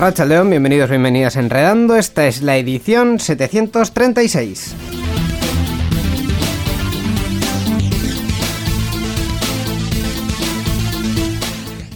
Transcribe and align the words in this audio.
Arracha 0.00 0.24
León, 0.24 0.48
bienvenidos, 0.48 0.88
bienvenidas 0.88 1.36
a 1.36 1.40
Enredando. 1.40 1.94
Esta 1.94 2.26
es 2.26 2.40
la 2.40 2.56
edición 2.56 3.20
736. 3.20 4.89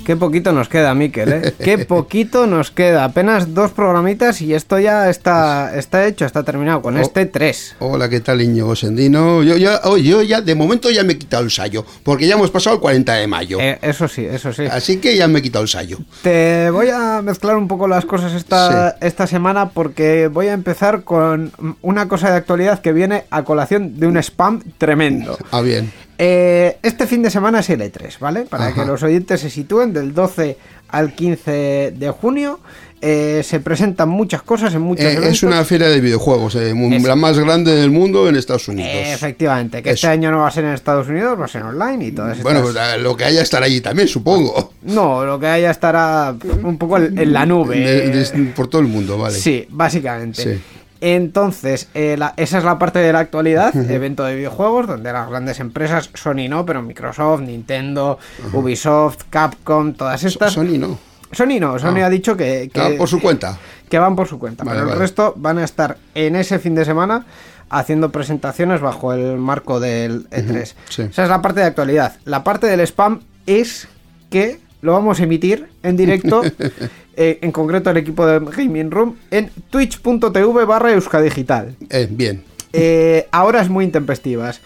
Qué 0.05 0.17
poquito 0.17 0.53
nos 0.53 0.69
queda, 0.69 0.95
Miquel, 0.95 1.33
¿eh? 1.33 1.55
Qué 1.59 1.79
poquito 1.87 2.47
nos 2.47 2.71
queda. 2.71 3.05
Apenas 3.05 3.55
dos 3.55 3.71
programitas 3.73 4.41
y 4.43 4.55
esto 4.55 4.79
ya 4.79 5.09
está, 5.11 5.77
está 5.77 6.07
hecho, 6.07 6.25
está 6.27 6.43
terminado. 6.43 6.83
Con 6.83 6.97
Oh. 6.97 7.01
este 7.01 7.27
tres. 7.27 7.75
Hola, 7.79 8.09
¿qué 8.09 8.21
tal, 8.21 8.41
Íñigo 8.43 8.77
Sendino? 8.77 9.43
Yo 9.43 9.57
ya, 9.57 9.81
oh, 9.85 9.97
yo 9.97 10.23
ya, 10.23 10.41
de 10.41 10.55
momento 10.55 10.91
ya 10.91 11.03
me 11.05 11.15
he 11.15 11.19
quitado 11.19 11.43
el 11.45 11.51
sallo, 11.51 11.85
porque 12.03 12.27
ya 12.27 12.35
hemos 12.35 12.51
pasado 12.51 12.77
el 12.77 12.83
40 12.83 13.15
de 13.15 13.27
mayo. 13.27 13.59
Eh, 13.61 13.79
eso 13.83 14.07
sí, 14.09 14.25
eso 14.25 14.53
sí. 14.53 14.65
Así 14.71 14.99
que 14.99 15.17
ya 15.17 15.27
me 15.29 15.39
he 15.39 15.43
quitado 15.43 15.63
el 15.63 15.69
sallo. 15.69 15.99
Te 16.23 16.71
voy 16.71 16.89
a 16.91 17.23
mezclar 17.23 17.57
un 17.57 17.67
poco 17.69 17.89
las 17.89 18.05
cosas 18.05 18.33
esta, 18.35 18.97
esta 19.01 19.27
semana 19.27 19.71
porque 19.71 20.29
voy 20.29 20.49
a 20.49 20.53
empezar 20.53 21.03
con 21.05 21.53
una 21.83 22.09
cosa 22.09 22.31
de 22.31 22.37
actualidad 22.37 22.81
que 22.81 22.93
viene 22.93 23.25
a 23.31 23.43
colación 23.45 23.99
de 23.99 24.07
un 24.07 24.17
spam 24.19 24.63
tremendo. 24.79 25.39
Ah, 25.51 25.61
bien. 25.61 25.91
Eh, 26.19 26.79
este 26.83 27.07
fin 27.07 27.23
de 27.23 27.31
semana 27.31 27.61
es 27.61 27.71
el 27.71 27.81
E3, 27.81 28.19
¿vale? 28.21 28.43
Para 28.43 28.67
Ajá. 28.69 28.75
que 28.83 28.87
los 28.87 29.03
oyentes 29.03 29.41
se 29.41 29.51
sitúen 29.51 29.93
del 29.93 30.15
12 30.15 30.57
al 30.89 31.13
15 31.15 31.93
de 31.97 32.11
junio. 32.11 32.61
eh, 33.07 33.43
se 33.45 33.61
presentan 33.61 34.09
muchas 34.09 34.41
cosas 34.41 34.73
en 34.73 34.81
muchos 34.81 35.05
Eh, 35.05 35.19
es 35.29 35.43
una 35.43 35.63
feria 35.67 35.89
de 35.89 36.01
videojuegos, 36.01 36.55
eh, 36.55 36.73
Es- 36.91 37.03
la 37.03 37.15
más 37.17 37.39
grande 37.39 37.75
del 37.75 37.91
mundo 37.91 38.27
en 38.31 38.37
Estados 38.37 38.67
Unidos. 38.69 38.91
Efectivamente, 38.95 39.83
que 39.83 39.91
este 39.91 40.07
Eso. 40.07 40.11
año 40.13 40.31
no 40.31 40.39
va 40.39 40.49
a 40.49 40.51
ser 40.51 40.65
en 40.65 40.73
Estados 40.73 41.07
Unidos, 41.09 41.39
va 41.39 41.45
a 41.45 41.49
ser 41.49 41.65
online 41.65 42.03
y 42.07 42.13
todas 42.13 42.39
estas... 42.39 42.63
Bueno, 42.63 42.97
lo 43.03 43.15
que 43.15 43.25
haya 43.27 43.43
estar 43.43 43.63
allí 43.63 43.83
también, 43.83 44.09
supongo. 44.09 44.73
No, 44.85 45.23
lo 45.23 45.39
que 45.39 45.49
haya 45.49 45.71
estará 45.71 46.35
un 46.63 46.79
poco 46.79 46.97
en 46.97 47.19
en 47.19 47.31
la 47.35 47.45
nube. 47.45 47.77
De- 47.79 48.09
de- 48.09 48.45
por 48.57 48.69
todo 48.69 48.81
el 48.81 48.87
mundo, 48.89 49.19
vale. 49.19 49.37
Sí, 49.39 49.67
básicamente. 49.69 50.43
Sí. 50.55 50.63
Entonces, 51.07 51.89
eh, 51.93 52.17
la- 52.19 52.33
esa 52.39 52.57
es 52.57 52.65
la 52.65 52.79
parte 52.79 52.99
de 52.99 53.13
la 53.13 53.19
actualidad, 53.19 53.77
evento 53.91 54.25
de 54.25 54.35
videojuegos, 54.37 54.87
donde 54.87 55.13
las 55.13 55.29
grandes 55.29 55.61
empresas, 55.61 56.09
Sony 56.15 56.49
no, 56.49 56.65
pero 56.65 56.81
Microsoft, 56.81 57.43
Nintendo, 57.43 58.19
Ubisoft, 58.55 59.25
Capcom, 59.29 59.93
todas 59.93 60.25
estas... 60.25 60.55
Sony 60.55 60.79
no. 60.79 60.99
Sony 61.31 61.61
no, 61.61 61.79
Sony 61.79 61.99
Ah. 62.01 62.07
ha 62.07 62.09
dicho 62.11 62.39
que, 62.39 62.71
que, 62.73 62.81
Ah, 62.81 62.89
por 62.97 63.07
su 63.09 63.21
cuenta. 63.21 63.59
que 63.91 63.99
van 63.99 64.17
por 64.17 64.29
su 64.29 64.39
cuenta, 64.39 64.65
Vale, 64.65 64.81
pero 64.81 64.93
el 64.95 64.99
resto 64.99 65.35
van 65.37 65.59
a 65.59 65.65
estar 65.65 65.99
en 66.15 66.37
ese 66.37 66.59
fin 66.59 66.75
de 66.75 66.87
semana 66.87 67.27
haciendo 67.69 68.11
presentaciones 68.11 68.81
bajo 68.81 69.13
el 69.13 69.37
marco 69.37 69.81
del 69.81 70.27
E3. 70.31 70.75
sí. 70.89 71.03
Esa 71.03 71.25
es 71.25 71.29
la 71.29 71.43
parte 71.43 71.61
de 71.61 71.67
actualidad. 71.67 72.15
La 72.25 72.43
parte 72.45 72.67
del 72.67 72.81
spam 72.81 73.21
es 73.47 73.89
que 74.31 74.59
lo 74.85 74.93
vamos 74.93 75.19
a 75.19 75.23
emitir 75.23 75.67
en 75.83 75.97
directo, 75.97 76.43
eh, 77.17 77.39
en 77.41 77.51
concreto 77.53 77.89
el 77.89 77.97
equipo 77.97 78.27
de 78.27 78.39
Gaming 78.39 78.91
Room, 78.91 79.17
en 79.31 79.51
twitch.tv 79.71 80.65
barra 80.67 80.93
euskadigital. 80.93 81.75
Eh, 81.89 82.07
bien. 82.11 82.45
Eh, 82.75 83.27
ahora 83.33 83.63
es 83.63 83.71
muy 83.71 83.87
intempestivas. 83.87 84.61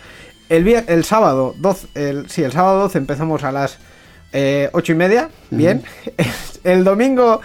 El, 0.49 0.67
el 0.67 1.05
sábado 1.05 1.55
12, 1.59 1.87
el, 1.95 2.29
sí, 2.29 2.43
el 2.43 2.51
sábado 2.51 2.81
12 2.81 2.99
empezamos 2.99 3.45
a 3.45 3.53
las 3.53 3.79
eh, 4.33 4.71
8 4.73 4.93
y 4.93 4.95
media, 4.97 5.31
bien. 5.51 5.85
El 6.65 6.83
domingo 6.83 7.41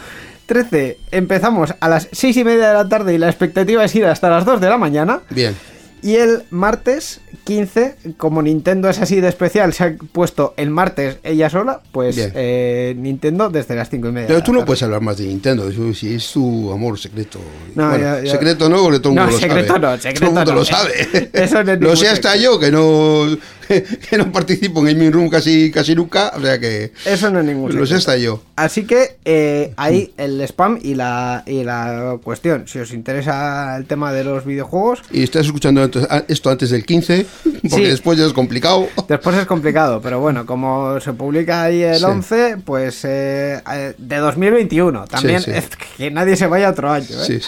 13 0.48 0.98
empezamos 1.12 1.76
a 1.80 1.88
las 1.88 2.10
6 2.12 2.38
y 2.38 2.44
media 2.44 2.70
de 2.70 2.74
la 2.74 2.90
tarde 2.90 3.14
y 3.14 3.20
la 3.20 3.28
expectativa 3.28 3.86
es 3.86 3.94
ir 3.94 4.06
hasta 4.06 4.30
las 4.30 4.46
2 4.46 4.60
de 4.60 4.70
la 4.70 4.78
mañana. 4.80 5.22
Bien. 5.30 5.56
Y 6.04 6.16
el 6.18 6.44
martes 6.50 7.22
15, 7.46 7.96
como 8.18 8.42
Nintendo 8.42 8.90
es 8.90 9.00
así 9.00 9.22
de 9.22 9.30
especial, 9.30 9.74
se 9.74 9.84
ha 9.84 9.96
puesto 10.12 10.54
el 10.58 10.70
martes 10.70 11.18
ella 11.24 11.50
sola, 11.50 11.82
pues 11.92 12.18
eh, 12.20 12.94
Nintendo 12.98 13.50
desde 13.50 13.76
las 13.76 13.90
5 13.90 14.10
y 14.10 14.12
media. 14.12 14.28
Pero 14.28 14.44
tú 14.44 14.52
no 14.52 14.60
tarde. 14.60 14.68
puedes 14.68 14.84
hablar 14.84 15.02
más 15.02 15.18
de 15.18 15.26
Nintendo, 15.28 15.70
sí 15.94 16.14
es 16.14 16.32
tu 16.32 16.72
amor 16.72 17.00
secreto. 17.00 17.40
No, 17.76 17.90
Bueno, 17.90 18.18
secreto 18.26 18.70
no, 18.70 18.84
porque 18.84 19.00
todo 19.00 19.14
el 19.14 19.16
No, 19.16 19.22
mundo 19.24 19.34
lo 19.36 19.40
secreto 19.40 19.74
sabe. 19.74 19.80
no, 19.82 19.98
secreto 19.98 20.20
todo 20.20 20.30
el 20.30 20.36
mundo 20.36 20.52
no. 20.52 20.60
lo 20.60 20.66
sabe. 20.66 21.30
Eso 21.34 21.64
no 21.64 21.76
lo 21.76 21.96
sé 21.96 22.08
hasta 22.10 22.32
secreto. 22.34 22.54
yo, 22.54 22.60
que 22.60 22.72
no, 22.72 23.38
que 24.10 24.18
no 24.18 24.32
participo 24.32 24.80
en 24.82 24.86
Gaming 24.88 25.12
Room 25.12 25.30
casi, 25.30 25.72
casi 25.72 25.96
nunca, 25.96 26.34
o 26.36 26.42
sea 26.42 26.60
que 26.60 26.92
Eso 27.06 27.30
no 27.32 27.40
es 27.40 27.46
ningún 27.46 27.66
lo 27.76 27.86
sé 27.86 27.94
secreto. 27.94 27.98
hasta 27.98 28.18
yo. 28.18 28.44
Así 28.56 28.86
que 28.86 29.18
eh, 29.26 29.74
ahí 29.78 30.14
el 30.18 30.42
spam 30.42 30.80
y 30.82 30.96
la, 30.96 31.44
y 31.48 31.64
la 31.64 32.18
cuestión. 32.24 32.68
Si 32.68 32.80
os 32.80 32.94
interesa 32.94 33.76
el 33.78 33.86
tema 33.86 34.12
de 34.14 34.24
los 34.24 34.46
videojuegos, 34.46 35.02
Y 35.12 35.24
estás 35.24 35.46
escuchando 35.46 35.82
antes- 36.00 36.12
a- 36.12 36.24
esto 36.28 36.50
antes 36.50 36.70
del 36.70 36.86
15, 36.86 37.26
porque 37.44 37.70
Sí. 37.70 37.84
después 37.84 38.18
ya 38.18 38.26
es 38.26 38.34
complicado. 38.34 38.88
después 39.08 39.36
es 39.38 39.46
complicado. 39.46 40.02
Pero 40.02 40.20
bueno, 40.20 40.46
como 40.46 41.00
se 41.00 41.14
publica 41.14 41.64
ahí 41.64 41.82
el 41.84 41.98
Sí. 42.00 42.04
11, 42.06 42.58
pues 42.66 43.04
eh, 43.06 43.62
eh, 43.74 43.94
de 43.98 44.18
2021. 44.18 45.06
También 45.06 45.42
Sí, 45.42 45.52
sí. 45.52 45.58
es 45.58 45.70
que 45.98 46.12
nadie 46.12 46.36
se 46.36 46.48
vaya 46.48 46.70
otro 46.70 46.92
año. 46.92 47.06
¿eh? 47.30 47.40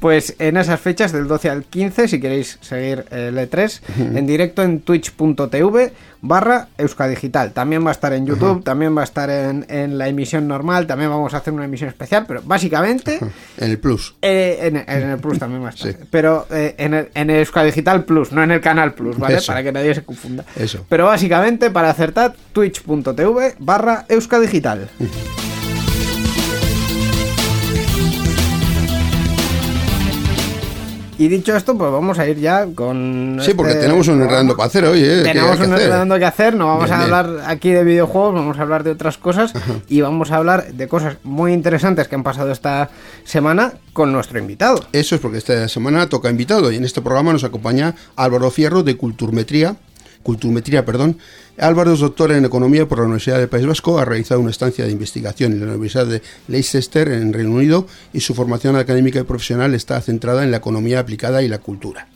Pues 0.00 0.34
en 0.38 0.56
esas 0.56 0.80
fechas, 0.80 1.12
del 1.12 1.26
12 1.26 1.48
al 1.50 1.64
15, 1.64 2.06
si 2.08 2.20
queréis 2.20 2.58
seguir 2.60 3.04
el 3.10 3.36
E3, 3.38 3.80
en 4.16 4.26
directo 4.26 4.62
en 4.62 4.80
twitch.tv 4.80 5.92
barra 6.28 6.68
euskadigital. 6.78 7.52
También 7.52 7.84
va 7.84 7.90
a 7.90 7.92
estar 7.92 8.12
en 8.12 8.26
YouTube, 8.26 8.62
también 8.64 8.96
va 8.96 9.02
a 9.02 9.04
estar 9.04 9.30
en, 9.30 9.66
en 9.68 9.98
la 9.98 10.08
emisión 10.08 10.46
normal, 10.48 10.86
también 10.86 11.10
vamos 11.10 11.34
a 11.34 11.38
hacer 11.38 11.52
una 11.52 11.64
emisión 11.64 11.88
especial, 11.88 12.24
pero 12.26 12.42
básicamente... 12.44 13.20
En 13.58 13.70
el 13.70 13.78
Plus. 13.78 14.14
Eh, 14.22 14.58
en, 14.62 14.76
en 14.76 15.10
el 15.10 15.18
Plus 15.18 15.38
también 15.38 15.62
va 15.62 15.68
a 15.68 15.70
estar. 15.70 15.92
Sí. 15.92 15.98
Pero 16.10 16.46
eh, 16.50 16.74
en, 16.78 16.94
el, 16.94 17.08
en 17.14 17.30
el 17.30 17.38
Euskadigital 17.38 18.04
Plus, 18.04 18.32
no 18.32 18.42
en 18.42 18.50
el 18.50 18.60
Canal 18.60 18.92
Plus, 18.94 19.18
¿vale? 19.18 19.36
Eso. 19.36 19.46
Para 19.46 19.62
que 19.62 19.72
nadie 19.72 19.94
se 19.94 20.04
confunda. 20.04 20.44
Eso. 20.56 20.84
Pero 20.88 21.06
básicamente, 21.06 21.70
para 21.70 21.90
acertar, 21.90 22.34
twitch.tv 22.52 23.54
barra 23.58 24.04
Euskadigital. 24.08 24.88
Y 31.18 31.28
dicho 31.28 31.56
esto, 31.56 31.76
pues 31.78 31.90
vamos 31.90 32.18
a 32.18 32.28
ir 32.28 32.38
ya 32.38 32.66
con. 32.74 33.38
Sí, 33.42 33.54
porque 33.54 33.72
este 33.72 33.84
tenemos 33.84 34.06
un 34.08 34.20
enredando 34.20 34.56
para 34.56 34.66
hacer 34.66 34.84
hoy, 34.84 35.02
¿eh? 35.02 35.22
Tenemos 35.22 35.58
un 35.58 35.72
enredando 35.72 36.18
que 36.18 36.24
hacer, 36.24 36.54
no 36.54 36.66
vamos 36.66 36.84
Bien, 36.84 36.94
a 36.94 37.04
bien. 37.04 37.14
hablar 37.14 37.44
aquí 37.46 37.70
de 37.70 37.84
videojuegos, 37.84 38.34
vamos 38.34 38.58
a 38.58 38.62
hablar 38.62 38.84
de 38.84 38.90
otras 38.90 39.16
cosas 39.16 39.52
y 39.88 40.00
vamos 40.02 40.30
a 40.30 40.36
hablar 40.36 40.72
de 40.72 40.88
cosas 40.88 41.16
muy 41.24 41.52
interesantes 41.52 42.08
que 42.08 42.14
han 42.14 42.22
pasado 42.22 42.52
esta 42.52 42.90
semana 43.24 43.72
con 43.92 44.12
nuestro 44.12 44.38
invitado. 44.38 44.80
Eso 44.92 45.14
es 45.14 45.20
porque 45.20 45.38
esta 45.38 45.68
semana 45.68 46.08
toca 46.08 46.28
invitado 46.28 46.70
y 46.70 46.76
en 46.76 46.84
este 46.84 47.00
programa 47.00 47.32
nos 47.32 47.44
acompaña 47.44 47.94
Álvaro 48.16 48.50
Fierro 48.50 48.82
de 48.82 48.96
Culturmetría. 48.96 49.76
Culturmetría, 50.22 50.84
perdón. 50.84 51.18
Álvaro 51.58 51.94
es 51.94 52.00
doctor 52.00 52.32
en 52.32 52.44
Economía 52.44 52.86
por 52.86 52.98
la 52.98 53.04
Universidad 53.04 53.38
del 53.38 53.48
País 53.48 53.66
Vasco, 53.66 53.98
ha 53.98 54.04
realizado 54.04 54.40
una 54.40 54.50
estancia 54.50 54.84
de 54.84 54.90
investigación 54.90 55.52
en 55.52 55.60
la 55.60 55.72
Universidad 55.72 56.06
de 56.06 56.22
Leicester, 56.48 57.08
en 57.08 57.32
Reino 57.32 57.52
Unido, 57.52 57.86
y 58.12 58.20
su 58.20 58.34
formación 58.34 58.76
académica 58.76 59.20
y 59.20 59.22
profesional 59.22 59.72
está 59.72 59.98
centrada 60.02 60.44
en 60.44 60.50
la 60.50 60.58
economía 60.58 61.00
aplicada 61.00 61.42
y 61.42 61.48
la 61.48 61.58
cultura. 61.58 62.08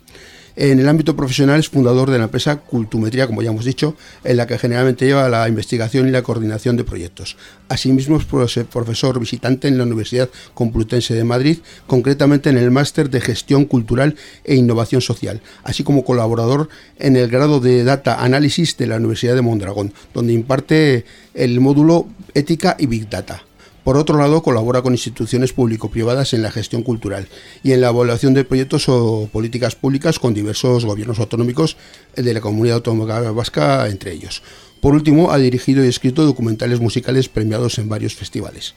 En 0.57 0.79
el 0.79 0.89
ámbito 0.89 1.17
profesional 1.17 1.59
es 1.61 1.69
fundador 1.69 2.11
de 2.11 2.19
la 2.19 2.25
empresa 2.25 2.57
Cultumetría, 2.57 3.27
como 3.27 3.43
ya 3.43 3.51
hemos 3.51 3.65
dicho, 3.65 3.97
en 4.25 4.37
la 4.37 4.47
que 4.47 4.59
generalmente 4.59 5.07
lleva 5.07 5.29
la 5.29 5.49
investigación 5.49 6.09
y 6.09 6.11
la 6.11 6.23
coordinación 6.23 6.77
de 6.77 6.85
proyectos. 6.85 7.37
Asimismo 7.69 8.17
es 8.17 8.29
profe- 8.29 8.65
profesor 8.65 9.19
visitante 9.19 9.69
en 9.69 9.79
la 9.79 9.85
Universidad 9.85 10.29
Complutense 10.55 11.15
de 11.15 11.25
Madrid, 11.25 11.59
concretamente 11.87 12.51
en 12.51 12.59
el 12.59 12.71
máster 12.71 13.11
de 13.11 13.21
Gestión 13.21 13.65
Cultural 13.65 14.17
e 14.45 14.57
Innovación 14.57 15.01
Social, 15.01 15.41
así 15.63 15.85
como 15.85 16.05
colaborador 16.05 16.69
en 16.99 17.17
el 17.17 17.29
grado 17.29 17.61
de 17.61 17.85
Data 17.85 18.23
Análisis 18.23 18.77
de 18.77 18.87
la 18.87 18.97
Universidad 18.97 19.35
de 19.35 19.43
Mondragón, 19.43 19.93
donde 20.13 20.33
imparte 20.33 21.05
el 21.35 21.61
módulo 21.61 22.09
Ética 22.35 22.77
y 22.79 22.87
Big 22.87 23.09
Data. 23.09 23.45
Por 23.85 23.97
otro 23.97 24.19
lado, 24.19 24.43
colabora 24.43 24.83
con 24.83 24.93
instituciones 24.93 25.53
público-privadas 25.53 26.35
en 26.35 26.43
la 26.43 26.51
gestión 26.51 26.83
cultural 26.83 27.29
y 27.63 27.73
en 27.73 27.81
la 27.81 27.89
evaluación 27.89 28.35
de 28.35 28.45
proyectos 28.45 28.89
o 28.89 29.29
políticas 29.33 29.75
públicas 29.75 30.19
con 30.19 30.35
diversos 30.35 30.85
gobiernos 30.85 31.19
autonómicos 31.19 31.77
de 32.15 32.35
la 32.35 32.41
comunidad 32.41 32.77
autónoma 32.77 33.31
vasca, 33.33 33.89
entre 33.89 34.13
ellos. 34.13 34.43
Por 34.81 34.95
último, 34.95 35.31
ha 35.31 35.39
dirigido 35.39 35.85
y 35.85 35.89
escrito 35.89 36.25
documentales 36.25 36.81
musicales 36.81 37.29
premiados 37.29 37.79
en 37.79 37.89
varios 37.89 38.15
festivales. 38.15 38.75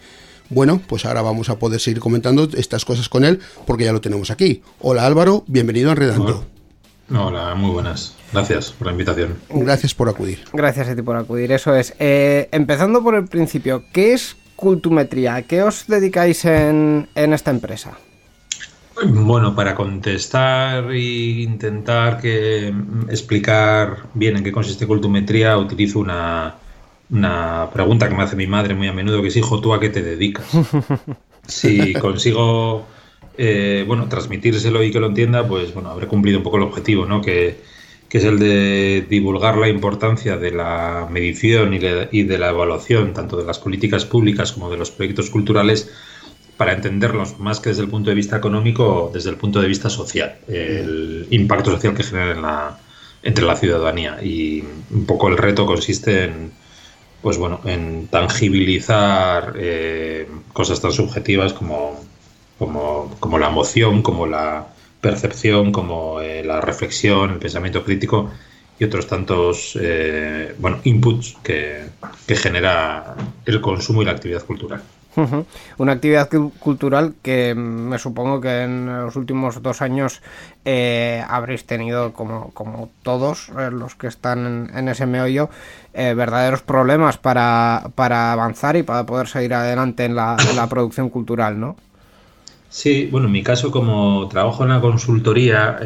Bueno, 0.50 0.82
pues 0.88 1.06
ahora 1.06 1.22
vamos 1.22 1.50
a 1.50 1.60
poder 1.60 1.80
seguir 1.80 2.00
comentando 2.00 2.48
estas 2.56 2.86
cosas 2.86 3.10
con 3.10 3.26
él 3.26 3.40
porque 3.66 3.86
ya 3.86 3.94
lo 3.94 4.02
tenemos 4.02 4.30
aquí. 4.32 4.62
Hola 4.82 5.06
Álvaro, 5.06 5.44
bienvenido 5.48 5.90
a 5.90 5.94
Enredando. 5.94 6.46
Hola, 7.10 7.56
muy 7.56 7.72
buenas. 7.72 8.16
Gracias 8.32 8.72
por 8.72 8.88
la 8.88 8.94
invitación. 8.94 9.36
Gracias 9.50 9.94
por 9.94 10.10
acudir. 10.10 10.40
Gracias 10.54 10.88
a 10.88 10.96
ti 10.96 11.02
por 11.02 11.18
acudir, 11.18 11.52
eso 11.52 11.76
es. 11.76 11.94
Eh, 12.00 12.50
empezando 12.52 13.04
por 13.04 13.16
el 13.16 13.26
principio, 13.26 13.84
¿qué 13.94 14.14
es 14.14 14.36
cultumetría? 14.56 15.42
¿Qué 15.44 15.62
os 15.64 15.88
dedicáis 15.88 16.46
en, 16.46 17.08
en 17.16 17.34
esta 17.34 17.52
empresa? 17.52 17.98
Bueno, 19.06 19.56
para 19.56 19.74
contestar 19.74 20.92
e 20.92 21.42
intentar 21.42 22.22
que, 22.22 22.74
explicar 23.10 24.04
bien 24.14 24.38
en 24.38 24.44
qué 24.44 24.52
consiste 24.52 24.86
cultumetría, 24.86 25.58
utilizo 25.58 26.00
una, 26.00 26.56
una 27.10 27.70
pregunta 27.74 28.08
que 28.08 28.16
me 28.16 28.24
hace 28.24 28.36
mi 28.36 28.48
madre 28.48 28.76
muy 28.76 28.88
a 28.88 28.94
menudo, 28.94 29.22
que 29.22 29.30
es, 29.30 29.36
hijo, 29.36 29.60
¿tú 29.60 29.74
a 29.74 29.80
qué 29.80 29.90
te 29.90 30.02
dedicas? 30.02 30.48
Si 31.46 31.92
consigo, 31.96 32.86
eh, 33.38 33.84
bueno, 33.86 34.08
transmitírselo 34.08 34.82
y 34.82 34.92
que 34.92 35.02
lo 35.02 35.08
entienda, 35.08 35.46
pues, 35.46 35.74
bueno, 35.74 35.90
habré 35.90 36.08
cumplido 36.08 36.38
un 36.38 36.44
poco 36.46 36.56
el 36.56 36.64
objetivo, 36.64 37.06
¿no? 37.06 37.22
Que, 37.22 37.60
que 38.14 38.20
es 38.20 38.26
el 38.26 38.38
de 38.38 39.08
divulgar 39.10 39.58
la 39.58 39.68
importancia 39.68 40.38
de 40.38 40.52
la 40.52 41.08
medición 41.10 41.74
y, 41.74 41.80
de 41.80 42.38
la 42.38 42.50
evaluación, 42.50 43.12
tanto 43.12 43.38
de 43.38 43.44
las 43.44 43.58
políticas 43.58 44.06
públicas 44.06 44.52
como 44.52 44.70
de 44.70 44.78
los 44.78 44.92
proyectos 44.92 45.32
culturales, 45.32 45.90
para 46.56 46.74
entenderlos 46.74 47.40
más 47.40 47.60
que 47.60 47.70
desde 47.70 47.82
el 47.82 47.90
punto 47.90 48.12
de 48.12 48.16
vista 48.16 48.38
económico, 48.38 49.10
desde 49.12 49.32
el 49.32 49.38
punto 49.38 49.60
de 49.60 49.68
vista 49.68 49.90
social, 49.90 50.38
el 50.48 51.26
impacto 51.32 51.72
social 51.72 51.96
que 51.96 52.04
genera 52.04 52.78
entre 53.24 53.46
la 53.46 53.56
ciudadanía. 53.56 54.20
Y 54.22 54.64
un 54.92 55.08
poco 55.08 55.30
el 55.30 55.36
reto 55.36 55.66
consiste 55.66 56.26
en, 56.26 56.52
pues 57.24 57.40
bueno, 57.40 57.62
en 57.66 58.10
tangibilizar 58.10 59.56
eh, 59.58 60.28
cosas 60.54 60.80
tan 60.80 60.92
subjetivas 60.92 61.52
como, 61.52 62.00
como, 62.60 63.40
la 63.40 63.48
emoción, 63.48 64.04
como 64.04 64.28
la 64.28 64.68
percepción, 65.04 65.72
como 65.72 66.22
eh, 66.22 66.44
la 66.44 66.62
reflexión, 66.62 67.32
el 67.32 67.40
pensamiento 67.40 67.84
crítico 67.84 68.32
y 68.80 68.86
otros 68.86 69.06
tantos 69.06 69.78
eh, 69.80 70.56
bueno, 70.58 70.80
inputs 70.84 71.36
que, 71.44 71.84
que 72.26 72.36
genera 72.36 73.16
el 73.46 73.62
consumo 73.62 74.02
y 74.02 74.06
la 74.06 74.14
actividad 74.14 74.44
cultural. 74.44 74.82
Una 75.78 75.92
actividad 75.92 76.28
cultural 76.60 77.14
que 77.22 77.54
me 77.54 78.00
supongo 78.00 78.42
que 78.42 78.64
en 78.64 78.88
los 78.88 79.16
últimos 79.16 79.62
dos 79.62 79.82
años 79.82 80.22
eh, 80.66 81.24
habréis 81.28 81.66
tenido, 81.66 82.14
como, 82.14 82.52
como 82.52 82.90
todos 83.04 83.50
eh, 83.50 83.70
los 83.72 83.96
que 83.96 84.08
están 84.08 84.72
en, 84.74 84.88
ese 84.90 85.06
meollo, 85.06 85.50
eh, 85.94 86.16
verdaderos 86.16 86.64
problemas 86.64 87.18
para, 87.18 87.92
para, 87.94 88.32
avanzar 88.32 88.76
y 88.76 88.84
para 88.84 89.06
poder 89.06 89.28
seguir 89.28 89.54
adelante 89.54 90.06
en 90.06 90.16
la, 90.16 90.36
en 90.50 90.56
la 90.56 90.68
producción 90.68 91.10
cultural, 91.10 91.60
¿no? 91.60 91.76
Sí, 92.74 93.08
bueno, 93.12 93.28
en 93.28 93.34
mi 93.34 93.44
caso 93.44 93.70
como 93.70 94.28
trabajo 94.30 94.64
en 94.64 94.70
la 94.70 94.82
consultoría 94.82 95.80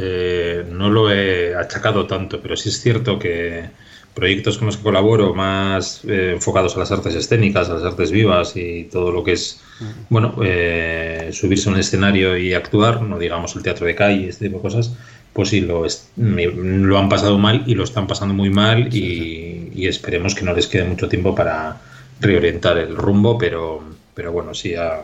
no 0.72 0.89
lo 0.89 1.12
he 1.12 1.54
achacado 1.54 2.07
tanto, 2.07 2.39
pero 2.42 2.56
sí 2.56 2.69
es 2.69 2.81
cierto 2.81 3.19
que 3.19 3.69
proyectos 4.18 4.57
con 4.57 4.66
los 4.66 4.78
que 4.78 4.84
colaboro 4.84 5.36
más 5.36 6.01
eh, 6.06 6.31
enfocados 6.34 6.75
a 6.75 6.80
las 6.80 6.92
artes 6.92 7.13
escénicas, 7.13 7.69
a 7.69 7.75
las 7.75 7.84
artes 7.84 8.10
vivas 8.10 8.56
y 8.56 8.86
todo 8.86 9.12
lo 9.12 9.24
que 9.24 9.34
es, 9.34 9.62
bueno, 10.10 10.34
eh, 10.44 11.30
subirse 11.34 11.69
a 11.69 11.74
un 11.74 11.80
escenario 11.80 12.36
y 12.36 12.56
actuar, 12.56 13.04
no 13.04 13.19
digamos 13.19 13.56
el 13.56 13.62
teatro 13.62 13.86
de 13.86 13.94
calle, 13.94 14.30
este 14.30 14.45
tipo 14.45 14.57
de 14.57 14.63
cosas, 14.63 14.95
pues 15.33 15.50
sí, 15.50 15.62
lo, 15.62 15.86
lo 16.16 16.98
han 16.98 17.10
pasado 17.10 17.38
mal 17.38 17.63
y 17.68 17.75
lo 17.75 17.83
están 17.83 18.07
pasando 18.07 18.33
muy 18.33 18.50
mal 18.50 18.92
y, 18.92 19.86
esperemos 19.86 20.33
que 20.33 20.44
no 20.44 20.54
les 20.54 20.68
quede 20.68 20.86
mucho 20.86 21.07
tiempo 21.07 21.36
para 21.36 21.78
reorientar 22.19 22.80
el 22.80 22.95
rumbo, 22.95 23.38
pero, 23.38 23.83
pero 24.16 24.31
bueno, 24.31 24.56
sí, 24.56 24.74
ha, 24.74 25.01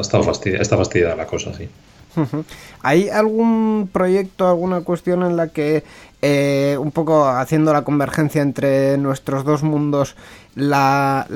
estado 0.00 0.24
fastidiada, 0.24 0.62
está 0.62 0.76
fastidiada 0.76 1.16
la 1.16 1.26
cosa, 1.26 1.52
sí. 1.54 1.68
¿Hay 2.82 3.08
algún 3.08 3.88
proyecto, 3.92 4.48
alguna 4.48 4.80
cuestión 4.80 5.22
en 5.22 5.36
la 5.36 5.48
que 5.48 5.84
eh, 6.22 6.76
un 6.78 6.90
poco 6.90 7.26
haciendo 7.28 7.72
la 7.72 7.82
convergencia 7.82 8.42
entre 8.42 8.98
nuestros 8.98 9.44
dos 9.44 9.62
mundos, 9.62 10.16
la, 10.54 11.26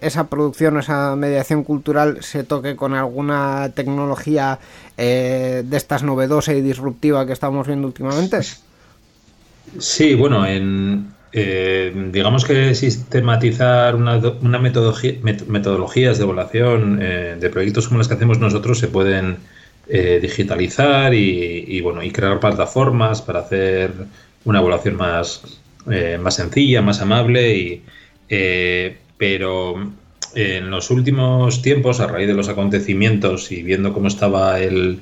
esa 0.00 0.24
producción, 0.24 0.78
esa 0.78 1.14
mediación 1.16 1.64
cultural 1.64 2.22
se 2.22 2.44
toque 2.44 2.76
con 2.76 2.94
alguna 2.94 3.70
tecnología 3.74 4.58
eh, 4.98 5.62
de 5.64 5.76
estas 5.76 6.02
novedosa 6.02 6.52
y 6.52 6.60
disruptiva 6.60 7.24
que 7.24 7.32
estamos 7.32 7.66
viendo 7.66 7.86
últimamente? 7.86 8.40
Sí, 9.78 10.14
bueno, 10.14 10.46
en, 10.46 11.14
eh, 11.36 11.92
digamos 12.12 12.44
que 12.44 12.74
sistematizar 12.74 13.94
una, 13.94 14.16
una 14.40 14.58
metodología, 14.58 15.14
metodologías 15.22 16.18
de 16.18 16.24
evaluación 16.24 16.98
de 16.98 17.50
proyectos 17.50 17.86
como 17.86 17.98
las 17.98 18.08
que 18.08 18.14
hacemos 18.14 18.38
nosotros 18.38 18.78
se 18.78 18.88
pueden 18.88 19.36
digitalizar 19.86 21.14
y, 21.14 21.64
y, 21.68 21.80
bueno 21.80 22.02
y 22.02 22.10
crear 22.10 22.40
plataformas 22.40 23.22
para 23.22 23.38
hacer 23.40 23.92
una 24.46 24.60
evaluación 24.60 24.96
más, 24.96 25.42
eh, 25.90 26.18
más 26.22 26.36
sencilla, 26.36 26.80
más 26.80 27.02
amable, 27.02 27.56
y, 27.56 27.82
eh, 28.30 28.96
pero 29.18 29.92
en 30.34 30.70
los 30.70 30.90
últimos 30.90 31.62
tiempos, 31.62 32.00
a 32.00 32.06
raíz 32.06 32.28
de 32.28 32.34
los 32.34 32.48
acontecimientos 32.48 33.52
y 33.52 33.62
viendo 33.62 33.92
cómo 33.92 34.08
estaba 34.08 34.60
el, 34.60 35.00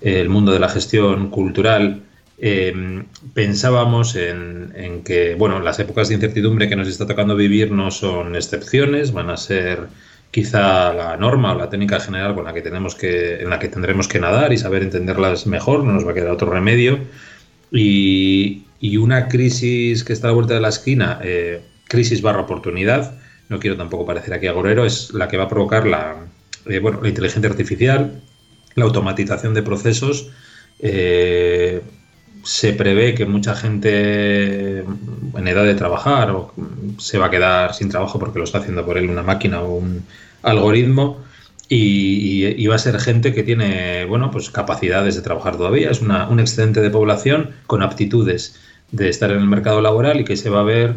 el 0.00 0.28
mundo 0.28 0.52
de 0.52 0.60
la 0.60 0.68
gestión 0.68 1.28
cultural, 1.30 2.02
em, 2.38 3.04
pensábamos 3.34 4.16
en, 4.16 5.02
que 5.04 5.34
bueno, 5.34 5.60
las 5.60 5.78
épocas 5.78 6.08
de 6.08 6.14
incertidumbre 6.14 6.68
que 6.68 6.76
nos 6.76 6.88
está 6.88 7.06
tocando 7.06 7.36
vivir 7.36 7.70
no 7.70 7.90
son 7.90 8.36
excepciones, 8.36 9.12
van 9.12 9.30
a 9.30 9.36
ser 9.36 9.88
quizá 10.30 10.92
la 10.92 11.16
norma 11.16 11.52
o 11.52 11.58
la 11.58 11.70
técnica 11.70 12.00
general 12.00 12.34
con 12.34 12.44
la 12.44 12.52
que 12.52 12.62
tenemos 12.62 12.94
que, 12.94 13.40
en 13.40 13.50
la 13.50 13.58
que 13.58 13.68
tendremos 13.68 14.08
que 14.08 14.18
nadar 14.18 14.52
y 14.52 14.58
saber 14.58 14.82
entenderlas 14.82 15.46
mejor, 15.46 15.84
no 15.84 15.92
nos 15.92 16.06
va 16.06 16.10
a 16.10 16.14
quedar 16.14 16.30
otro 16.30 16.50
remedio. 16.50 16.98
Y, 17.70 18.64
y 18.80 18.96
una 18.98 19.28
crisis 19.28 20.04
que 20.04 20.12
está 20.12 20.28
a 20.28 20.30
la 20.30 20.34
vuelta 20.34 20.54
de 20.54 20.60
la 20.60 20.68
esquina, 20.68 21.18
eh, 21.22 21.62
crisis 21.88 22.20
barra 22.20 22.42
oportunidad, 22.42 23.14
no 23.48 23.58
quiero 23.58 23.76
tampoco 23.76 24.04
parecer 24.04 24.34
aquí 24.34 24.46
agorero, 24.46 24.84
es 24.84 25.12
la 25.14 25.28
que 25.28 25.36
va 25.36 25.44
a 25.44 25.48
provocar 25.48 25.86
la, 25.86 26.16
eh, 26.66 26.80
bueno, 26.80 27.00
la 27.02 27.08
inteligencia 27.08 27.48
artificial, 27.48 28.20
la 28.74 28.84
automatización 28.84 29.54
de 29.54 29.62
procesos. 29.62 30.30
Eh, 30.80 31.80
se 32.44 32.72
prevé 32.72 33.14
que 33.14 33.26
mucha 33.26 33.54
gente 33.54 34.78
en 34.80 35.48
edad 35.48 35.64
de 35.64 35.74
trabajar 35.74 36.34
se 36.98 37.18
va 37.18 37.26
a 37.26 37.30
quedar 37.30 37.74
sin 37.74 37.88
trabajo 37.88 38.18
porque 38.18 38.38
lo 38.38 38.44
está 38.44 38.58
haciendo 38.58 38.84
por 38.84 38.98
él 38.98 39.10
una 39.10 39.22
máquina 39.22 39.62
o 39.62 39.76
un 39.76 40.04
algoritmo 40.42 41.24
y, 41.68 42.66
va 42.66 42.74
a 42.74 42.78
ser 42.78 43.00
gente 43.00 43.32
que 43.32 43.42
tiene 43.42 44.04
bueno 44.04 44.30
pues 44.30 44.50
capacidades 44.50 45.16
de 45.16 45.22
trabajar 45.22 45.56
todavía 45.56 45.90
es 45.90 46.02
una, 46.02 46.28
un 46.28 46.38
excedente 46.38 46.80
de 46.80 46.90
población 46.90 47.50
con 47.66 47.82
aptitudes 47.82 48.60
de 48.92 49.08
estar 49.08 49.30
en 49.30 49.38
el 49.38 49.46
mercado 49.46 49.80
laboral 49.80 50.20
y 50.20 50.24
que 50.24 50.36
se 50.36 50.50
va 50.50 50.60
a 50.60 50.64
ver 50.64 50.94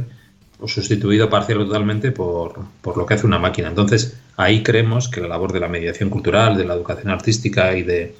pues, 0.57 0.73
sustituido 0.73 1.29
parcial 1.29 1.61
o 1.61 1.65
totalmente 1.65 2.11
por, 2.11 2.59
por, 2.81 2.97
lo 2.97 3.05
que 3.05 3.13
hace 3.13 3.25
una 3.25 3.39
máquina. 3.39 3.67
Entonces, 3.69 4.17
ahí 4.37 4.63
creemos 4.63 5.07
que 5.07 5.21
la 5.21 5.27
labor 5.27 5.51
de 5.51 5.59
la 5.59 5.67
mediación 5.67 6.09
cultural, 6.09 6.57
de 6.57 6.65
la 6.65 6.73
educación 6.73 7.11
artística 7.11 7.75
y 7.75 7.83
de, 7.83 8.15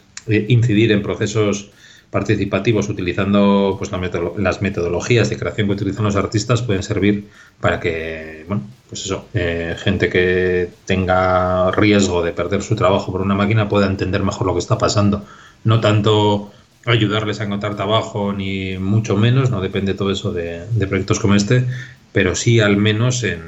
incidir 0.50 0.92
en 0.92 1.02
procesos 1.02 1.72
participativos 2.12 2.88
utilizando 2.90 3.76
pues, 3.78 3.92
las 4.38 4.62
metodologías 4.62 5.30
de 5.30 5.38
creación 5.38 5.68
que 5.68 5.74
utilizan 5.74 6.06
los 6.06 6.16
artistas 6.16 6.62
pueden 6.62 6.84
servir 6.84 7.28
para 7.60 7.80
que, 7.80 8.46
bueno, 8.48 8.64
pues 8.90 9.06
eso, 9.06 9.26
eh, 9.34 9.76
gente 9.78 10.10
que 10.10 10.70
tenga 10.86 11.72
riesgo 11.72 12.24
de 12.24 12.32
perder 12.32 12.62
su 12.62 12.76
trabajo 12.76 13.12
por 13.12 13.22
una 13.22 13.36
máquina 13.36 13.68
pueda 13.68 13.88
entender 13.88 14.24
mejor 14.24 14.48
lo 14.48 14.54
que 14.54 14.60
está 14.60 14.78
pasando. 14.78 15.26
No 15.66 15.82
tanto 15.82 16.52
ayudarles 16.86 17.42
a 17.42 17.44
encontrar 17.44 17.76
trabajo, 17.76 18.32
ni 18.32 18.78
mucho 18.78 19.18
menos, 19.18 19.52
no 19.52 19.60
depende 19.60 19.94
todo 19.94 20.12
eso 20.12 20.32
de, 20.32 20.64
proyectos 20.88 21.20
como 21.20 21.36
este, 21.36 21.66
pero 22.14 22.36
sí 22.36 22.62
al 22.62 22.78
menos 22.78 23.24
en, 23.24 23.42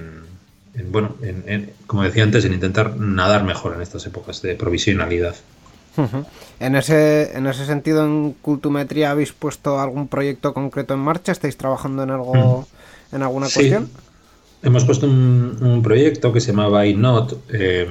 bueno, 0.92 1.16
en, 1.22 1.72
como 1.88 2.04
decía 2.04 2.24
antes, 2.24 2.44
en 2.44 2.54
intentar 2.54 2.98
nadar 2.98 3.46
mejor 3.46 3.74
en 3.76 3.82
estas 3.82 4.06
épocas 4.06 4.42
de 4.42 4.56
provisionalidad. 4.56 5.36
En 6.60 6.76
ese, 6.76 7.38
en 7.38 7.48
ese 7.48 7.66
sentido, 7.66 8.06
en 8.06 8.34
Cultumetría 8.42 9.12
habéis 9.12 9.34
puesto 9.34 9.80
algún 9.80 10.08
proyecto 10.08 10.54
concreto 10.54 10.94
en 10.94 11.00
marcha, 11.00 11.32
¿estáis 11.32 11.58
trabajando 11.58 12.04
en 12.04 12.12
algo, 12.12 12.68
en 13.12 13.22
alguna 13.22 13.48
cuestión? 13.54 13.90
Hemos 14.62 14.84
puesto 14.84 15.08
un, 15.08 15.82
proyecto 15.84 16.34
que 16.34 16.42
se 16.42 16.52
llamaba 16.52 16.86
iNot, 16.86 17.42
eh, 17.54 17.88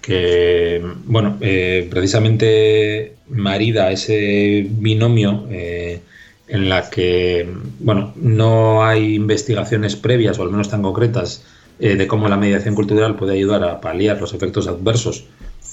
que, 0.00 0.82
bueno, 1.04 1.36
eh, 1.40 1.86
precisamente 1.90 3.14
marida 3.28 3.90
ese 3.90 4.66
binomio 4.68 5.46
eh, 5.50 6.00
en 6.48 6.68
la 6.68 6.90
que, 6.90 7.48
bueno, 7.78 8.12
no 8.16 8.84
hay 8.84 9.14
investigaciones 9.14 9.96
previas, 9.96 10.38
o 10.38 10.42
al 10.42 10.50
menos 10.50 10.68
tan 10.68 10.82
concretas, 10.82 11.44
eh, 11.78 11.96
de 11.96 12.06
cómo 12.06 12.28
la 12.28 12.36
mediación 12.36 12.74
cultural 12.74 13.16
puede 13.16 13.34
ayudar 13.34 13.64
a 13.64 13.80
paliar 13.80 14.20
los 14.20 14.34
efectos 14.34 14.66
adversos 14.66 15.24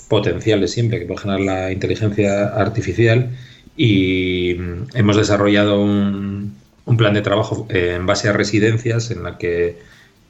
potenciales 0.08 0.72
siempre 0.72 1.00
que 1.00 1.06
puede 1.06 1.22
generar 1.22 1.42
la 1.42 1.72
inteligencia 1.72 2.48
artificial 2.48 3.30
y 3.76 4.56
mm, 4.58 4.98
hemos 4.98 5.18
desarrollado 5.18 5.82
un, 5.82 6.56
plan 6.98 7.14
de 7.14 7.22
trabajo 7.22 7.68
eh, 7.70 7.94
en 7.96 8.06
base 8.06 8.30
a 8.30 8.34
residencias 8.34 9.12
en 9.12 9.24
la 9.24 9.38
que 9.38 9.78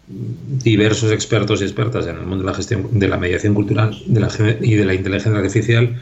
diversos 0.07 1.11
expertos 1.11 1.61
y 1.61 1.65
expertas 1.65 2.07
en 2.07 2.15
el 2.15 2.25
mundo 2.25 2.43
de 2.45 2.51
la 2.51 2.55
gestión 2.55 2.99
de 2.99 3.07
la 3.07 3.17
mediación 3.17 3.53
cultural 3.53 3.95
y 4.61 4.75
de 4.75 4.85
la 4.85 4.93
inteligencia 4.93 5.37
artificial 5.37 6.01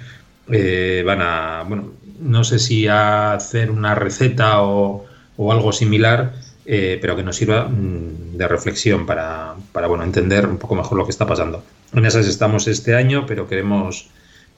eh, 0.52 1.04
van 1.06 1.22
a, 1.22 1.64
bueno, 1.68 1.92
no 2.20 2.44
sé 2.44 2.60
si 2.60 2.88
a 2.88 3.34
hacer 3.34 3.72
una 3.72 3.96
receta 3.96 4.62
o, 4.62 5.06
o 5.38 5.52
algo 5.52 5.72
similar, 5.72 6.34
eh, 6.66 6.98
pero 7.02 7.16
que 7.16 7.24
nos 7.24 7.36
sirva 7.36 7.68
mm, 7.68 8.38
de 8.38 8.48
reflexión 8.48 9.06
para, 9.06 9.56
para, 9.72 9.88
bueno, 9.88 10.04
entender 10.04 10.48
un 10.48 10.58
poco 10.58 10.76
mejor 10.76 10.98
lo 10.98 11.06
que 11.06 11.12
está 11.12 11.28
pasando. 11.28 11.64
En 11.96 12.06
esas 12.06 12.28
estamos 12.28 12.68
este 12.68 12.94
año, 12.94 13.26
pero 13.26 13.48
queremos 13.48 14.10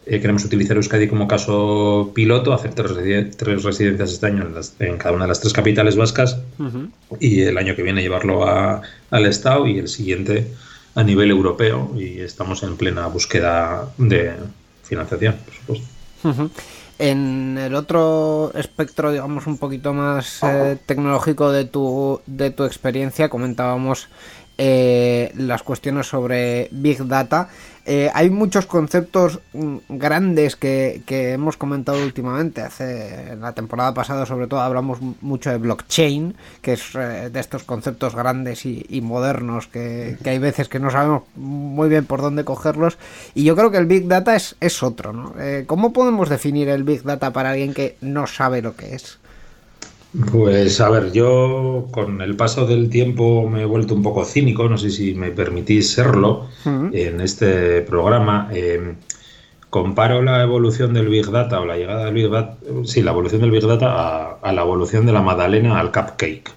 eh, 0.08 0.22
queremos 0.22 0.46
utilizar 0.46 0.78
Euskadi 0.78 1.08
como 1.08 1.28
caso 1.28 2.12
piloto, 2.16 2.54
hacer 2.54 2.74
tres, 2.74 3.64
residencias 3.64 4.14
este 4.14 4.26
año 4.26 4.48
en, 4.80 4.98
cada 4.98 5.14
una 5.14 5.26
de 5.26 5.28
las 5.28 5.42
tres 5.42 5.52
capitales 5.52 5.98
vascas 5.98 6.40
y 7.20 7.42
el 7.42 7.58
año 7.58 7.76
que 7.76 7.84
viene 7.84 8.02
llevarlo 8.02 8.48
al 8.48 9.26
Estado 9.26 9.68
y 9.68 9.78
el 9.80 9.90
siguiente 9.90 10.48
a 10.96 11.04
nivel 11.04 11.30
europeo 11.30 11.92
y 11.96 12.22
estamos 12.22 12.64
en 12.64 12.78
plena 12.78 13.06
búsqueda 13.08 13.90
de 13.98 14.34
financiación, 14.84 15.36
por 15.46 15.54
supuesto. 15.54 16.52
En 17.00 17.60
el 17.60 17.76
otro 17.76 18.52
espectro, 18.56 19.12
digamos, 19.12 19.46
un 19.46 19.60
poquito 19.60 19.94
más 19.94 20.40
eh, 20.42 20.78
tecnológico 20.84 21.52
de 21.52 21.66
tu, 21.66 22.22
de 22.26 22.50
tu 22.50 22.64
experiencia, 22.64 23.30
comentábamos 23.30 24.08
eh, 24.60 25.32
las 25.36 25.62
cuestiones 25.62 26.08
sobre 26.08 26.68
Big 26.72 27.06
Data. 27.06 27.50
Eh, 27.86 28.10
hay 28.14 28.30
muchos 28.32 28.66
conceptos 28.66 29.40
mm, 29.54 29.78
grandes 29.88 30.56
que, 30.56 31.04
hemos 31.08 31.58
comentado 31.58 32.04
últimamente. 32.04 32.62
Hace 32.62 33.36
la 33.40 33.54
temporada 33.54 33.94
pasada, 33.94 34.26
sobre 34.26 34.48
todo, 34.48 34.62
hablamos 34.62 35.00
mucho 35.22 35.52
de 35.52 35.58
blockchain, 35.58 36.36
que 36.62 36.74
es 36.74 36.96
eh, 36.96 37.30
de 37.32 37.40
estos 37.40 37.64
conceptos 37.64 38.16
grandes 38.16 38.66
y, 38.66 39.02
modernos 39.02 39.68
que, 39.68 40.18
hay 40.26 40.40
veces 40.40 40.70
que 40.70 40.80
no 40.80 40.90
sabemos 40.90 41.24
muy 41.36 41.88
bien 41.88 42.06
por 42.06 42.22
dónde 42.22 42.44
cogerlos. 42.44 42.98
Y 43.36 43.44
yo 43.44 43.56
creo 43.56 43.70
que 43.70 43.78
el 43.78 43.86
Big 43.86 44.08
Data 44.08 44.36
es, 44.36 44.56
es 44.60 44.82
otro. 44.82 45.14
¿no? 45.14 45.34
¿Cómo 45.68 45.94
podemos 45.94 46.30
definir 46.30 46.68
el 46.70 46.84
Big 46.84 47.04
Data 47.04 47.32
para 47.32 47.52
alguien 47.52 47.74
que 47.74 47.96
no 48.02 48.26
sabe 48.26 48.62
lo 48.62 48.76
que 48.76 48.96
es? 48.96 49.20
Pues 50.32 50.82
a 50.82 50.90
ver, 50.90 51.12
yo 51.12 51.88
con 51.92 52.22
el 52.22 52.36
paso 52.36 52.66
del 52.66 52.90
tiempo 52.90 53.48
me 53.48 53.62
he 53.62 53.66
vuelto 53.66 53.94
un 53.94 54.02
poco 54.02 54.26
cínico, 54.26 54.68
no 54.68 54.78
sé 54.78 54.90
si 54.90 55.14
me 55.14 55.30
permitís 55.32 55.92
serlo 55.92 56.48
en 56.66 57.22
este 57.22 57.82
programa. 57.82 58.50
Em, 58.52 58.96
comparo 59.70 60.24
la 60.24 60.42
evolución 60.42 60.94
del 60.94 61.10
Big 61.10 61.30
Data 61.30 61.60
o 61.60 61.66
la 61.66 61.78
llegada 61.78 62.06
del 62.06 62.14
Big 62.16 62.30
Data, 62.30 62.58
sí, 62.84 63.04
la 63.04 63.12
evolución 63.12 63.42
del 63.42 63.52
Big 63.52 63.66
Data 63.66 64.40
a, 64.42 64.52
la 64.54 64.62
evolución 64.62 65.06
de 65.06 65.14
la 65.14 65.22
magdalena 65.22 65.80
al 65.80 65.92
cupcake. 65.92 66.52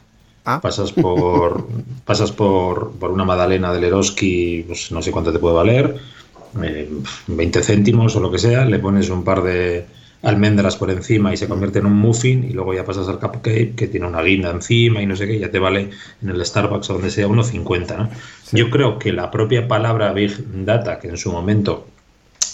Ah. 0.47 0.61
Pasas 0.63 0.93
por 0.93 1.67
pasas 2.07 2.33
por, 2.33 2.93
por 2.93 3.11
una 3.11 3.25
magdalena 3.25 3.73
del 3.75 3.85
Eroski, 3.85 4.65
pues 4.67 4.91
no 4.91 5.03
sé 5.03 5.11
cuánto 5.11 5.33
te 5.33 5.39
puede 5.39 5.57
valer, 5.57 5.97
20 6.55 7.59
em, 7.59 7.65
céntimos 7.65 8.17
o 8.17 8.21
lo 8.21 8.31
que 8.31 8.39
sea, 8.39 8.65
le 8.65 8.79
pones 8.79 9.11
un 9.11 9.23
par 9.23 9.43
de 9.43 9.85
almendras 10.23 10.77
por 10.77 10.91
encima 10.91 11.33
y 11.33 11.37
se 11.37 11.49
convierte 11.49 11.79
en 11.79 11.87
un 11.87 11.97
muffin 11.97 12.45
y 12.45 12.53
luego 12.53 12.75
ya 12.75 12.85
pasas 12.85 13.09
al 13.09 13.19
cupcake 13.19 13.75
que 13.75 13.89
tiene 13.89 14.07
una 14.07 14.23
guinda 14.23 14.51
encima 14.51 15.03
y 15.03 15.07
no 15.07 15.17
sé 15.17 15.27
qué, 15.27 15.39
ya 15.39 15.51
te 15.51 15.59
vale 15.59 15.91
en 16.23 16.29
el 16.29 16.45
Starbucks 16.45 16.91
o 16.91 16.95
donde 16.95 17.11
sea 17.11 17.27
1,50. 17.27 17.97
¿no? 17.97 18.11
Yo 18.53 18.71
creo 18.71 18.99
que 18.99 19.13
la 19.13 19.31
propia 19.31 19.67
palabra 19.67 20.13
Big 20.13 20.37
Data, 20.65 20.99
que 20.99 21.09
en 21.09 21.17
su 21.17 21.33
momento 21.33 21.87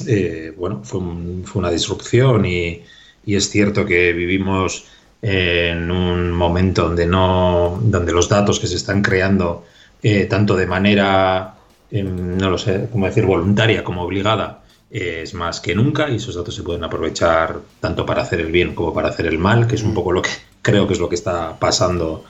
eh, 0.06 0.52
bueno, 0.56 0.82
fue, 0.84 1.00
fue, 1.44 1.60
una 1.60 1.70
disrupción 1.70 2.44
y, 2.44 2.82
y, 3.24 3.34
es 3.34 3.48
cierto 3.48 3.86
que 3.86 4.12
vivimos 4.12 4.84
en 5.22 5.90
un 5.90 6.32
momento 6.32 6.82
donde 6.82 7.06
no 7.06 7.80
donde 7.82 8.12
los 8.12 8.28
datos 8.28 8.60
que 8.60 8.66
se 8.66 8.76
están 8.76 9.02
creando 9.02 9.64
eh, 10.02 10.26
tanto 10.26 10.54
de 10.54 10.66
manera 10.66 11.54
em, 11.90 12.36
no 12.36 12.50
lo 12.50 12.58
sé 12.58 12.88
cómo 12.92 13.06
decir 13.06 13.24
voluntaria 13.24 13.82
como 13.82 14.02
obligada 14.02 14.62
es 14.90 15.34
más 15.34 15.60
que 15.60 15.74
nunca 15.74 16.08
y 16.08 16.16
esos 16.16 16.36
datos 16.36 16.54
se 16.54 16.62
pueden 16.62 16.84
aprovechar 16.84 17.60
tanto 17.80 18.06
para 18.06 18.22
hacer 18.22 18.40
el 18.40 18.52
bien 18.52 18.74
como 18.74 18.94
para 18.94 19.08
hacer 19.08 19.26
el 19.26 19.38
mal, 19.38 19.66
que 19.66 19.74
es 19.74 19.82
un 19.82 19.94
poco 19.94 20.12
lo 20.12 20.22
que 20.22 20.30
creo 20.62 20.86
que 20.86 20.94
es 20.94 21.00
lo 21.00 21.08
que 21.08 21.14
está 21.14 21.58
pasando, 21.58 22.24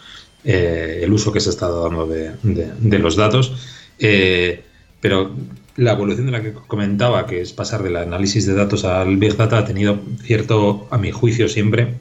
eh, 0.45 1.01
el 1.03 1.13
uso 1.13 1.33
que 1.33 1.41
se 1.41 1.51
está 1.51 1.69
dando 1.69 2.07
de, 2.07 2.99
los 2.99 3.17
datos. 3.17 3.53
Eh, 3.99 4.63
pero 5.01 5.35
la 5.77 5.93
evolución 5.93 6.27
de 6.27 6.33
la 6.33 6.43
que 6.43 6.53
comentaba, 6.53 7.27
que 7.27 7.41
es 7.41 7.53
pasar 7.53 7.83
del 7.83 7.97
análisis 7.97 8.47
de 8.47 8.55
datos 8.55 8.85
al 8.85 9.17
Big 9.17 9.37
Data, 9.37 9.59
ha 9.59 9.65
tenido 9.65 9.99
cierto, 10.23 10.89
a 10.91 10.99
mi 10.99 11.13
juicio 11.13 11.49
siempre, 11.49 11.95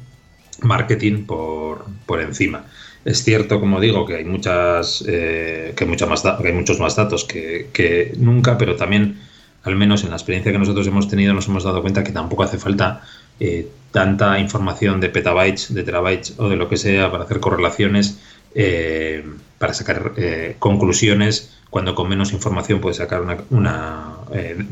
marketing 0.62 1.26
por, 1.26 1.86
por 2.06 2.22
encima. 2.22 2.66
Es 3.04 3.24
cierto, 3.24 3.60
como 3.60 3.80
digo, 3.80 4.06
que 4.06 4.16
hay 4.16 4.26
muchas, 4.26 5.04
eh, 5.08 5.74
que, 5.76 5.86
más 5.86 6.22
que 6.22 6.48
hay 6.48 6.54
muchos 6.54 6.80
más 6.80 6.96
datos 6.96 7.26
que, 7.26 7.70
que 7.72 8.14
nunca, 8.18 8.58
pero 8.58 8.76
también 8.76 9.20
al 9.66 9.76
menos 9.76 10.04
en 10.04 10.12
la 10.12 10.16
experiencia 10.16 10.52
que 10.52 10.60
nosotros 10.60 10.88
hemos 10.88 11.08
tenido, 11.08 11.34
nos 11.34 11.48
hemos 11.48 11.64
dado 11.64 11.82
cuenta 11.82 12.04
que 12.04 12.12
tampoco 12.12 12.44
hace 12.44 12.58
falta 12.58 13.02
eh, 13.40 13.68
tanta 13.92 14.40
información 14.40 15.02
de 15.02 15.10
petabytes, 15.10 15.74
de 15.74 15.84
terabytes 15.84 16.36
o 16.38 16.48
de 16.48 16.56
lo 16.56 16.70
que 16.70 16.78
sea 16.78 17.12
para 17.12 17.24
hacer 17.24 17.40
correlaciones, 17.40 18.20
eh, 18.54 19.26
para 19.58 19.74
sacar 19.74 20.14
eh, 20.18 20.56
conclusiones, 20.60 21.58
cuando 21.72 21.96
con 21.96 22.08
menos 22.08 22.32
información 22.32 22.80
puedes 22.80 22.98
sacar 22.98 23.24
una, 23.50 24.14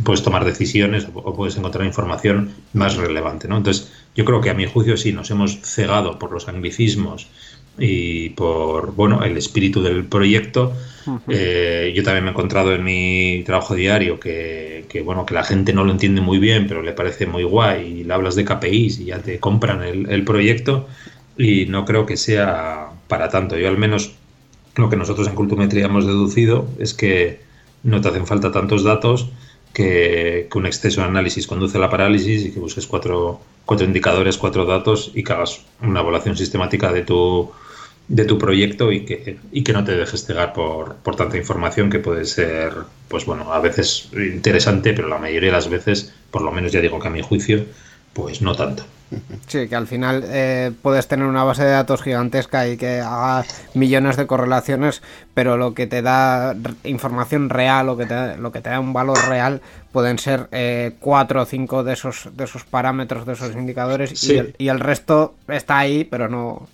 puedes 0.04 0.24
tomar 0.24 0.46
decisiones 0.46 1.08
o, 1.14 1.36
puedes 1.36 1.58
encontrar 1.58 1.86
información 1.86 2.52
más 2.74 2.96
relevante. 2.96 3.48
¿no? 3.48 3.58
Entonces, 3.58 3.92
yo 4.16 4.24
creo 4.24 4.40
que 4.40 4.52
a 4.52 4.54
mi 4.54 4.68
juicio 4.68 4.96
sí 4.96 5.12
nos 5.12 5.30
hemos 5.32 5.60
cegado 5.62 6.20
por 6.20 6.32
los 6.32 6.48
anglicismos 6.48 7.28
y 7.78 8.30
por 8.30 8.94
bueno 8.94 9.24
el 9.24 9.38
espíritu 9.38 9.82
del 9.82 10.06
proyecto. 10.06 10.72
Eh, 11.28 11.94
yo 11.96 12.04
también 12.04 12.24
me 12.24 12.30
he 12.30 12.34
encontrado 12.34 12.74
en 12.74 12.84
mi 12.84 13.44
trabajo 13.46 13.76
diario 13.76 14.20
que, 14.20 14.86
bueno 15.04 15.26
que 15.26 15.34
la 15.34 15.44
gente 15.44 15.74
no 15.74 15.84
lo 15.84 15.92
entiende 15.92 16.22
muy 16.22 16.40
bien, 16.40 16.68
pero 16.68 16.82
le 16.82 16.94
parece 16.94 17.26
muy 17.26 17.44
guay 17.44 18.00
y 18.00 18.04
le 18.04 18.14
hablas 18.14 18.36
de 18.36 18.46
KPIs 18.46 19.00
y 19.00 19.06
ya 19.06 19.20
te 19.20 19.40
compran 19.40 19.84
el, 19.84 20.24
proyecto 20.24 20.88
y 21.38 21.66
no 21.66 21.86
creo 21.86 22.06
que 22.06 22.18
sea 22.18 22.90
para 23.08 23.30
tanto. 23.30 23.58
Yo 23.58 23.68
al 23.68 23.78
menos 23.78 24.14
lo 24.76 24.90
que 24.90 24.96
nosotros 24.96 25.28
en 25.28 25.36
Cultumetría 25.36 25.86
hemos 25.86 26.06
deducido 26.06 26.68
es 26.80 26.94
que 26.94 27.42
no 27.84 28.02
te 28.02 28.10
hacen 28.10 28.26
falta 28.26 28.52
tantos 28.52 28.84
datos 28.84 29.30
que, 29.74 30.48
que 30.52 30.58
un 30.58 30.66
exceso 30.66 31.02
de 31.02 31.08
análisis 31.08 31.48
conduce 31.48 31.78
a 31.78 31.82
la 31.82 31.90
parálisis 31.90 32.46
y 32.46 32.52
que 32.52 32.60
busques 32.60 32.88
cuatro, 32.88 33.42
cuatro 33.66 33.86
indicadores, 33.86 34.38
cuatro 34.38 34.66
datos 34.66 35.12
y 35.14 35.24
que 35.24 35.34
hagas 35.34 35.62
una 35.82 36.02
evaluación 36.02 36.38
sistemática 36.38 36.92
de 36.92 37.02
tu 37.02 37.52
de 38.08 38.26
tu 38.26 38.38
proyecto 38.38 38.92
y 38.92 39.06
que, 39.06 39.38
y 39.52 39.64
que 39.64 39.74
no 39.74 39.84
te 39.84 39.96
dejes 39.96 40.26
cegar 40.26 40.54
por, 40.54 40.96
por, 40.96 41.16
tanta 41.16 41.38
información 41.38 41.90
que 41.90 42.00
puede 42.00 42.26
ser, 42.26 42.74
pues 43.08 43.26
bueno, 43.26 43.54
a 43.54 43.60
veces 43.60 44.10
interesante, 44.14 44.94
pero 44.94 45.08
la 45.08 45.18
mayoría 45.18 45.50
de 45.50 45.56
las 45.56 45.70
veces, 45.70 46.14
por 46.30 46.42
lo 46.42 46.52
menos 46.52 46.72
ya 46.72 46.82
digo 46.82 47.00
que 47.00 47.08
a 47.08 47.12
mi 47.12 47.22
juicio, 47.22 47.66
pues 48.14 48.42
no 48.42 48.56
tanto. 48.56 48.84
Sí, 49.48 49.68
que 49.68 49.76
al 49.76 49.88
final 49.88 50.24
eh, 50.28 50.72
puedes 50.82 51.08
tener 51.08 51.28
una 51.28 51.44
base 51.44 51.64
de 51.64 51.72
datos 51.72 52.02
gigantesca 52.02 52.68
y 52.68 52.78
que 52.78 53.00
haga 53.00 53.46
millones 53.74 54.18
de 54.18 54.26
correlaciones, 54.26 55.02
pero 55.34 55.58
lo 55.58 55.74
que 55.74 55.88
te 55.88 56.02
da 56.02 56.56
información 56.84 57.50
real 57.50 57.90
o 57.90 57.98
que 57.98 58.06
te, 58.06 58.38
lo 58.38 58.52
que 58.52 58.62
te 58.62 58.70
da 58.70 58.80
un 58.80 58.94
valor 58.94 59.20
real 59.28 59.62
pueden 59.92 60.18
ser 60.18 60.48
eh, 60.52 60.94
cuatro 61.00 61.44
o 61.44 61.46
cinco 61.46 61.84
de 61.84 61.94
esos, 61.94 62.30
de 62.34 62.46
esos 62.46 62.64
parámetros, 62.64 63.26
de 63.26 63.34
esos 63.34 63.56
indicadores 63.56 64.24
y, 64.24 64.38
el, 64.38 64.56
y 64.58 64.70
el 64.70 64.80
resto 64.80 65.36
está 65.48 65.78
ahí, 65.78 66.04
pero 66.06 66.28
no, 66.28 66.68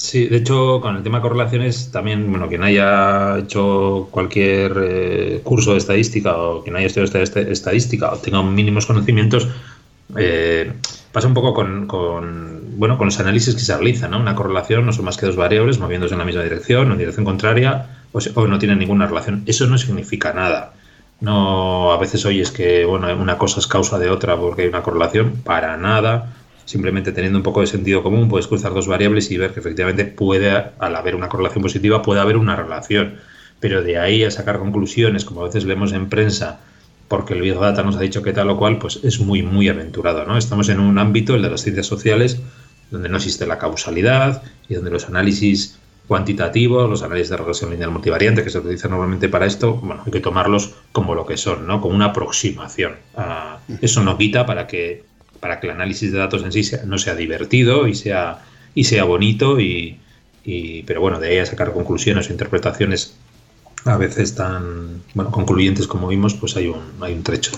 Sí, 0.00 0.28
de 0.28 0.38
hecho, 0.38 0.80
con 0.80 0.96
el 0.96 1.02
tema 1.02 1.18
de 1.18 1.22
correlaciones, 1.22 1.92
también, 1.92 2.30
bueno, 2.30 2.48
quien 2.48 2.62
haya 2.62 3.36
hecho 3.38 4.08
cualquier 4.10 4.72
eh, 4.82 5.40
curso 5.44 5.72
de 5.72 5.78
estadística 5.78 6.38
o 6.38 6.62
quien 6.62 6.74
haya 6.76 6.86
estudiado 6.86 7.22
estadística 7.22 8.10
o 8.10 8.16
tenga 8.16 8.42
mínimos 8.42 8.86
conocimientos, 8.86 9.46
eh, 10.16 10.72
pasa 11.12 11.28
un 11.28 11.34
poco 11.34 11.52
con, 11.52 11.86
bueno, 12.78 12.96
con 12.96 13.08
los 13.08 13.20
análisis 13.20 13.54
que 13.54 13.60
se 13.60 13.76
realizan, 13.76 14.12
¿no? 14.12 14.20
Una 14.20 14.34
correlación 14.34 14.86
no 14.86 14.94
son 14.94 15.04
más 15.04 15.18
que 15.18 15.26
dos 15.26 15.36
variables 15.36 15.78
moviéndose 15.78 16.14
en 16.14 16.20
la 16.20 16.24
misma 16.24 16.44
dirección 16.44 16.88
o 16.88 16.92
en 16.92 16.98
dirección 16.98 17.26
contraria 17.26 17.98
o, 18.12 18.20
o 18.36 18.46
no 18.46 18.58
tienen 18.58 18.78
ninguna 18.78 19.06
relación. 19.06 19.42
Eso 19.44 19.66
no 19.66 19.76
significa 19.76 20.32
nada. 20.32 20.72
No, 21.20 21.92
a 21.92 21.98
veces 21.98 22.24
oyes 22.24 22.50
que, 22.50 22.86
bueno, 22.86 23.14
una 23.14 23.36
cosa 23.36 23.60
es 23.60 23.66
causa 23.66 23.98
de 23.98 24.08
otra 24.08 24.34
porque 24.38 24.62
hay 24.62 24.68
una 24.68 24.82
correlación, 24.82 25.42
para 25.44 25.76
nada 25.76 26.39
simplemente 26.70 27.10
teniendo 27.10 27.36
un 27.36 27.42
poco 27.42 27.62
de 27.62 27.66
sentido 27.66 28.00
común 28.00 28.28
puedes 28.28 28.46
cruzar 28.46 28.72
dos 28.72 28.86
variables 28.86 29.28
y 29.32 29.36
ver 29.36 29.52
que 29.52 29.58
efectivamente 29.58 30.04
puede, 30.04 30.50
al 30.78 30.94
haber 30.94 31.16
una 31.16 31.28
correlación 31.28 31.62
positiva, 31.62 32.00
puede 32.00 32.20
haber 32.20 32.36
una 32.36 32.54
relación. 32.54 33.16
Pero 33.58 33.82
de 33.82 33.98
ahí 33.98 34.22
a 34.22 34.30
sacar 34.30 34.60
conclusiones, 34.60 35.24
como 35.24 35.40
a 35.40 35.46
veces 35.46 35.64
leemos 35.64 35.92
en 35.92 36.08
prensa, 36.08 36.60
porque 37.08 37.34
el 37.34 37.40
Big 37.40 37.58
Data 37.58 37.82
nos 37.82 37.96
ha 37.96 38.00
dicho 38.00 38.22
que 38.22 38.32
tal 38.32 38.50
o 38.50 38.56
cual, 38.56 38.78
pues 38.78 39.00
es 39.02 39.18
muy, 39.18 39.42
muy 39.42 39.68
aventurado, 39.68 40.24
¿no? 40.24 40.38
Estamos 40.38 40.68
en 40.68 40.78
un 40.78 40.96
ámbito, 40.98 41.34
el 41.34 41.42
de 41.42 41.50
las 41.50 41.62
ciencias 41.62 41.86
sociales, 41.86 42.40
donde 42.92 43.08
no 43.08 43.16
existe 43.16 43.46
la 43.48 43.58
causalidad 43.58 44.44
y 44.68 44.74
donde 44.74 44.92
los 44.92 45.08
análisis 45.08 45.76
cuantitativos, 46.06 46.88
los 46.88 47.02
análisis 47.02 47.30
de 47.30 47.36
regresión 47.36 47.72
lineal 47.72 47.90
multivariante 47.90 48.44
que 48.44 48.50
se 48.50 48.58
utilizan 48.58 48.92
normalmente 48.92 49.28
para 49.28 49.46
esto, 49.46 49.74
bueno, 49.74 50.02
hay 50.06 50.12
que 50.12 50.20
tomarlos 50.20 50.74
como 50.92 51.16
lo 51.16 51.26
que 51.26 51.36
son, 51.36 51.66
¿no? 51.66 51.80
Como 51.80 51.96
una 51.96 52.06
aproximación. 52.06 52.94
eso 53.80 54.02
no 54.04 54.16
quita 54.16 54.46
para 54.46 54.68
que, 54.68 55.09
para 55.40 55.58
que 55.58 55.66
el 55.66 55.72
análisis 55.72 56.12
de 56.12 56.18
datos 56.18 56.44
en 56.44 56.52
sí 56.52 56.62
no 56.86 56.98
sea 56.98 57.14
divertido 57.14 57.88
y 57.88 57.94
sea, 57.94 58.40
y 58.74 58.84
sea 58.84 59.04
bonito, 59.04 59.58
y, 59.58 59.98
pero 60.86 61.00
bueno, 61.00 61.18
de 61.18 61.28
ahí 61.28 61.38
a 61.38 61.46
sacar 61.46 61.72
conclusiones 61.72 62.28
o 62.28 62.32
interpretaciones 62.32 63.14
a 63.84 63.96
veces 63.96 64.34
tan 64.34 65.02
bueno, 65.14 65.30
concluyentes 65.30 65.86
como 65.86 66.08
vimos, 66.08 66.34
pues 66.34 66.56
hay 66.56 66.68
un, 66.68 66.82
hay 67.00 67.14
un 67.14 67.22
trecho. 67.22 67.52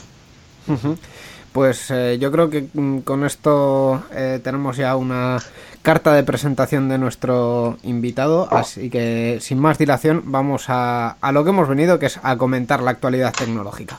Pues 1.53 1.91
eh, 1.91 2.19
yo 2.19 2.33
creo 2.33 2.49
que 2.49 2.69
mm, 2.73 2.99
con 3.01 3.25
esto 3.25 4.03
eh, 4.15 4.41
tenemos 4.43 4.77
ya 4.77 4.97
una 4.97 5.39
carta 5.83 6.15
de 6.15 6.23
presentación 6.23 6.89
de 6.89 6.97
nuestro 6.97 7.77
invitado, 7.83 8.49
así 8.51 8.89
que 8.89 9.39
sin 9.41 9.59
más 9.59 9.77
dilación 9.77 10.23
vamos 10.27 10.67
a, 10.69 11.17
a 11.21 11.33
lo 11.33 11.45
que 11.45 11.51
hemos 11.51 11.69
venido, 11.69 11.99
que 11.99 12.07
es 12.07 12.21
a 12.23 12.37
comentar 12.37 12.83
la 12.83 12.93
actualidad 12.93 13.35
tecnológica. 13.37 13.99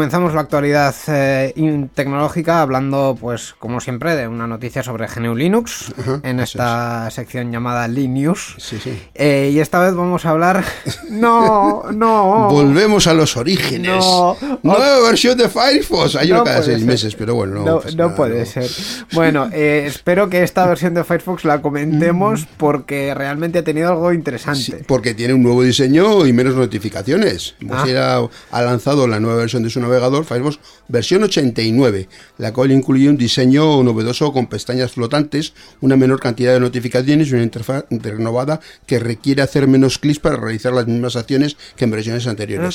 Comenzamos 0.00 0.32
la 0.32 0.40
actualidad 0.40 0.94
eh, 1.08 1.52
tecnológica 1.94 2.62
hablando, 2.62 3.18
pues, 3.20 3.54
como 3.58 3.82
siempre, 3.82 4.16
de 4.16 4.28
una 4.28 4.46
noticia 4.46 4.82
sobre 4.82 5.06
GNU 5.06 5.34
Linux 5.34 5.92
en 6.22 6.40
esta 6.40 7.10
sección 7.10 7.52
llamada 7.52 7.86
Linux. 7.86 8.54
Sí, 8.56 8.78
sí. 8.82 8.98
Eh, 9.14 9.50
y 9.52 9.58
esta 9.58 9.78
vez 9.78 9.94
vamos 9.94 10.24
a 10.24 10.30
hablar. 10.30 10.64
no, 11.10 11.82
no. 11.92 12.48
Volvemos 12.48 13.08
a 13.08 13.12
los 13.12 13.36
orígenes. 13.36 14.02
No. 14.02 14.38
Nueva 14.62 15.00
versión 15.00 15.36
de 15.36 15.50
Firefox. 15.50 16.16
Hay 16.16 16.32
uno 16.32 16.44
cada 16.44 16.62
seis 16.62 16.82
meses, 16.82 17.14
pero 17.14 17.34
bueno, 17.34 17.62
no. 17.62 17.82
No, 17.94 18.14
puede 18.14 18.46
ser. 18.46 18.70
Bueno, 19.12 19.50
eh, 19.52 19.84
espero 19.86 20.30
que 20.30 20.42
esta 20.42 20.66
versión 20.66 20.94
de 20.94 21.04
Firefox 21.04 21.44
la 21.44 21.60
comentemos 21.60 22.44
mm. 22.44 22.46
porque 22.56 23.12
realmente 23.14 23.58
ha 23.58 23.64
tenido 23.64 23.90
algo 23.90 24.14
interesante. 24.14 24.82
porque 24.86 25.12
tiene 25.12 25.34
un 25.34 25.42
nuevo 25.42 25.62
diseño 25.62 26.26
y 26.26 26.32
menos 26.32 26.54
notificaciones. 26.54 27.54
Mozilla 27.60 28.16
ah. 28.16 28.28
ha 28.50 28.62
lanzado 28.62 29.06
la 29.06 29.20
nueva 29.20 29.36
versión 29.36 29.62
de 29.62 29.68
su 29.68 29.78
navegador 29.90 30.24
Firefox 30.24 30.58
versión 30.88 31.22
89, 31.24 32.08
la 32.38 32.52
cual 32.52 32.72
incluye 32.72 33.08
un 33.08 33.16
diseño 33.16 33.82
novedoso 33.82 34.32
con 34.32 34.46
pestañas 34.46 34.92
flotantes, 34.92 35.52
una 35.80 35.96
menor 35.96 36.20
cantidad 36.20 36.52
de 36.52 36.60
notificaciones 36.60 37.28
y 37.28 37.34
una 37.34 37.42
interfaz 37.42 37.84
renovada 37.90 38.60
que 38.86 38.98
requiere 38.98 39.42
hacer 39.42 39.66
menos 39.66 39.98
clics 39.98 40.20
para 40.20 40.36
realizar 40.36 40.72
las 40.72 40.86
mismas 40.86 41.16
acciones 41.16 41.56
que 41.76 41.84
en 41.84 41.90
versiones 41.90 42.26
anteriores. 42.26 42.74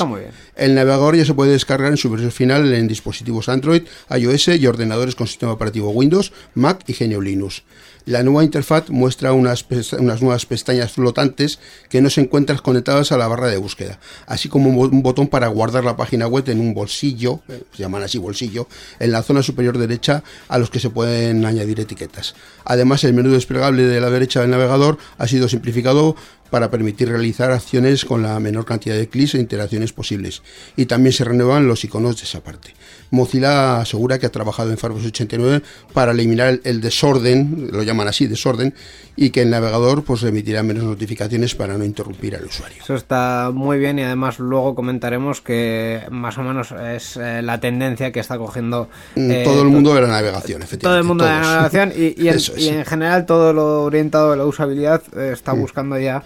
El 0.56 0.76
navegador 0.76 1.16
ya 1.16 1.26
se 1.26 1.34
puede 1.34 1.52
descargar 1.52 1.92
en 1.92 1.98
su 1.98 2.10
versión 2.10 2.32
final 2.32 2.74
en 2.74 2.88
dispositivos 2.88 3.50
Android, 3.50 3.84
iOS 4.16 4.50
y 4.50 4.68
ordenadores 4.68 5.16
con 5.16 5.28
sistema 5.28 5.54
operativo 5.54 5.90
Windows, 5.90 6.34
Mac 6.54 6.84
y 6.88 6.94
GNU 6.94 7.22
Linux. 7.22 7.64
La 8.06 8.22
nueva 8.22 8.44
interfaz 8.44 8.92
muestra 8.92 9.34
unas, 9.34 9.66
unas, 9.98 10.22
nuevas 10.22 10.46
pestañas 10.46 10.92
flotantes 10.92 11.58
que 11.90 12.02
no 12.02 12.12
se 12.12 12.22
encuentran 12.22 12.60
conectadas 12.60 13.12
a 13.12 13.18
la 13.18 13.28
barra 13.28 13.48
de 13.48 13.58
búsqueda, 13.58 14.00
así 14.28 14.48
como 14.48 14.70
un 14.70 15.02
botón 15.02 15.28
para 15.28 15.48
guardar 15.48 15.84
la 15.84 15.98
página 15.98 16.28
web 16.28 16.48
en 16.50 16.60
un 16.60 16.76
bolsillo, 16.76 17.42
se 17.48 17.82
llaman 17.82 18.04
así 18.04 18.20
bolsillo, 18.20 18.68
en 19.00 19.12
la 19.12 19.24
zona 19.24 19.42
superior 19.42 19.80
derecha 19.80 20.24
a 20.50 20.60
los 20.60 20.70
que 20.70 20.80
se 20.80 20.92
pueden 20.92 21.46
añadir 21.46 21.80
etiquetas. 21.80 22.36
Además, 22.64 23.04
el 23.04 23.14
menú 23.14 23.32
desplegable 23.32 23.84
de 23.84 24.00
la 24.00 24.12
derecha 24.12 24.42
del 24.42 24.52
navegador 24.52 25.00
ha 25.18 25.28
sido 25.28 25.50
simplificado 25.50 26.16
para 26.50 26.70
permitir 26.70 27.10
realizar 27.10 27.52
acciones 27.52 28.06
con 28.06 28.22
la 28.22 28.40
menor 28.40 28.66
cantidad 28.66 28.96
de 28.96 29.10
clics 29.10 29.36
e 29.36 29.40
interacciones 29.40 29.94
posibles. 29.94 30.42
Y 30.76 30.86
también 30.86 31.14
se 31.14 31.24
renuevan 31.24 31.68
los 31.68 31.84
iconos 31.84 32.18
de 32.18 32.24
esa 32.24 32.42
parte. 32.42 32.74
Mozilla 33.12 33.82
asegura 33.82 34.20
que 34.20 34.26
ha 34.26 34.32
trabajado 34.32 34.72
en 34.72 34.78
Firefox 34.78 35.06
89 35.08 35.62
para 35.94 36.12
eliminar 36.12 36.60
el, 36.64 36.82
desorden, 36.82 37.70
lo 37.72 37.84
llaman 37.84 38.08
así, 38.08 38.28
desorden, 38.28 38.74
y 39.16 39.30
que 39.30 39.44
el 39.44 39.50
navegador 39.50 40.04
pues 40.04 40.24
emitirá 40.24 40.64
menos 40.64 40.84
notificaciones 40.84 41.56
para 41.56 41.78
no 41.78 41.86
interrumpir 41.86 42.36
al 42.36 42.46
usuario. 42.46 42.78
Eso 42.84 42.96
está 42.96 43.52
muy 43.54 43.80
bien 43.80 43.98
y 44.00 44.04
además 44.04 44.40
luego 44.40 44.76
comentaremos 44.76 45.42
que 45.42 46.02
más 46.12 46.38
o 46.38 46.44
menos 46.44 46.72
es 46.72 47.18
eh, 47.18 47.42
la 47.42 47.60
tendencia 47.60 48.12
que 48.12 48.20
está 48.20 48.38
cogiendo 48.38 48.90
mm, 49.16 49.32
eh, 49.32 49.44
todo 49.46 49.62
el 49.62 49.70
mundo 49.70 49.94
de 49.94 50.02
la 50.02 50.08
navegación, 50.08 50.62
efectivamente. 50.62 50.84
Todo 50.84 50.98
el 50.98 51.04
mundo 51.04 51.24
de 51.24 51.32
la 51.32 51.42
navegación 51.42 51.94
y, 51.96 52.28
en, 52.68 52.86
general 52.86 53.26
todo 53.26 53.54
lo 53.54 53.84
orientado 53.84 54.34
a 54.34 54.36
la 54.36 54.46
usabilidad 54.46 55.02
eh, 55.16 55.32
está 55.34 55.54
mm. 55.54 55.60
buscando 55.60 55.98
ya 55.98 56.24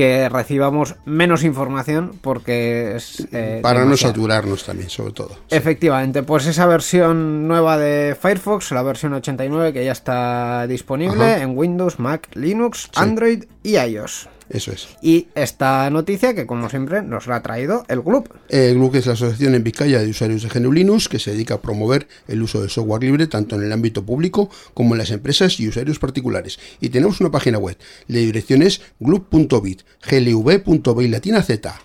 que 0.00 0.30
recibamos 0.30 0.94
menos 1.04 1.44
información 1.44 2.12
porque 2.22 2.96
es... 2.96 3.28
Eh, 3.32 3.60
Para 3.62 3.84
no 3.84 3.98
saturarnos 3.98 4.64
también, 4.64 4.88
sobre 4.88 5.12
todo. 5.12 5.36
Efectivamente, 5.50 6.22
pues 6.22 6.46
esa 6.46 6.64
versión 6.64 7.46
nueva 7.46 7.76
de 7.76 8.16
Firefox, 8.18 8.72
la 8.72 8.82
versión 8.82 9.12
89 9.12 9.74
que 9.74 9.84
ya 9.84 9.92
está 9.92 10.66
disponible 10.66 11.42
en 11.42 11.54
Windows, 11.54 11.98
Mac, 11.98 12.30
Linux, 12.32 12.88
Android 12.94 13.44
y 13.62 13.76
iOS. 13.76 14.30
Eso 14.50 14.72
es. 14.72 14.88
Y 15.00 15.28
esta 15.36 15.88
noticia 15.90 16.34
que, 16.34 16.44
como 16.44 16.68
siempre, 16.68 17.02
nos 17.02 17.28
la 17.28 17.36
ha 17.36 17.42
traído 17.42 17.84
el 17.88 18.00
GLUB. 18.00 18.28
El 18.48 18.74
GLUB 18.74 18.96
es 18.96 19.06
la 19.06 19.12
Asociación 19.12 19.54
en 19.54 19.62
Vizcaya 19.62 20.00
de 20.00 20.10
Usuarios 20.10 20.42
de 20.42 20.48
GNU 20.48 20.72
Linux 20.72 21.08
que 21.08 21.20
se 21.20 21.30
dedica 21.30 21.54
a 21.54 21.60
promover 21.62 22.08
el 22.26 22.42
uso 22.42 22.60
del 22.60 22.68
software 22.68 23.04
libre 23.04 23.28
tanto 23.28 23.54
en 23.54 23.62
el 23.62 23.72
ámbito 23.72 24.04
público 24.04 24.50
como 24.74 24.94
en 24.94 24.98
las 24.98 25.12
empresas 25.12 25.58
y 25.60 25.68
usuarios 25.68 26.00
particulares. 26.00 26.58
Y 26.80 26.88
tenemos 26.88 27.20
una 27.20 27.30
página 27.30 27.58
web. 27.58 27.76
La 28.08 28.18
dirección 28.18 28.62
es 28.62 28.80
glub.bit, 28.98 29.82
glv.bit 30.08 31.10
latina 31.10 31.42
z. 31.42 31.80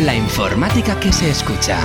La 0.00 0.14
informática 0.14 0.98
que 1.00 1.12
se 1.12 1.28
escucha. 1.28 1.80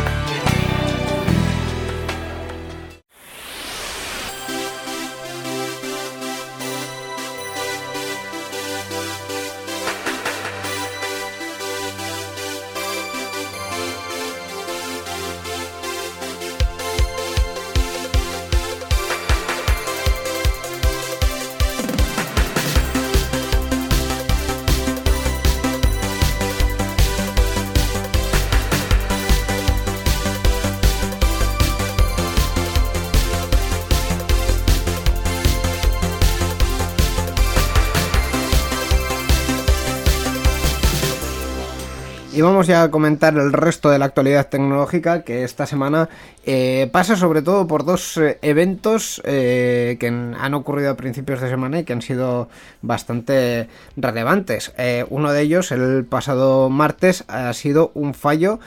Vamos 42.41 42.67
ya 42.67 42.83
a 42.83 42.91
comentar 42.91 43.35
el 43.35 43.53
resto 43.53 43.89
de 43.89 43.99
la 43.99 44.05
actualidad 44.05 44.49
tecnológica 44.49 45.23
que 45.23 45.43
esta 45.43 45.65
semana 45.65 46.09
eh, 46.45 46.89
pasa 46.91 47.15
sobre 47.15 47.41
todo 47.41 47.67
por 47.67 47.85
dos 47.85 48.17
eh, 48.17 48.39
eventos 48.41 49.21
eh, 49.23 49.97
que 49.99 50.07
han 50.07 50.53
ocurrido 50.53 50.91
a 50.91 50.97
principios 50.97 51.41
de 51.41 51.49
semana 51.49 51.79
y 51.79 51.83
que 51.83 51.93
han 51.93 52.01
sido 52.01 52.49
bastante 52.81 53.67
relevantes. 53.95 54.73
uno 55.09 55.31
de 55.31 55.41
ellos, 55.41 55.71
el 55.71 56.05
pasado 56.05 56.69
martes, 56.69 57.23
ha 57.27 57.53
sido 57.53 57.91
un 57.93 58.13
fallo 58.13 58.59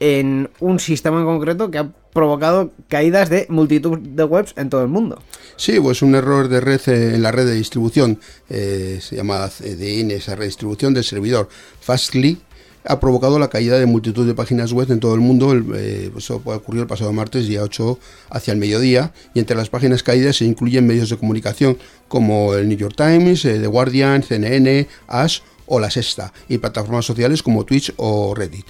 en 0.00 0.50
un 0.60 0.78
sistema 0.78 1.18
en 1.18 1.24
concreto 1.24 1.70
que 1.70 1.78
ha 1.78 1.88
provocado 2.12 2.72
caídas 2.88 3.30
de 3.30 3.46
multitud 3.48 3.98
de 3.98 4.24
webs 4.24 4.52
en 4.56 4.68
todo 4.68 4.82
el 4.82 4.88
mundo. 4.88 5.22
Sí, 5.56 5.80
pues 5.80 6.02
un 6.02 6.14
error 6.14 6.48
de 6.48 6.60
red 6.60 6.80
en 6.88 7.22
la 7.22 7.32
red 7.32 7.46
de 7.46 7.54
distribución, 7.54 8.20
se 8.48 9.16
llama 9.16 9.48
CDN, 9.48 10.10
esa 10.10 10.36
redistribución 10.36 10.94
del 10.94 11.04
servidor 11.04 11.48
Fastly, 11.80 12.38
ha 12.84 13.00
provocado 13.00 13.38
la 13.38 13.48
caída 13.48 13.78
de 13.78 13.86
multitud 13.86 14.26
de 14.26 14.34
páginas 14.34 14.72
web 14.72 14.90
en 14.90 15.00
todo 15.00 15.14
el 15.14 15.20
mundo. 15.20 15.52
El, 15.52 15.64
eh, 15.74 16.10
eso 16.16 16.42
ocurrió 16.44 16.82
el 16.82 16.88
pasado 16.88 17.12
martes, 17.12 17.46
día 17.46 17.62
8, 17.62 17.98
hacia 18.30 18.52
el 18.52 18.58
mediodía. 18.58 19.12
Y 19.32 19.40
entre 19.40 19.56
las 19.56 19.70
páginas 19.70 20.02
caídas 20.02 20.36
se 20.36 20.44
incluyen 20.44 20.86
medios 20.86 21.08
de 21.08 21.16
comunicación 21.16 21.78
como 22.08 22.54
el 22.54 22.68
New 22.68 22.76
York 22.76 22.94
Times, 22.96 23.44
eh, 23.44 23.58
The 23.58 23.66
Guardian, 23.66 24.22
CNN, 24.22 24.86
Ash 25.08 25.40
o 25.66 25.80
La 25.80 25.90
Sexta, 25.90 26.32
y 26.48 26.58
plataformas 26.58 27.06
sociales 27.06 27.42
como 27.42 27.64
Twitch 27.64 27.92
o 27.96 28.34
Reddit. 28.34 28.66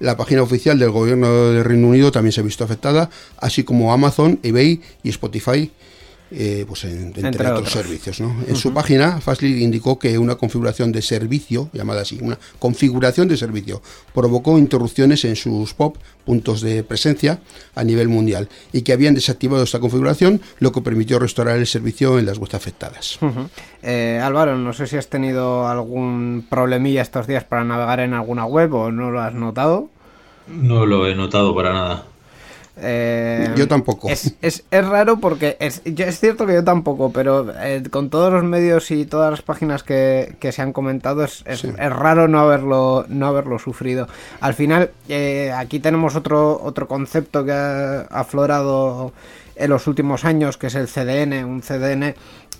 La 0.00 0.16
página 0.16 0.42
oficial 0.42 0.78
del 0.78 0.90
gobierno 0.90 1.52
de 1.52 1.62
Reino 1.62 1.88
Unido 1.88 2.12
también 2.12 2.32
se 2.32 2.40
ha 2.40 2.44
visto 2.44 2.64
afectada, 2.64 3.08
así 3.38 3.64
como 3.64 3.92
Amazon, 3.92 4.38
eBay 4.42 4.82
y 5.02 5.08
Spotify 5.08 5.70
eh, 6.36 6.64
pues 6.66 6.82
en- 6.84 7.04
entre, 7.14 7.26
Entre 7.28 7.46
otros, 7.46 7.68
otros. 7.68 7.72
servicios. 7.72 8.20
¿no? 8.20 8.34
En 8.48 8.56
su 8.56 8.72
página, 8.74 9.20
Fastly 9.20 9.62
indicó 9.62 9.98
que 9.98 10.18
una 10.18 10.34
configuración 10.34 10.90
de 10.90 11.00
servicio, 11.00 11.70
llamada 11.72 12.02
así, 12.02 12.18
una 12.20 12.38
configuración 12.58 13.28
de 13.28 13.36
servicio, 13.36 13.80
provocó 14.12 14.58
interrupciones 14.58 15.24
en 15.24 15.36
sus 15.36 15.74
POP, 15.74 15.96
puntos 16.24 16.60
de 16.60 16.82
presencia, 16.82 17.40
a 17.74 17.84
nivel 17.84 18.08
mundial, 18.08 18.48
y 18.72 18.82
que 18.82 18.92
habían 18.92 19.14
desactivado 19.14 19.62
esta 19.62 19.78
configuración, 19.78 20.40
lo 20.58 20.72
que 20.72 20.80
permitió 20.80 21.18
restaurar 21.18 21.58
el 21.58 21.66
servicio 21.66 22.18
en 22.18 22.26
las 22.26 22.38
webs 22.38 22.54
afectadas. 22.54 23.18
Eh, 23.82 24.20
Álvaro, 24.22 24.56
no 24.58 24.72
sé 24.72 24.86
si 24.86 24.96
has 24.96 25.08
tenido 25.08 25.68
algún 25.68 26.46
problemilla 26.50 27.02
estos 27.02 27.26
días 27.26 27.44
para 27.44 27.62
navegar 27.64 28.00
en 28.00 28.14
alguna 28.14 28.44
web 28.46 28.74
o 28.74 28.90
no 28.90 29.10
lo 29.10 29.20
has 29.20 29.34
notado. 29.34 29.88
No 30.48 30.84
lo 30.86 31.06
he 31.06 31.14
notado 31.14 31.54
para 31.54 31.72
nada. 31.72 32.06
Eh, 32.76 33.52
Yo 33.56 33.68
tampoco. 33.68 34.08
Es, 34.08 34.34
es- 34.42 34.64
es 34.70 34.86
raro 34.86 35.18
porque 35.20 35.56
es, 35.60 35.80
es 35.84 36.18
cierto 36.20 36.44
que 36.46 36.54
yo 36.54 36.64
tampoco, 36.64 37.12
pero 37.12 37.46
eh, 37.60 37.82
con 37.90 38.10
todos 38.10 38.32
los 38.32 38.42
medios 38.44 38.90
y 38.90 39.04
todas 39.06 39.30
las 39.30 39.42
páginas 39.42 39.82
que, 39.84 40.34
que 40.40 40.50
se 40.50 40.60
han 40.62 40.72
comentado 40.72 41.22
es, 41.24 41.42
es- 41.46 41.60
Sí. 41.60 41.68
es 41.68 41.92
raro 41.92 42.26
no 42.28 42.40
haberlo, 42.40 43.04
no 43.08 43.26
haberlo 43.28 43.58
sufrido. 43.58 44.08
Al 44.40 44.54
final, 44.54 44.90
eh, 45.08 45.52
aquí 45.56 45.78
tenemos 45.78 46.16
otro, 46.16 46.60
otro 46.62 46.88
concepto 46.88 47.44
que 47.44 47.52
ha 47.52 48.00
aflorado 48.10 49.12
en 49.56 49.70
los 49.70 49.86
últimos 49.86 50.24
años, 50.24 50.56
que 50.56 50.66
es 50.68 50.74
el 50.74 50.88
CDN. 50.88 51.44
Un 51.44 51.60
CDN 51.62 52.14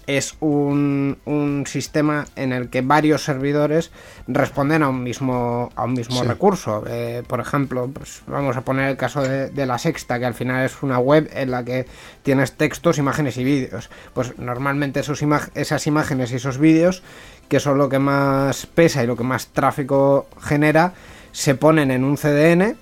es 0.07 0.35
un, 0.41 1.17
un 1.25 1.65
sistema 1.67 2.27
en 2.37 2.53
el 2.53 2.69
que 2.69 2.83
varios 2.83 3.25
servidores 3.25 3.91
responden 4.29 4.83
a 4.83 4.89
un 4.91 5.03
mismo, 5.03 5.71
a 5.77 5.85
un 5.85 5.95
mismo 5.95 6.21
Sí. 6.21 6.27
recurso. 6.29 6.85
Eh, 6.87 7.23
por 7.27 7.41
ejemplo, 7.41 7.89
pues 7.93 8.23
vamos 8.27 8.57
a 8.57 8.61
poner 8.61 8.91
el 8.91 8.97
caso 8.99 9.23
de, 9.23 9.49
de 9.49 9.67
la 9.67 9.79
sexta, 9.79 10.19
que 10.19 10.27
al 10.27 10.35
final 10.35 10.65
es 10.67 10.83
una 10.83 10.99
web 10.99 11.31
en 11.33 11.51
la 11.51 11.65
que 11.65 11.87
tienes 12.23 12.53
textos, 12.53 12.99
imágenes 12.99 13.39
y 13.39 13.45
vídeos. 13.45 13.89
Pues 14.13 14.39
normalmente 14.39 15.01
esos 15.01 15.23
esas 15.55 15.87
imágenes 15.87 16.33
y 16.33 16.37
esos 16.37 16.59
vídeos, 16.59 17.03
que 17.49 17.61
son 17.61 17.79
lo 17.79 17.89
que 17.89 17.99
más 17.99 18.67
pesa 18.67 19.03
y 19.03 19.07
lo 19.07 19.17
que 19.17 19.25
más 19.25 19.47
tráfico 19.49 20.27
genera, 20.41 20.93
se 21.33 21.55
ponen 21.55 21.91
en 21.91 22.05
un 22.05 22.17
CDN 22.17 22.77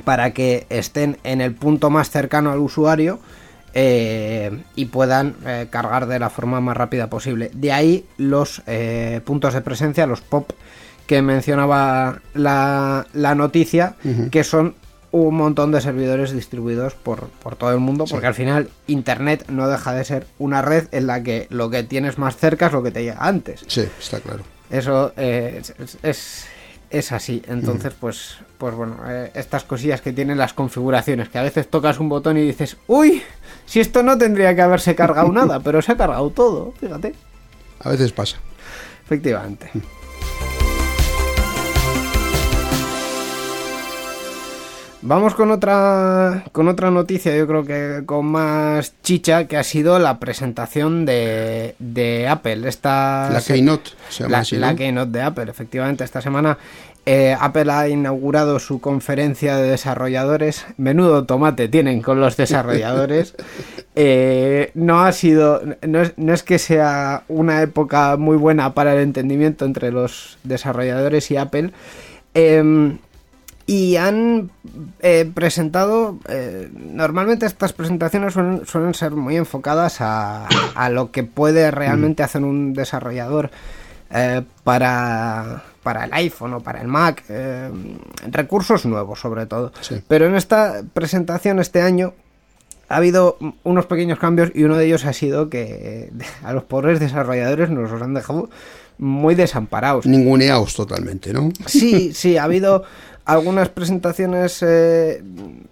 para 0.00 0.32
que 0.32 0.66
estén 0.70 1.18
en 1.24 1.40
el 1.40 1.54
punto 1.54 1.90
más 1.90 2.10
cercano 2.10 2.50
al 2.52 2.58
usuario 2.58 3.18
eh, 3.74 4.62
y 4.74 4.86
puedan 4.86 5.36
eh, 5.46 5.66
cargar 5.70 6.06
de 6.06 6.18
la 6.18 6.30
forma 6.30 6.60
más 6.60 6.76
rápida 6.76 7.08
posible. 7.08 7.50
De 7.54 7.72
ahí 7.72 8.04
los 8.16 8.62
eh, 8.66 9.20
puntos 9.24 9.54
de 9.54 9.60
presencia, 9.60 10.06
los 10.06 10.20
POP 10.20 10.50
que 11.06 11.22
mencionaba 11.22 12.20
la, 12.34 13.06
la 13.14 13.34
noticia, 13.34 13.94
que 14.30 14.44
son 14.44 14.74
un 15.10 15.34
montón 15.36 15.72
de 15.72 15.80
servidores 15.80 16.32
distribuidos 16.32 16.92
por, 16.94 17.28
por 17.28 17.56
todo 17.56 17.72
el 17.72 17.78
mundo, 17.78 18.04
porque 18.10 18.26
al 18.26 18.34
final 18.34 18.68
Internet 18.88 19.46
no 19.48 19.66
deja 19.68 19.94
de 19.94 20.04
ser 20.04 20.26
una 20.38 20.60
red 20.60 20.86
en 20.92 21.06
la 21.06 21.22
que 21.22 21.46
lo 21.48 21.70
que 21.70 21.82
tienes 21.82 22.18
más 22.18 22.36
cerca 22.36 22.66
es 22.66 22.72
lo 22.72 22.82
que 22.82 22.90
te 22.90 23.02
llega 23.04 23.16
antes. 23.26 23.64
Sí, 23.68 23.86
está 23.98 24.20
claro. 24.20 24.42
Eso 24.70 25.12
es, 25.16 25.72
es- 25.78 25.98
es- 26.02 26.46
es 26.90 27.12
así. 27.12 27.42
Entonces, 27.48 27.94
pues, 27.98 28.36
pues 28.58 28.74
bueno, 28.74 28.96
eh, 29.06 29.30
estas 29.34 29.64
cosillas 29.64 30.00
que 30.00 30.12
tienen 30.12 30.36
las 30.36 30.52
configuraciones, 30.52 31.28
que 31.28 31.38
a 31.38 31.42
veces 31.42 31.68
tocas 31.68 32.00
un 32.00 32.08
botón 32.08 32.36
y 32.36 32.42
dices, 32.42 32.76
uy, 32.88 33.22
si 33.64 33.80
esto 33.80 34.02
no 34.02 34.18
tendría 34.18 34.54
que 34.54 34.62
haberse 34.62 34.94
cargado 34.94 35.32
nada, 35.32 35.60
pero 35.64 35.80
se 35.80 35.92
ha 35.92 35.96
cargado 35.96 36.30
todo, 36.30 36.72
fíjate. 36.80 37.14
A 37.80 37.90
veces 37.90 38.12
pasa. 38.12 38.38
Efectivamente. 39.04 39.70
Vamos 45.00 45.36
con 45.36 45.52
otra 45.52 46.44
con 46.50 46.66
otra 46.66 46.90
noticia, 46.90 47.36
yo 47.36 47.46
creo 47.46 47.64
que 47.64 48.02
con 48.04 48.26
más 48.26 48.94
chicha, 49.02 49.46
que 49.46 49.56
ha 49.56 49.62
sido 49.62 49.98
la 50.00 50.18
presentación 50.18 51.06
de, 51.06 51.76
de 51.78 52.26
Apple. 52.26 52.68
Esta 52.68 53.30
La 53.32 53.40
Keynote 53.40 53.90
se 54.08 54.24
llama 54.24 54.32
la, 54.32 54.38
así, 54.40 54.56
la 54.56 54.72
¿no? 54.72 54.76
Keynote 54.76 55.12
de 55.12 55.22
Apple, 55.22 55.50
efectivamente. 55.50 56.02
Esta 56.02 56.20
semana 56.20 56.58
eh, 57.10 57.34
Apple 57.40 57.72
ha 57.72 57.88
inaugurado 57.88 58.58
su 58.58 58.82
conferencia 58.82 59.56
de 59.56 59.70
desarrolladores. 59.70 60.66
Menudo 60.76 61.24
tomate 61.24 61.66
tienen 61.66 62.02
con 62.02 62.20
los 62.20 62.36
desarrolladores. 62.36 63.34
Eh, 64.00 64.70
no 64.74 65.00
ha 65.00 65.10
sido, 65.10 65.60
no 65.84 66.02
es, 66.02 66.12
no 66.16 66.32
es 66.32 66.44
que 66.44 66.60
sea 66.60 67.24
una 67.26 67.62
época 67.62 68.16
muy 68.16 68.36
buena 68.36 68.72
para 68.72 68.92
el 68.92 69.00
entendimiento 69.00 69.64
entre 69.64 69.90
los 69.90 70.38
desarrolladores 70.44 71.32
y 71.32 71.36
Apple. 71.36 71.72
Em, 72.32 72.98
y 73.66 73.96
han 73.96 74.52
eh, 75.00 75.28
presentado, 75.34 76.20
eh, 76.28 76.70
normalmente 76.72 77.44
estas 77.44 77.72
presentaciones 77.72 78.34
suelen, 78.34 78.66
suelen 78.66 78.94
ser 78.94 79.10
muy 79.10 79.36
enfocadas 79.36 80.00
a, 80.00 80.46
a 80.76 80.90
lo 80.90 81.10
que 81.10 81.24
puede 81.24 81.72
realmente 81.72 82.22
hacer 82.22 82.44
un 82.44 82.74
desarrollador 82.74 83.50
eh, 84.10 84.42
para, 84.64 85.62
para 85.82 86.04
el 86.04 86.12
iPhone 86.14 86.54
o 86.54 86.60
para 86.60 86.80
el 86.80 86.88
Mac, 86.88 87.24
eh, 87.28 87.70
recursos 88.30 88.86
nuevos 88.86 89.20
sobre 89.20 89.46
todo. 89.46 89.72
Sí. 89.80 90.02
Pero 90.08 90.26
en 90.26 90.34
esta 90.34 90.82
presentación 90.94 91.58
este 91.58 91.82
año 91.82 92.14
ha 92.88 92.96
habido 92.96 93.36
unos 93.64 93.86
pequeños 93.86 94.18
cambios 94.18 94.50
y 94.54 94.64
uno 94.64 94.76
de 94.76 94.86
ellos 94.86 95.04
ha 95.04 95.12
sido 95.12 95.50
que 95.50 96.10
a 96.42 96.52
los 96.52 96.64
pobres 96.64 97.00
desarrolladores 97.00 97.70
nos 97.70 97.90
los 97.90 98.02
han 98.02 98.14
dejado 98.14 98.48
muy 98.98 99.34
desamparados. 99.34 100.06
Ninguneaos 100.06 100.74
totalmente, 100.74 101.32
¿no? 101.32 101.50
Sí, 101.66 102.12
sí, 102.14 102.36
ha 102.36 102.44
habido 102.44 102.84
algunas 103.24 103.68
presentaciones 103.68 104.62
eh, 104.62 105.22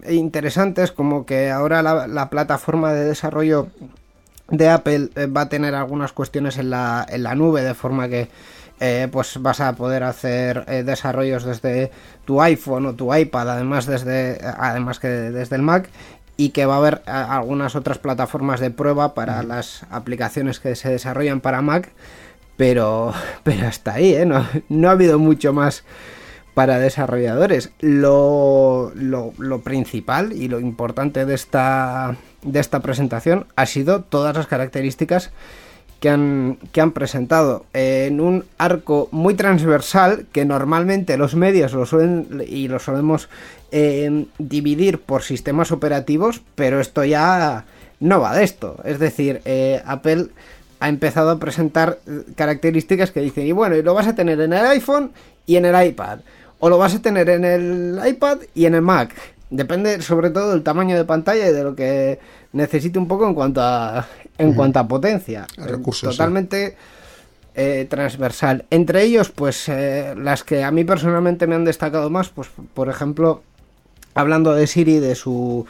interesantes, 0.09 0.91
como 0.91 1.25
que 1.25 1.49
ahora 1.49 1.81
la, 1.81 2.07
la 2.07 2.29
plataforma 2.29 2.93
de 2.93 3.05
desarrollo 3.05 3.69
de 4.49 4.69
Apple 4.69 5.09
eh, 5.15 5.25
va 5.27 5.41
a 5.41 5.49
tener 5.49 5.75
algunas 5.75 6.13
cuestiones 6.13 6.57
en 6.57 6.69
la, 6.69 7.05
en 7.09 7.23
la 7.23 7.35
nube, 7.35 7.61
de 7.63 7.73
forma 7.73 8.07
que 8.07 8.29
eh, 8.79 9.07
pues 9.11 9.41
vas 9.41 9.59
a 9.59 9.73
poder 9.73 10.03
hacer 10.03 10.63
eh, 10.67 10.83
desarrollos 10.83 11.43
desde 11.43 11.91
tu 12.25 12.41
iPhone 12.41 12.85
o 12.85 12.93
tu 12.93 13.13
iPad, 13.13 13.49
además 13.49 13.85
desde 13.87 14.39
además 14.57 14.99
que 14.99 15.07
desde 15.07 15.55
el 15.55 15.63
Mac 15.63 15.89
y 16.37 16.49
que 16.49 16.65
va 16.67 16.75
a 16.75 16.77
haber 16.77 17.01
a- 17.07 17.35
algunas 17.35 17.75
otras 17.75 17.97
plataformas 17.97 18.59
de 18.59 18.69
prueba 18.69 19.13
para 19.15 19.41
las 19.43 19.83
aplicaciones 19.89 20.59
que 20.59 20.75
se 20.75 20.89
desarrollan 20.89 21.41
para 21.41 21.61
Mac, 21.63 21.89
pero 22.55 23.13
pero 23.43 23.67
hasta 23.67 23.95
ahí, 23.95 24.13
¿eh? 24.13 24.25
no, 24.25 24.45
no 24.69 24.89
ha 24.89 24.91
habido 24.91 25.17
mucho 25.19 25.53
más 25.53 25.83
para 26.57 26.79
desarrolladores. 26.79 27.69
Lo, 27.81 28.91
lo, 28.95 29.61
principal 29.61 30.33
y 30.33 30.47
lo 30.47 30.59
importante 30.59 31.23
de 31.23 31.35
esta, 31.35 32.17
de 32.41 32.59
esta 32.59 32.79
presentación 32.79 33.45
ha 33.55 33.67
sido 33.67 34.01
todas 34.01 34.35
las 34.35 34.47
características 34.47 35.29
que 35.99 36.09
han, 36.09 36.57
que 36.71 36.81
han 36.81 36.93
presentado 36.93 37.67
en 37.73 38.19
un 38.19 38.43
arco 38.57 39.07
muy 39.11 39.35
transversal 39.35 40.25
que 40.31 40.45
normalmente 40.45 41.15
los 41.17 41.35
medios 41.35 41.73
lo 41.73 41.85
suelen 41.85 42.43
y 42.47 42.69
lo 42.69 42.79
solemos 42.79 43.29
eh, 43.71 44.25
dividir 44.39 44.99
por 44.99 45.21
sistemas 45.21 45.71
operativos, 45.71 46.41
pero 46.55 46.79
esto 46.79 47.05
ya 47.05 47.65
no 47.99 48.19
va 48.19 48.35
de 48.35 48.43
esto. 48.43 48.77
Es 48.83 48.97
decir, 48.97 49.41
eh, 49.45 49.83
Apple 49.85 50.29
ha 50.79 50.89
empezado 50.89 51.29
a 51.29 51.37
presentar 51.37 51.99
eh, 52.07 52.23
características 52.35 53.11
que 53.11 53.21
dicen, 53.21 53.45
y 53.45 53.51
bueno, 53.51 53.75
y 53.75 53.83
lo 53.83 53.93
vas 53.93 54.07
a 54.07 54.15
tener 54.15 54.41
en 54.41 54.53
el 54.53 54.65
iPhone 54.65 55.11
y 55.45 55.57
en 55.57 55.65
el 55.65 55.87
iPad, 55.87 56.19
o 56.59 56.69
lo 56.69 56.77
vas 56.77 56.95
a 56.95 57.01
tener 57.01 57.29
en 57.29 57.45
el 57.45 57.99
iPad 58.05 58.39
y 58.55 58.65
en 58.65 58.75
el 58.75 58.81
Mac. 58.81 59.13
Depende 59.49 60.01
sobre 60.01 60.29
todo 60.29 60.51
del 60.51 60.63
tamaño 60.63 60.97
de 60.97 61.05
pantalla 61.05 61.49
y 61.49 61.53
de 61.53 61.63
lo 61.63 61.75
que 61.75 62.19
necesite 62.53 62.99
un 62.99 63.07
poco 63.07 63.27
en 63.27 63.33
cuanto 63.33 63.61
a 63.61 64.05
en 64.37 64.53
cuanto 64.53 64.79
a 64.79 64.87
potencia. 64.87 65.47
Recursos, 65.57 66.13
sí. 66.13 66.17
Totalmente 66.17 66.77
eh, 67.55 67.87
transversal. 67.89 68.65
Entre 68.69 69.03
ellos, 69.03 69.31
pues 69.31 69.67
eh, 69.67 70.13
las 70.15 70.43
que 70.43 70.63
a 70.63 70.71
mí 70.71 70.83
personalmente 70.83 71.47
me 71.47 71.55
han 71.55 71.65
destacado 71.65 72.09
más, 72.09 72.29
pues 72.29 72.49
por 72.73 72.89
ejemplo, 72.89 73.41
hablando 74.13 74.53
de 74.53 74.67
Siri, 74.67 74.99
de 74.99 75.15
su 75.15 75.65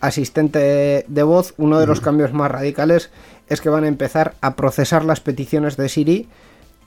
asistente 0.00 1.04
de 1.06 1.22
voz, 1.22 1.54
uno 1.56 1.78
de 1.78 1.86
los 1.86 2.00
cambios 2.00 2.32
más 2.32 2.50
radicales 2.50 3.10
es 3.48 3.60
que 3.60 3.68
van 3.68 3.84
a 3.84 3.88
empezar 3.88 4.34
a 4.40 4.54
procesar 4.56 5.04
las 5.04 5.20
peticiones 5.20 5.76
de 5.76 5.88
Siri 5.88 6.28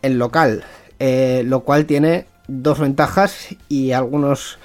en 0.01 0.17
local, 0.17 0.63
eh, 0.99 1.43
lo 1.45 1.61
cual 1.61 1.85
tiene 1.85 2.25
dos 2.47 2.79
ventajas 2.79 3.47
y 3.69 3.91
algunos 3.91 4.57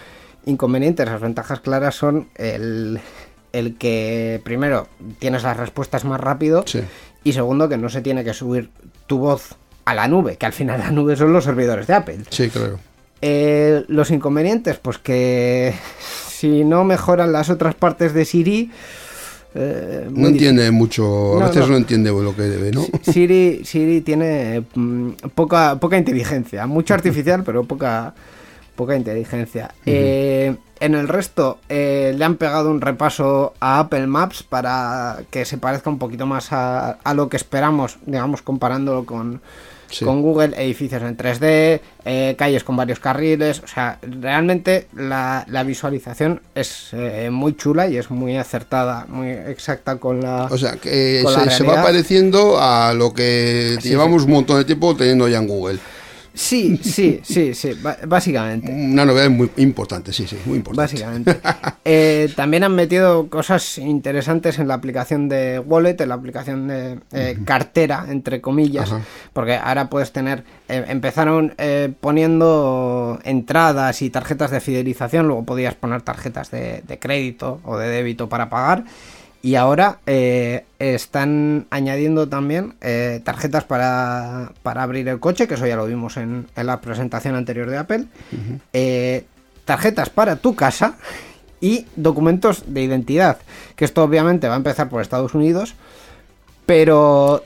inconvenientes. 0.45 1.07
Las 1.07 1.21
ventajas 1.21 1.61
claras 1.61 1.95
son 1.95 2.29
el, 2.37 3.01
el 3.53 3.77
que, 3.77 4.41
primero, 4.45 4.89
tienes 5.19 5.43
las 5.43 5.57
respuestas 5.57 6.05
más 6.05 6.21
rápido 6.21 6.65
Sí. 6.67 6.81
y 7.25 7.33
segundo, 7.33 7.69
que 7.69 7.77
no 7.79 7.89
se 7.89 8.01
tiene 8.03 8.25
que 8.25 8.35
subir 8.35 8.71
tu 9.07 9.19
voz 9.19 9.55
a 9.85 9.95
la 9.95 10.09
nube, 10.09 10.37
que 10.37 10.47
al 10.47 10.53
final 10.53 10.81
la 10.81 10.91
nube 10.91 11.17
son 11.17 11.33
los 11.33 11.45
servidores 11.45 11.87
de 11.87 11.95
Apple. 11.95 12.19
Sí, 12.31 12.49
claro. 12.51 12.79
Eh, 13.23 13.85
los 13.89 14.11
inconvenientes, 14.11 14.79
pues 14.79 14.99
que 14.99 15.75
si 16.29 16.65
no 16.65 16.85
mejoran 16.85 17.33
las 17.33 17.51
otras 17.51 17.75
partes 17.75 18.13
de 18.15 18.25
Siri... 18.25 18.71
eh, 19.57 20.09
No 20.11 20.29
entiende 20.29 20.71
mucho, 20.71 21.37
a 21.37 21.41
No, 21.41 21.47
veces 21.49 21.63
no. 21.63 21.69
no. 21.71 21.77
entiende 21.79 22.11
lo 22.11 22.35
que 22.37 22.43
debe, 22.43 22.71
¿no? 22.73 22.85
Siri, 23.03 23.63
Siri 23.65 24.01
tiene 24.03 24.65
mm, 24.75 25.11
poca, 25.35 25.79
poca 25.81 25.97
inteligencia, 25.97 26.67
mucho 26.67 26.95
artificial, 26.95 27.43
pero 27.45 27.65
poca, 27.65 28.15
poca 28.75 28.97
inteligencia. 28.97 29.75
Eh, 29.87 30.55
en 30.79 30.95
el 30.95 31.09
resto 31.09 31.59
eh, 31.71 32.15
le 32.17 32.25
han 32.25 32.37
pegado 32.37 32.71
un 32.71 32.81
repaso 32.83 33.55
a 33.61 33.81
Apple 33.81 34.07
Maps 34.07 34.43
para 34.43 35.21
que 35.31 35.45
se 35.47 35.57
parezca 35.59 35.89
un 35.89 35.99
poquito 35.99 36.27
más 36.27 36.53
a, 36.53 36.91
a 37.03 37.15
lo 37.15 37.29
que 37.31 37.39
esperamos, 37.39 37.97
digamos, 38.05 38.43
comparándolo 38.43 39.07
con, 39.07 39.41
Sí. 39.91 40.05
con 40.05 40.23
Google, 40.23 40.55
edificios 40.57 41.03
en 41.03 41.17
3D, 41.17 41.81
eh, 42.05 42.35
calles 42.37 42.65
con 42.65 42.77
varios 42.77 42.99
carriles, 43.01 43.61
o 43.65 43.69
sea, 43.69 43.99
realmente 44.03 44.89
la, 44.95 45.45
la 45.49 45.63
visualización 45.63 46.41
es 46.55 46.89
eh, 46.93 47.29
muy 47.31 47.57
chula 47.57 47.89
y 47.89 47.97
es 47.97 48.11
muy 48.11 48.37
acertada, 48.37 49.07
muy 49.09 49.29
exacta 49.31 49.97
con 49.97 50.21
la... 50.21 50.45
O 50.51 50.59
sea, 50.59 50.77
que 50.77 51.25
se, 51.27 51.51
se 51.51 51.63
va 51.65 51.83
pareciendo 51.83 52.61
a 52.61 52.93
lo 52.95 53.13
que 53.13 53.77
Sí, 53.81 53.91
llevamos 53.91 54.25
un 54.25 54.33
montón 54.33 54.59
de 54.59 54.65
tiempo 54.65 54.95
teniendo 54.97 55.29
ya 55.29 55.39
en 55.39 55.47
Google. 55.47 55.79
Sí, 56.37 56.79
sí, 56.83 57.21
sí, 57.23 57.55
sí, 57.55 57.71
básicamente. 58.07 58.71
Una 58.71 59.07
novedad 59.07 59.31
muy 59.31 59.51
importante, 59.57 60.13
sí, 60.13 60.27
sí, 60.27 60.37
muy 60.45 60.59
importante. 60.59 60.93
Básicamente. 60.93 61.41
Eh, 61.89 62.33
también 62.35 62.65
han 62.65 62.75
metido 62.75 63.29
cosas 63.29 63.79
interesantes 63.79 64.59
en 64.59 64.67
la 64.67 64.75
aplicación 64.75 65.29
de 65.29 65.61
Wallet, 65.61 66.01
en 66.01 66.09
la 66.09 66.17
aplicación 66.17 66.67
de 66.67 66.99
eh, 67.13 67.39
cartera, 67.45 68.07
entre 68.09 68.41
comillas, 68.41 68.91
Ajá. 68.91 69.03
porque 69.33 69.55
ahora 69.55 69.89
puedes 69.89 70.11
tener, 70.13 70.43
eh, 70.69 70.85
empezaron 70.89 71.55
eh, 71.59 71.93
poniendo 72.01 73.21
entradas 73.23 74.03
y 74.03 74.11
tarjetas 74.11 74.51
de 74.51 74.61
fidelización, 74.61 75.29
luego 75.29 75.45
podías 75.45 75.77
poner 75.77 76.03
tarjetas 76.03 76.51
de, 76.51 76.83
de 76.87 76.99
crédito 76.99 77.61
o 77.65 77.79
de 77.79 77.89
débito 77.89 78.29
para 78.29 78.51
pagar. 78.51 78.85
Y 79.47 79.55
ahora 79.55 80.01
eh, 80.07 80.65
están 80.81 81.67
añadiendo 81.71 82.29
también 82.29 82.75
eh, 82.81 83.21
tarjetas 83.23 83.63
para, 83.63 84.51
para 84.65 84.83
abrir 84.83 85.07
el 85.07 85.21
coche, 85.21 85.47
que 85.47 85.55
eso 85.55 85.69
ya 85.69 85.77
lo 85.77 85.87
vimos 85.87 86.17
en, 86.17 86.49
en 86.57 86.67
la 86.67 86.81
presentación 86.81 87.37
anterior 87.37 87.71
de 87.71 87.79
Apple. 87.79 88.07
Eh, 88.73 89.25
tarjetas 89.65 90.11
para 90.11 90.35
tu 90.35 90.57
casa 90.57 90.97
y 91.61 91.87
documentos 91.95 92.65
de 92.67 92.83
identidad. 92.83 93.39
Que 93.77 93.85
esto 93.85 94.03
obviamente 94.03 94.49
va 94.49 94.55
a 94.55 94.57
empezar 94.57 94.89
por 94.89 95.01
Estados 95.01 95.33
Unidos. 95.33 95.77
Pero... 96.67 97.45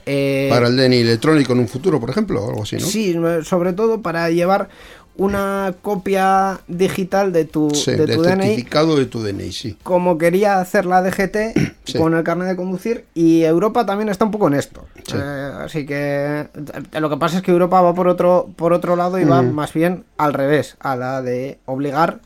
Para 0.49 0.69
el 0.69 0.77
DNI 0.77 1.01
electrónico 1.01 1.53
en 1.53 1.59
un 1.59 1.67
futuro, 1.67 1.99
por 1.99 2.09
ejemplo, 2.09 2.43
o 2.43 2.49
algo 2.49 2.63
así, 2.63 2.77
¿no? 2.77 2.87
Sí, 2.87 3.15
sobre 3.43 3.73
todo 3.73 4.01
para 4.01 4.27
llevar 4.31 4.69
una 5.17 5.73
copia 5.81 6.61
digital 6.67 7.31
de 7.33 7.45
tu, 7.45 7.69
Sí, 7.75 7.91
de 7.91 8.07
tu 8.07 8.21
DNI 8.23 8.43
certificado 8.45 8.95
de 8.95 9.05
tu 9.05 9.21
DNI, 9.21 9.51
sí. 9.51 9.77
como 9.83 10.17
quería 10.17 10.59
hacer 10.59 10.85
la 10.85 11.01
DGT 11.01 11.71
Sí. 11.83 11.97
con 11.97 12.13
el 12.15 12.23
carnet 12.23 12.47
de 12.47 12.55
conducir 12.55 13.05
y 13.13 13.41
Europa 13.43 13.85
también 13.85 14.09
está 14.09 14.23
un 14.25 14.31
poco 14.31 14.47
en 14.47 14.53
esto. 14.53 14.85
Sí. 15.05 15.15
Eh, 15.17 15.51
así 15.65 15.85
que 15.85 16.47
eh, 16.93 16.99
lo 16.99 17.09
que 17.09 17.17
pasa 17.17 17.37
es 17.37 17.43
que 17.43 17.51
Europa 17.51 17.81
va 17.81 17.93
por 17.93 18.07
otro 18.07 18.49
por 18.55 18.71
otro 18.73 18.95
lado 18.95 19.19
y 19.19 19.25
va 19.25 19.41
más 19.41 19.73
bien 19.73 20.05
al 20.17 20.33
revés, 20.33 20.77
a 20.79 20.95
la 20.95 21.21
de 21.21 21.59
obligar 21.65 22.19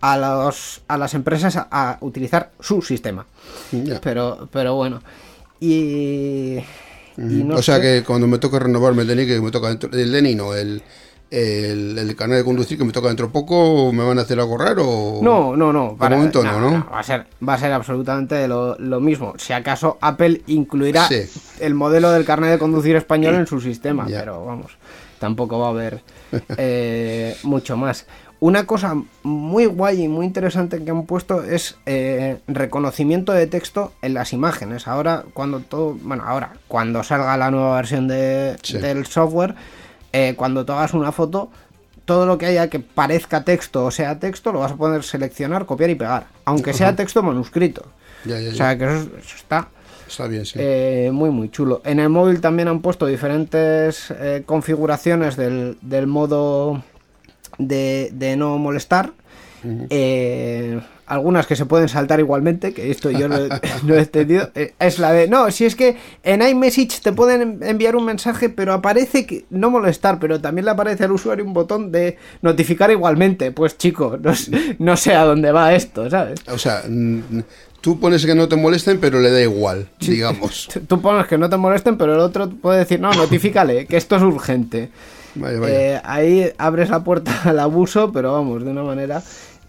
a 0.00 0.16
los 0.16 0.82
a 0.88 0.96
las 0.98 1.14
empresas 1.14 1.56
a, 1.56 1.66
a 1.70 1.98
utilizar 2.00 2.50
su 2.60 2.82
sistema. 2.82 3.26
Pero 4.02 4.48
pero 4.52 4.74
bueno. 4.74 5.02
Y, 5.60 6.58
y 7.16 7.44
no 7.44 7.56
o 7.56 7.62
sea 7.62 7.76
sé. 7.76 7.82
que 7.82 8.04
cuando 8.04 8.26
me 8.26 8.38
toque 8.38 8.58
renovarme 8.58 9.02
el 9.02 9.08
DNI, 9.08 9.26
que 9.26 9.40
me 9.40 9.50
toca 9.50 9.68
el 9.70 9.78
DNI 10.12 10.34
no, 10.34 10.54
el, 10.54 10.82
el, 11.30 11.98
el 11.98 12.16
carnet 12.16 12.38
de 12.38 12.44
conducir 12.44 12.78
que 12.78 12.84
me 12.84 12.92
toca 12.92 13.08
dentro 13.08 13.26
de 13.26 13.32
poco, 13.32 13.92
¿me 13.92 14.04
van 14.04 14.18
a 14.18 14.22
hacer 14.22 14.38
algo 14.38 14.56
raro? 14.56 14.88
o- 14.88 15.22
No, 15.22 15.56
no, 15.56 15.72
no. 15.72 15.96
De 16.00 16.08
momento 16.08 16.44
no, 16.44 16.60
¿no? 16.60 16.86
Va 16.92 17.00
a 17.00 17.02
ser, 17.02 17.26
va 17.46 17.54
a 17.54 17.58
ser 17.58 17.72
absolutamente 17.72 18.46
lo, 18.46 18.76
lo 18.78 19.00
mismo. 19.00 19.34
Si 19.38 19.52
acaso 19.52 19.98
Apple 20.00 20.42
incluirá 20.46 21.08
Sí. 21.08 21.22
el 21.60 21.74
modelo 21.74 22.10
del 22.12 22.24
carnet 22.24 22.50
de 22.50 22.58
conducir 22.58 22.94
español 22.96 23.34
en 23.34 23.46
su 23.46 23.60
sistema, 23.60 24.06
Ya. 24.08 24.20
pero 24.20 24.44
vamos, 24.44 24.72
tampoco 25.18 25.58
va 25.58 25.66
a 25.66 25.70
haber 25.70 26.02
eh, 26.56 27.36
mucho 27.42 27.76
más. 27.76 28.06
Una 28.40 28.66
cosa 28.66 28.94
muy 29.22 29.64
guay 29.64 30.02
y 30.02 30.08
muy 30.08 30.26
interesante 30.26 30.84
que 30.84 30.90
han 30.90 31.04
puesto 31.06 31.42
es 31.42 31.76
eh, 31.86 32.38
reconocimiento 32.46 33.32
de 33.32 33.46
texto 33.46 33.92
en 34.02 34.12
las 34.12 34.32
imágenes. 34.34 34.86
Ahora, 34.86 35.24
cuando 35.32 35.60
todo, 35.60 35.96
bueno, 36.02 36.24
ahora, 36.26 36.52
cuando 36.68 37.02
salga 37.02 37.36
la 37.38 37.50
nueva 37.50 37.76
versión 37.76 38.06
de- 38.06 38.56
Sí. 38.62 38.76
del 38.78 39.06
software, 39.06 39.54
eh, 40.14 40.34
cuando 40.36 40.64
tú 40.64 40.72
hagas 40.72 40.94
una 40.94 41.12
foto, 41.12 41.50
todo 42.06 42.24
lo 42.24 42.38
que 42.38 42.46
haya 42.46 42.70
que 42.70 42.80
parezca 42.80 43.44
texto 43.44 43.84
o 43.84 43.90
sea 43.90 44.18
texto, 44.18 44.52
lo 44.52 44.60
vas 44.60 44.72
a 44.72 44.76
poder 44.76 45.02
seleccionar, 45.02 45.66
copiar 45.66 45.90
y 45.90 45.94
pegar, 45.94 46.26
aunque 46.44 46.72
sea 46.72 46.96
texto 46.96 47.22
manuscrito. 47.22 47.84
Ya, 48.24 48.40
ya, 48.40 48.50
O 48.50 48.54
sea, 48.54 48.78
que 48.78 48.84
eso, 48.84 49.10
eso 49.18 49.36
está 49.36 49.68
Está 50.08 50.26
bien, 50.28 50.44
sí. 50.46 50.58
eh, 50.60 51.10
muy, 51.12 51.30
muy 51.30 51.50
chulo. 51.50 51.82
En 51.84 51.98
el 51.98 52.08
móvil 52.08 52.40
también 52.40 52.68
han 52.68 52.80
puesto 52.80 53.06
diferentes 53.06 54.10
eh, 54.10 54.42
configuraciones 54.46 55.36
del, 55.36 55.76
del 55.80 56.06
modo 56.06 56.82
de, 57.58 58.10
de 58.12 58.36
no 58.36 58.56
molestar. 58.58 59.12
Eh, 59.90 60.80
algunas 61.06 61.46
que 61.46 61.56
se 61.56 61.66
pueden 61.66 61.88
saltar 61.88 62.20
igualmente, 62.20 62.72
que 62.72 62.90
esto 62.90 63.10
yo 63.10 63.28
no, 63.28 63.36
he- 63.36 63.48
no 63.84 63.94
he 63.94 63.98
entendido. 64.00 64.50
Eh, 64.54 64.74
es 64.78 64.98
la 64.98 65.12
de, 65.12 65.28
no, 65.28 65.50
si 65.50 65.64
es 65.66 65.76
que 65.76 65.96
en 66.22 66.42
iMessage 66.42 67.00
te 67.02 67.12
pueden 67.12 67.62
enviar 67.62 67.96
un 67.96 68.04
mensaje, 68.04 68.48
pero 68.48 68.72
aparece 68.72 69.26
que 69.26 69.44
no 69.50 69.70
molestar, 69.70 70.18
pero 70.18 70.40
también 70.40 70.64
le 70.64 70.70
aparece 70.70 71.04
al 71.04 71.12
usuario 71.12 71.44
un 71.44 71.52
botón 71.54 71.92
de 71.92 72.16
notificar 72.42 72.90
igualmente. 72.90 73.52
Pues 73.52 73.76
chico, 73.78 74.18
no, 74.20 74.34
sé- 74.34 74.76
no 74.78 74.96
sé 74.96 75.14
a 75.14 75.24
dónde 75.24 75.52
va 75.52 75.74
esto, 75.74 76.08
¿sabes? 76.10 76.40
O 76.52 76.58
sea, 76.58 76.82
tú 77.80 78.00
pones 78.00 78.24
que 78.24 78.34
no 78.34 78.48
te 78.48 78.56
molesten, 78.56 78.98
pero 78.98 79.20
le 79.20 79.30
da 79.30 79.40
igual, 79.42 79.88
digamos. 80.00 80.68
Tú- 80.72 80.80
Tú 80.80 81.00
pones 81.02 81.26
que 81.26 81.36
no 81.38 81.48
te 81.50 81.56
molesten, 81.56 81.96
pero 81.98 82.14
el 82.14 82.20
otro 82.20 82.48
puede 82.48 82.78
decir, 82.80 83.00
no, 83.00 83.12
notifícale, 83.12 83.86
que 83.86 83.96
esto 83.96 84.16
es 84.16 84.22
urgente. 84.22 84.90
Vaya, 85.36 85.58
vaya. 85.58 85.74
Eh, 85.96 86.00
ahí 86.04 86.52
abres 86.58 86.90
la 86.90 87.02
puerta 87.02 87.32
al 87.44 87.58
abuso, 87.58 88.12
pero 88.12 88.32
vamos, 88.32 88.64
de 88.64 88.70
una 88.70 88.84
manera 88.84 89.20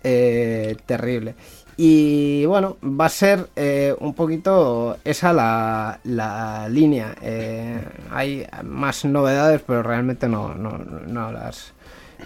eh, 0.06 0.78
terrible. 0.86 1.36
Y 1.78 2.46
bueno, 2.46 2.78
va 2.82 3.08
a 3.08 3.10
ser 3.10 3.50
eh, 3.56 3.94
un 4.00 4.14
poquito 4.14 4.98
esa 5.04 5.34
la, 5.34 6.00
la 6.06 6.70
línea. 6.70 7.16
Eh, 7.22 7.82
hay 8.12 8.48
más 8.64 9.04
novedades, 9.04 9.62
pero 9.66 9.84
realmente 9.84 10.30
no, 10.30 10.56
no, 10.56 10.78
no 10.78 11.32
las, 11.34 11.74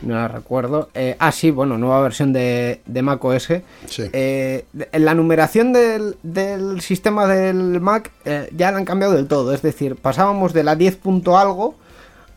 no 0.03 0.15
las 0.15 0.31
recuerdo. 0.31 0.89
Eh, 0.93 1.15
ah, 1.17 1.31
sí, 1.31 1.49
bueno, 1.49 1.79
nueva 1.79 2.01
versión 2.01 2.31
de, 2.31 2.81
de 2.85 3.01
Mac 3.01 3.23
OS. 3.25 3.47
Sí. 3.87 4.03
Eh, 4.13 4.65
la 4.93 5.15
numeración 5.15 5.73
del, 5.73 6.17
del 6.21 6.81
sistema 6.81 7.25
del 7.25 7.81
Mac 7.81 8.11
eh, 8.25 8.49
ya 8.55 8.71
la 8.71 8.77
han 8.77 8.85
cambiado 8.85 9.15
del 9.15 9.27
todo. 9.27 9.51
Es 9.51 9.63
decir, 9.63 9.95
pasábamos 9.95 10.53
de 10.53 10.63
la 10.63 10.75
10 10.75 10.97
punto 10.97 11.39
algo 11.39 11.75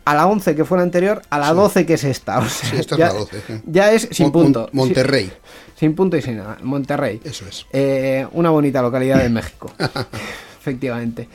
a 0.05 0.15
la 0.15 0.27
11 0.27 0.55
que 0.57 0.65
fue 0.65 0.79
la 0.79 0.85
anterior 0.85 1.23
a 1.31 1.39
la 1.39 1.53
12 1.53 1.87
que 1.87 1.95
es 1.95 2.05
esta. 2.05 2.39
O 2.39 2.49
sea, 2.49 2.71
Sí, 2.71 2.77
esta 2.77 2.95
es 2.95 2.99
ya, 2.99 3.07
la 3.09 3.13
12, 3.15 3.41
sí. 3.47 3.63
ya 3.67 3.93
es 3.93 4.09
sin 4.11 4.33
punto. 4.33 4.69
Mon- 4.73 4.87
Monterrey. 4.89 5.27
Sin, 5.27 5.89
sin 5.89 5.95
punto 5.95 6.17
y 6.17 6.23
sin 6.23 6.37
nada. 6.39 6.59
Monterrey. 6.63 7.21
Eso 7.25 7.47
es. 7.49 7.67
Eh, 7.73 8.27
una 8.33 8.51
bonita 8.51 8.83
localidad 8.83 9.23
de 9.23 9.29
México. 9.29 9.71
Efectivamente. 10.61 11.29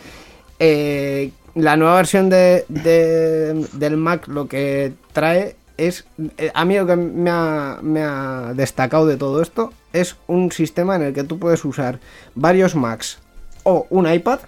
Eh, 0.60 1.32
la 1.56 1.76
nueva 1.76 1.96
versión 1.96 2.30
de, 2.30 2.66
de- 2.70 3.68
del 3.74 3.98
Mac 3.98 4.28
lo 4.28 4.48
que 4.48 4.94
trae 5.14 5.56
es. 5.78 6.06
eh, 6.38 6.52
a 6.54 6.66
mí 6.66 6.76
lo 6.76 6.86
que 6.88 6.96
me 6.96 7.30
ha, 7.30 7.80
me 7.82 8.02
ha 8.04 8.54
destacado 8.56 9.06
de 9.06 9.18
todo 9.18 9.42
esto 9.42 9.74
es 9.94 10.16
un 10.28 10.52
sistema 10.52 10.96
en 10.96 11.02
el 11.04 11.14
que 11.14 11.24
tú 11.24 11.40
puedes 11.40 11.64
usar 11.66 12.00
varios 12.36 12.76
Macs 12.76 13.20
o 13.64 13.86
un 13.90 14.12
iPad 14.12 14.40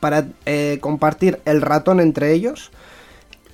para 0.00 0.26
eh, 0.46 0.78
compartir 0.80 1.40
el 1.44 1.60
ratón 1.62 2.00
entre 2.00 2.32
ellos. 2.32 2.70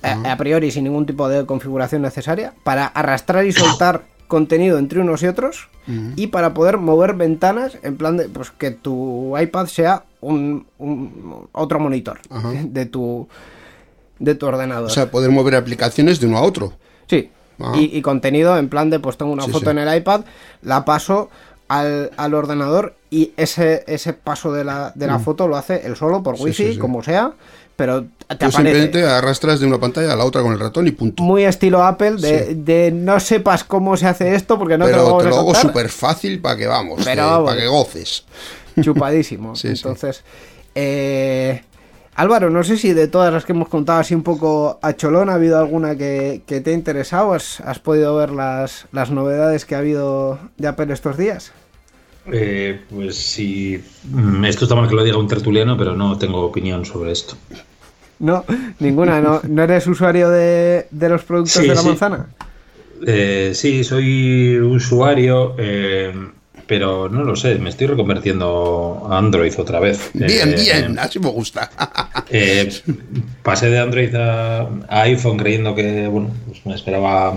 A, 0.01 0.31
a 0.31 0.37
priori 0.37 0.71
sin 0.71 0.85
ningún 0.85 1.05
tipo 1.05 1.27
de 1.27 1.45
configuración 1.45 2.01
necesaria 2.01 2.53
para 2.63 2.85
arrastrar 2.85 3.45
y 3.45 3.51
soltar 3.51 4.03
contenido 4.29 4.77
entre 4.77 4.99
unos 5.01 5.23
y 5.23 5.27
otros 5.27 5.67
y 6.15 6.27
para 6.27 6.53
poder 6.53 6.77
mover 6.77 7.15
ventanas 7.15 7.79
en 7.81 7.97
plan 7.97 8.15
de 8.15 8.29
pues 8.29 8.51
que 8.51 8.69
tu 8.69 9.35
iPad 9.37 9.65
sea 9.65 10.03
un, 10.21 10.67
un- 10.77 11.47
otro 11.51 11.79
monitor 11.79 12.19
de 12.63 12.85
tu 12.85 13.27
de 14.19 14.35
tu 14.35 14.45
ordenador. 14.45 14.85
O 14.85 14.89
sea, 14.89 15.09
poder 15.09 15.31
mover 15.31 15.55
aplicaciones 15.55 16.19
de 16.19 16.27
uno 16.27 16.37
a 16.37 16.41
otro. 16.41 16.73
Sí. 17.07 17.31
Y, 17.75 17.97
y 17.97 18.01
contenido 18.01 18.57
en 18.57 18.69
plan 18.69 18.89
de 18.89 18.99
pues 18.99 19.17
tengo 19.17 19.31
una 19.31 19.43
Sí, 19.45 19.51
foto 19.51 19.65
sí. 19.65 19.71
en 19.71 19.79
el 19.79 19.97
iPad, 19.97 20.21
la 20.61 20.85
paso 20.85 21.29
al, 21.67 22.11
al 22.15 22.33
ordenador 22.33 22.95
y 23.09 23.31
ese, 23.35 23.83
ese 23.87 24.13
paso 24.13 24.53
de 24.53 24.63
la, 24.63 24.91
de 24.95 25.07
la 25.07 25.19
foto 25.19 25.47
lo 25.47 25.57
hace 25.57 25.85
él 25.87 25.95
solo 25.95 26.21
por 26.23 26.35
Mm. 26.35 26.37
Sí, 26.37 26.43
wifi, 26.43 26.63
sí, 26.67 26.73
sí. 26.73 26.79
como 26.79 27.01
sea, 27.03 27.31
pero 27.79 28.01
te 28.01 28.07
Tú 28.07 28.33
aparece. 28.35 28.51
simplemente 28.57 29.03
arrastras 29.05 29.61
de 29.61 29.65
una 29.65 29.79
pantalla 29.79 30.11
a 30.11 30.15
la 30.17 30.25
otra 30.25 30.41
con 30.41 30.51
el 30.51 30.59
ratón 30.59 30.85
y 30.87 30.91
punto. 30.91 31.23
Muy 31.23 31.45
estilo 31.45 31.81
Apple, 31.81 32.17
de, 32.17 32.47
Sí. 32.47 32.53
de 32.55 32.91
no 32.91 33.19
sepas 33.21 33.63
cómo 33.63 33.95
se 33.95 34.05
hace 34.05 34.35
esto 34.35 34.59
porque 34.59 34.77
no 34.77 34.85
te 34.85 34.91
lo 34.91 34.97
pero 34.97 35.05
vamos 35.07 35.23
te 35.23 35.29
lo 35.29 35.35
a 35.37 35.39
hago 35.39 35.55
súper 35.55 35.87
fácil 35.89 36.39
para 36.41 36.57
que 36.57 36.67
vamos, 36.67 37.01
Pero 37.05 37.45
para 37.45 37.57
que 37.59 37.67
goces. 37.67 38.25
chupadísimo. 38.81 39.55
Sí, 39.55 39.61
sí. 39.69 39.73
Entonces, 39.77 40.23
eh, 40.75 41.63
Álvaro, 42.15 42.49
no 42.49 42.63
sé 42.65 42.75
si 42.77 42.91
de 42.93 43.07
todas 43.07 43.31
las 43.31 43.45
que 43.45 43.53
hemos 43.53 43.69
contado 43.69 43.99
así 43.99 44.13
un 44.13 44.23
poco 44.23 44.77
a 44.81 44.93
cholón, 44.93 45.29
¿ha 45.29 45.35
habido 45.35 45.57
alguna 45.57 45.95
que, 45.95 46.41
que 46.45 46.59
te 46.59 46.71
ha 46.71 46.73
interesado? 46.73 47.33
¿Has, 47.33 47.61
has 47.61 47.79
podido 47.79 48.13
ver 48.17 48.31
las, 48.31 48.87
las 48.91 49.09
novedades 49.09 49.63
que 49.63 49.75
ha 49.75 49.77
habido 49.77 50.37
de 50.57 50.67
Apple 50.67 50.91
estos 50.93 51.17
días? 51.17 51.53
Eh, 52.31 52.81
pues 52.93 53.15
sí, 53.15 53.81
esto 54.45 54.65
está 54.65 54.75
mal 54.75 54.87
que 54.87 54.93
lo 54.95 55.03
diga 55.03 55.17
un 55.17 55.27
tertuliano, 55.27 55.77
pero 55.77 55.95
no 55.95 56.17
tengo 56.19 56.41
opinión 56.45 56.85
sobre 56.85 57.11
esto. 57.13 57.35
No, 58.19 58.43
ninguna, 58.79 59.21
¿no, 59.21 59.41
¿no 59.47 59.63
eres 59.63 59.87
usuario 59.87 60.29
de, 60.29 60.87
de 60.91 61.09
los 61.09 61.23
productos 61.23 61.63
Sí, 61.63 61.67
de 61.67 61.75
la 61.75 61.81
sí. 61.81 61.87
manzana? 61.87 62.27
Eh, 63.07 63.51
sí, 63.55 63.83
soy 63.83 64.59
usuario, 64.59 65.55
eh, 65.57 66.13
pero 66.67 67.07
no 67.09 67.23
lo 67.23 67.35
sé, 67.35 67.55
me 67.59 67.69
estoy 67.69 67.87
reconvertiendo 67.87 69.07
a 69.09 69.17
Android 69.17 69.53
otra 69.57 69.79
vez. 69.79 70.11
Bien, 70.13 70.49
Eh, 70.49 70.55
bien, 70.61 70.99
así 70.99 71.19
me 71.19 71.29
gusta. 71.29 71.69
Eh, 72.31 72.69
pasé 73.41 73.71
de 73.71 73.79
Android 73.79 74.13
a, 74.15 74.61
a 74.87 75.01
iPhone 75.03 75.37
creyendo 75.37 75.73
que, 75.73 76.05
bueno, 76.07 76.29
pues 76.45 76.63
me 76.65 76.75
esperaba 76.75 77.33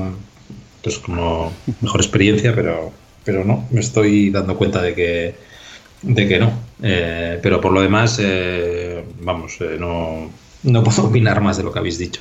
pues 0.82 0.98
como 0.98 1.50
mejor 1.80 2.00
experiencia, 2.02 2.54
pero, 2.54 2.92
pero 3.24 3.42
no, 3.44 3.66
me 3.70 3.80
estoy 3.80 4.28
dando 4.30 4.58
cuenta 4.58 4.82
de 4.82 4.94
que, 4.94 5.34
de 6.02 6.28
que 6.28 6.38
no. 6.38 6.52
Eh, 6.82 7.38
pero 7.42 7.60
por 7.60 7.72
lo 7.72 7.80
demás, 7.80 8.18
eh, 8.22 9.02
vamos, 9.20 9.56
eh, 9.60 9.76
no, 9.78 10.28
no 10.62 10.82
puedo 10.84 11.04
opinar 11.06 11.40
más 11.40 11.56
de 11.56 11.62
lo 11.62 11.72
que 11.72 11.78
habéis 11.78 11.98
dicho. 11.98 12.20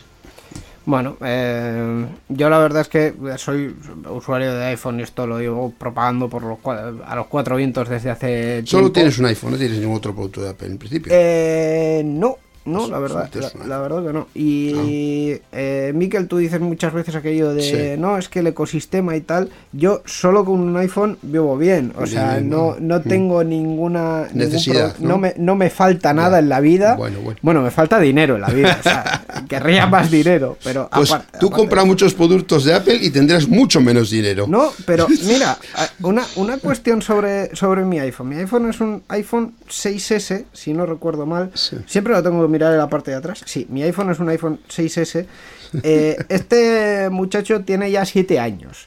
Bueno, 0.84 1.16
eh, 1.24 2.06
yo 2.30 2.50
la 2.50 2.58
verdad 2.58 2.82
es 2.82 2.88
que 2.88 3.14
soy 3.38 3.76
usuario 4.10 4.56
de 4.56 4.66
iPhone 4.66 5.00
y 5.00 5.04
esto 5.04 5.28
lo 5.28 5.40
llevo 5.40 5.72
propagando 5.72 6.28
por 6.28 6.42
los, 6.44 6.58
a 7.06 7.16
los 7.16 7.28
cuatro 7.28 7.56
vientos 7.56 7.88
desde 7.88 8.10
hace 8.10 8.64
Solo 8.66 8.92
tiempo. 8.92 8.92
tienes 8.92 9.20
un 9.20 9.26
iPhone, 9.28 9.52
no 9.52 9.58
tienes 9.58 9.78
ningún 9.78 9.98
otro 9.98 10.14
producto 10.16 10.42
de 10.42 10.50
Apple 10.50 10.68
en 10.68 10.78
principio. 10.80 11.14
Eh, 11.16 12.02
no, 12.04 12.36
no, 12.66 12.80
Pues 12.80 12.90
la 12.92 13.00
verdad, 13.00 13.30
la, 13.68 13.80
verdad 13.80 14.06
que 14.06 14.14
no. 14.14 14.28
Y 14.36 15.34
eh, 15.52 15.92
Miquel, 15.96 16.28
tú 16.28 16.38
dices 16.38 16.60
muchas 16.62 16.94
veces 16.94 17.16
aquello 17.16 17.54
de 17.54 17.62
Sí. 17.62 18.00
no, 18.02 18.18
es 18.18 18.30
que 18.30 18.40
el 18.40 18.48
ecosistema 18.48 19.16
y 19.16 19.22
tal. 19.22 19.50
Yo 19.72 20.02
solo 20.06 20.46
con 20.46 20.60
un 20.60 20.76
iPhone 20.78 21.18
vivo 21.22 21.58
bien, 21.58 21.94
o 21.98 22.06
sea, 22.06 22.34
Bien, 22.34 22.50
no, 22.50 22.76
¿no? 22.80 22.98
no 22.98 23.02
tengo 23.02 23.44
ninguna 23.44 24.28
Necesidad, 24.34 24.98
¿no? 25.00 25.18
me, 25.18 25.34
no 25.38 25.56
me 25.56 25.70
falta 25.70 26.14
nada 26.14 26.40
en 26.40 26.50
la 26.50 26.60
vida. 26.60 26.96
Bueno, 26.96 27.20
bueno. 27.42 27.62
me 27.62 27.72
falta 27.72 28.00
dinero 28.00 28.36
en 28.36 28.42
la 28.42 28.50
vida, 28.50 28.78
o 28.80 28.84
sea, 28.84 29.26
querría 29.50 29.88
más 29.88 30.12
dinero, 30.12 30.58
pero 30.64 30.90
Pues 30.94 31.12
aparte- 31.12 31.40
tú 31.40 31.50
compras 31.50 31.86
muchos 31.86 32.14
productos 32.14 32.64
de 32.66 32.74
Apple 32.74 33.00
y 33.02 33.10
tendrás 33.10 33.48
mucho 33.48 33.82
menos 33.82 34.10
dinero. 34.10 34.46
no, 34.48 34.72
pero 34.86 35.08
mira, 35.26 35.58
una, 36.04 36.24
una 36.36 36.58
cuestión 36.58 37.02
sobre, 37.02 37.56
sobre 37.56 37.86
mi 37.86 38.00
iPhone. 38.00 38.30
Mi 38.30 38.36
iPhone 38.36 38.70
es 38.70 38.80
un 38.82 39.02
iPhone 39.08 39.54
6S, 39.70 40.46
si 40.54 40.74
no 40.74 40.86
recuerdo 40.86 41.26
mal. 41.26 41.52
Sí. 41.54 41.78
Siempre 41.86 42.14
lo 42.14 42.22
tengo 42.24 42.42
mirar 42.52 42.72
en 42.74 42.78
la 42.78 42.88
parte 42.90 43.10
de 43.12 43.18
atrás. 43.18 43.42
Sí, 43.46 43.66
mi 43.70 43.82
iPhone 43.84 44.12
es 44.12 44.20
un 44.20 44.30
iPhone 44.30 44.60
6S. 44.70 45.26
Eh, 45.84 46.18
este 46.28 47.10
muchacho 47.10 47.62
tiene 47.64 47.90
ya 47.90 48.04
7 48.06 48.38
años. 48.40 48.84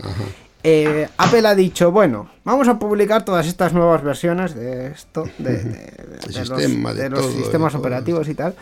Eh, 0.62 1.08
Apple 1.16 1.48
ha 1.48 1.54
dicho, 1.54 1.90
bueno, 1.90 2.28
vamos 2.44 2.68
a 2.68 2.78
publicar 2.78 3.24
todas 3.24 3.46
estas 3.46 3.72
nuevas 3.72 4.02
versiones 4.02 4.54
de 4.54 4.88
esto, 4.88 5.24
de, 5.38 5.52
de- 5.54 5.62
de- 5.62 6.94
de 6.94 7.08
los, 7.10 7.34
de 7.34 7.42
sistemas 7.42 7.74
operativos 7.74 8.28
y 8.28 8.34
tal. 8.34 8.54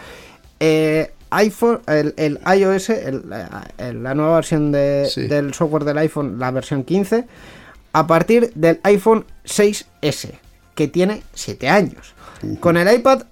Eh, 0.60 1.12
iPhone, 1.30 1.80
el, 1.88 2.14
el 2.16 2.38
iOS, 2.58 2.90
el- 2.90 3.28
la, 3.28 3.66
el- 3.78 4.02
la 4.04 4.14
nueva 4.14 4.36
versión 4.36 4.72
Sí. 5.08 5.26
del 5.26 5.52
software 5.52 5.82
del 5.84 5.98
iPhone, 5.98 6.38
la 6.38 6.52
versión 6.52 6.84
15, 6.84 7.24
a 7.92 8.06
partir 8.06 8.52
del 8.54 8.78
iPhone 8.84 9.24
6S, 9.44 10.30
que 10.76 10.86
tiene 10.86 11.24
7 11.34 11.68
años. 11.68 12.14
Con 12.60 12.76
el 12.76 12.92
iPad, 12.92 13.22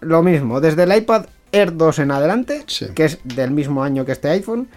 lo 0.00 0.22
mismo, 0.22 0.60
desde 0.60 0.82
el 0.84 0.96
iPad 0.96 1.26
Air 1.52 1.76
2 1.76 1.98
en 2.00 2.10
adelante, 2.10 2.62
Sí. 2.66 2.86
que 2.94 3.04
es 3.04 3.18
del 3.24 3.50
mismo 3.52 3.82
año 3.84 4.04
que 4.04 4.12
este 4.12 4.28
iPhone, 4.30 4.68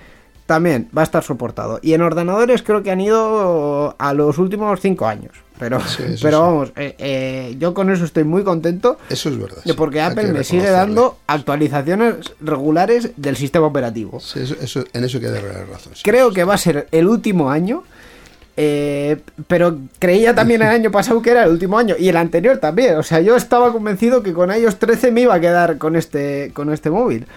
también 0.46 0.88
va 0.98 1.02
a 1.02 1.04
estar 1.04 1.24
soportado. 1.24 1.80
Y 1.82 1.94
en 1.94 2.02
ordenadores 2.02 2.62
creo 2.64 2.82
que 2.84 2.92
han 2.92 3.02
ido 3.02 3.96
a 3.98 4.14
los 4.14 4.38
últimos 4.38 4.80
5 4.80 5.06
años. 5.08 5.32
Pero, 5.60 5.80
Sí, 5.82 6.04
pero 6.22 6.38
sí. 6.38 6.42
vamos, 6.44 6.72
eh, 6.76 6.96
eh, 7.00 7.56
yo 7.60 7.74
con 7.74 7.90
eso 7.90 8.06
estoy 8.06 8.24
muy 8.24 8.44
contento. 8.44 8.98
Eso 9.10 9.30
es 9.30 9.38
verdad. 9.40 9.58
Porque 9.76 10.00
Apple 10.02 10.32
me 10.32 10.44
sigue 10.44 10.70
dando 10.70 11.18
actualizaciones 11.28 12.16
regulares 12.40 13.12
del 13.18 13.36
sistema 13.36 13.66
operativo. 13.66 14.20
Sí, 14.20 14.40
eso, 14.42 14.56
eso- 14.62 14.84
en 14.94 15.04
eso 15.04 15.18
hay 15.18 15.24
que 15.24 15.30
darle 15.32 15.52
la 15.54 15.66
razón. 15.66 15.94
Creo 16.04 16.32
que 16.32 16.44
va 16.44 16.54
a 16.54 16.58
ser 16.60 16.88
el 16.92 17.08
último 17.08 17.50
año. 17.50 17.84
Eh, 18.60 19.18
pero 19.46 19.78
creía 20.00 20.34
también 20.34 20.64
el 20.64 20.70
año 20.70 20.90
pasado 20.90 21.22
que 21.22 21.30
era 21.30 21.44
el 21.44 21.52
último 21.52 21.78
año 21.78 21.96
y 21.98 22.10
el 22.10 22.18
anterior 22.18 22.58
también. 22.58 22.98
O 22.98 23.04
sea, 23.04 23.22
yo 23.22 23.36
estaba 23.36 23.72
convencido 23.72 24.24
que 24.24 24.34
con 24.34 24.52
iOS 24.52 24.80
13 24.80 25.12
me 25.12 25.22
iba 25.22 25.36
a 25.36 25.40
quedar 25.40 25.78
con 25.78 25.96
este, 25.96 26.52
con 26.54 26.74
este 26.74 26.90
móvil. 26.90 27.28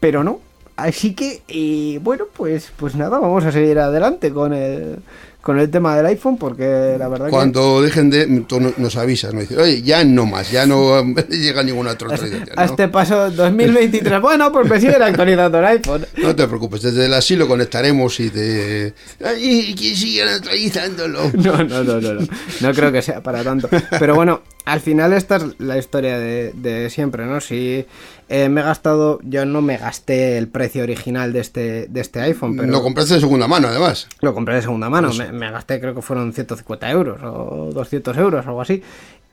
Pero 0.00 0.22
no. 0.22 0.40
Así 0.76 1.14
que, 1.14 1.42
y 1.48 1.96
bueno, 1.98 2.24
pues, 2.36 2.70
pues 2.76 2.94
nada, 2.94 3.18
vamos 3.18 3.46
a 3.46 3.52
seguir 3.52 3.78
adelante 3.78 4.30
con 4.30 4.52
el, 4.52 4.98
con 5.46 5.60
el 5.60 5.70
tema 5.70 5.96
del 5.96 6.06
iPhone 6.06 6.36
porque 6.38 6.96
la 6.98 7.06
verdad 7.06 7.26
que... 7.26 7.30
Cuando 7.30 7.80
dejen 7.80 8.10
de. 8.10 8.26
Tú 8.48 8.58
no- 8.58 8.72
nos 8.78 8.96
avisas, 8.96 9.32
nos 9.32 9.42
dices, 9.42 9.56
oye, 9.56 9.80
ya 9.80 10.02
no 10.02 10.26
más, 10.26 10.50
ya 10.50 10.66
no 10.66 11.04
llega 11.28 11.62
ninguna 11.62 11.92
otra 11.92 12.08
actualización. 12.08 12.48
A 12.58 12.64
¿no? 12.64 12.70
este 12.72 12.88
paso 12.88 13.30
2023. 13.30 14.20
Bueno, 14.20 14.50
pues 14.50 14.68
me 14.68 14.80
siguen 14.80 15.00
actualizando 15.00 15.60
el 15.60 15.64
iPhone. 15.66 16.04
No 16.16 16.34
te 16.34 16.48
preocupes, 16.48 16.82
desde 16.82 17.06
el 17.06 17.14
asilo 17.14 17.46
conectaremos 17.46 18.18
y 18.18 18.30
te. 18.30 18.92
¡Ay, 19.24 19.72
que 19.76 19.94
sigan 19.94 20.30
actualizándolo! 20.30 21.30
No, 21.36 21.58
no, 21.62 21.84
no, 21.84 22.00
no, 22.00 22.14
no. 22.14 22.26
No 22.60 22.72
creo 22.72 22.90
que 22.90 23.00
sea 23.00 23.22
para 23.22 23.44
tanto. 23.44 23.68
Pero 24.00 24.16
bueno, 24.16 24.42
al 24.66 24.80
final 24.80 25.12
esta 25.14 25.36
es 25.36 25.44
la 25.58 25.78
historia 25.78 26.18
de, 26.18 26.52
de 26.52 26.90
siempre, 26.90 27.24
¿no? 27.24 27.40
Si 27.40 27.86
eh, 28.28 28.48
me 28.48 28.60
he 28.60 28.64
gastado, 28.64 29.20
yo 29.22 29.46
no 29.46 29.62
me 29.62 29.76
gasté 29.78 30.36
el 30.36 30.48
precio 30.48 30.82
original 30.82 31.32
de 31.32 31.40
este, 31.40 31.86
de 31.86 32.00
este 32.00 32.20
iPhone, 32.20 32.56
pero 32.56 32.70
Lo 32.70 32.82
compraste 32.82 33.14
de 33.14 33.20
segunda 33.20 33.46
mano, 33.48 33.68
además. 33.68 34.08
lo 34.20 34.34
compré 34.34 34.56
de 34.56 34.62
segunda 34.62 34.90
mano. 34.90 35.12
Me, 35.14 35.32
me 35.32 35.50
gasté, 35.50 35.80
creo 35.80 35.94
que 35.94 36.02
fueron 36.02 36.32
150 36.32 36.90
euros 36.90 37.20
o 37.22 37.70
200 37.72 38.16
euros, 38.18 38.46
algo 38.46 38.60
así. 38.60 38.82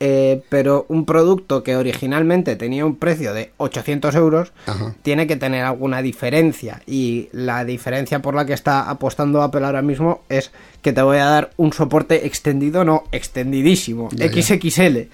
Eh, 0.05 0.41
pero 0.49 0.85
un 0.89 1.05
producto 1.05 1.63
que 1.63 1.77
originalmente 1.77 2.57
tenía 2.57 2.85
un 2.85 2.97
precio 2.97 3.33
de 3.33 3.51
800 3.55 4.13
euros 4.15 4.51
Ajá. 4.65 4.93
tiene 5.01 5.27
que 5.27 5.37
tener 5.37 5.63
alguna 5.63 6.01
diferencia 6.01 6.81
y 6.85 7.29
la 7.31 7.63
diferencia 7.63 8.21
por 8.21 8.35
la 8.35 8.45
que 8.45 8.51
está 8.51 8.89
apostando 8.89 9.41
Apple 9.41 9.65
ahora 9.65 9.81
mismo 9.81 10.23
es 10.27 10.51
que 10.81 10.91
te 10.91 11.01
voy 11.01 11.19
a 11.19 11.25
dar 11.25 11.51
un 11.55 11.71
soporte 11.71 12.27
extendido, 12.27 12.83
no 12.83 13.05
extendidísimo, 13.13 14.09
Ya, 14.11 14.25
ya. 14.25 14.41
XXL. 14.43 15.07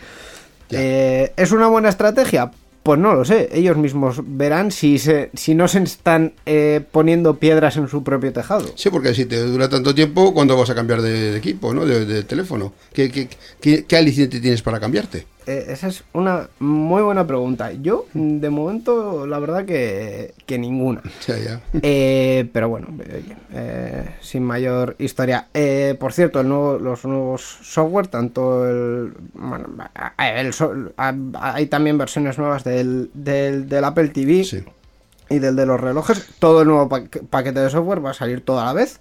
Ya. 0.70 0.80
Eh, 0.82 1.34
¿Es 1.38 1.52
una 1.52 1.68
buena 1.68 1.90
estrategia? 1.90 2.50
Pues 2.84 3.00
no 3.00 3.14
lo 3.14 3.26
sé, 3.26 3.50
ellos 3.52 3.78
mismos 3.78 4.22
verán 4.24 4.72
si, 4.72 5.00
se, 5.00 5.30
si 5.34 5.54
no 5.54 5.68
se 5.68 5.84
están 5.84 6.34
eh, 6.46 6.82
poniendo 6.92 7.36
piedras 7.36 7.78
en 7.78 7.88
su 7.88 8.04
propio 8.04 8.32
tejado. 8.32 8.66
Sí, 8.76 8.90
porque 8.90 9.14
si 9.14 9.26
te 9.26 9.38
dura 9.44 9.70
tanto 9.70 9.94
tiempo, 9.94 10.34
¿cuándo 10.34 10.58
vas 10.58 10.70
a 10.70 10.76
cambiar 10.76 11.02
de, 11.02 11.36
equipo, 11.36 11.74
¿no? 11.74 11.86
De, 11.86 12.06
de 12.06 12.24
teléfono. 12.24 12.74
¿Qué, 12.94 13.12
qué, 13.12 13.28
qué, 13.60 13.86
qué 13.86 13.98
aliciente 13.98 14.40
tienes 14.40 14.62
para 14.62 14.80
cambiarte? 14.80 15.26
Eh, 15.48 15.68
esa 15.70 15.88
es 15.88 16.04
una 16.14 16.48
muy 16.60 17.02
buena 17.02 17.26
pregunta. 17.26 17.72
Yo, 17.72 18.06
de 18.14 18.50
momento, 18.52 19.26
la 19.26 19.40
verdad 19.40 19.66
que, 19.66 20.34
que 20.46 20.60
ninguna. 20.60 21.02
Ya, 21.28 21.38
ya. 21.38 21.62
Eh, 21.82 22.48
pero 22.54 22.70
bueno, 22.70 22.88
eh, 23.04 23.24
eh, 23.54 24.10
sin 24.22 24.44
mayor 24.44 24.96
historia. 25.00 25.48
Eh, 25.54 25.96
por 26.00 26.14
cierto, 26.14 26.42
el 26.42 26.50
nuevo- 26.50 26.78
los 26.78 27.04
nuevos 27.06 27.42
software, 27.64 28.08
tanto 28.08 28.68
el, 28.70 29.14
bueno, 29.34 29.68
el 30.20 30.94
hay 31.40 31.66
también 31.68 31.98
versiones 31.98 32.38
nuevas 32.38 32.64
del, 32.64 33.10
del, 33.14 33.68
del 33.68 33.84
Apple 33.86 34.10
TV 34.10 34.44
Sí. 34.44 34.64
y 35.30 35.40
del 35.40 35.56
de 35.56 35.66
los 35.66 35.80
relojes. 35.80 36.28
Todo 36.38 36.62
el 36.62 36.68
nuevo 36.68 36.90
pa- 36.90 37.04
paquete 37.30 37.60
de 37.62 37.70
software 37.72 38.06
va 38.06 38.12
a 38.12 38.14
salir 38.16 38.42
todo 38.46 38.60
a 38.60 38.66
la 38.66 38.74
vez 38.74 39.00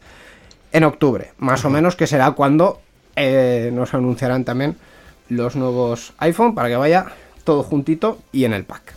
en 0.73 0.85
octubre, 0.85 1.33
más 1.39 1.65
o 1.67 1.71
menos, 1.71 1.95
que 1.97 2.07
será 2.07 2.31
cuando 2.31 2.81
eh, 3.17 3.71
nos 3.75 3.93
anunciarán 3.93 4.45
también 4.45 4.77
los 5.29 5.57
nuevos 5.57 6.13
iPhone 6.19 6.55
para 6.55 6.69
que 6.69 6.77
vaya 6.77 7.07
todo 7.45 7.63
juntito 7.63 8.19
y 8.33 8.45
en 8.45 8.53
el 8.53 8.65
pack. 8.65 8.95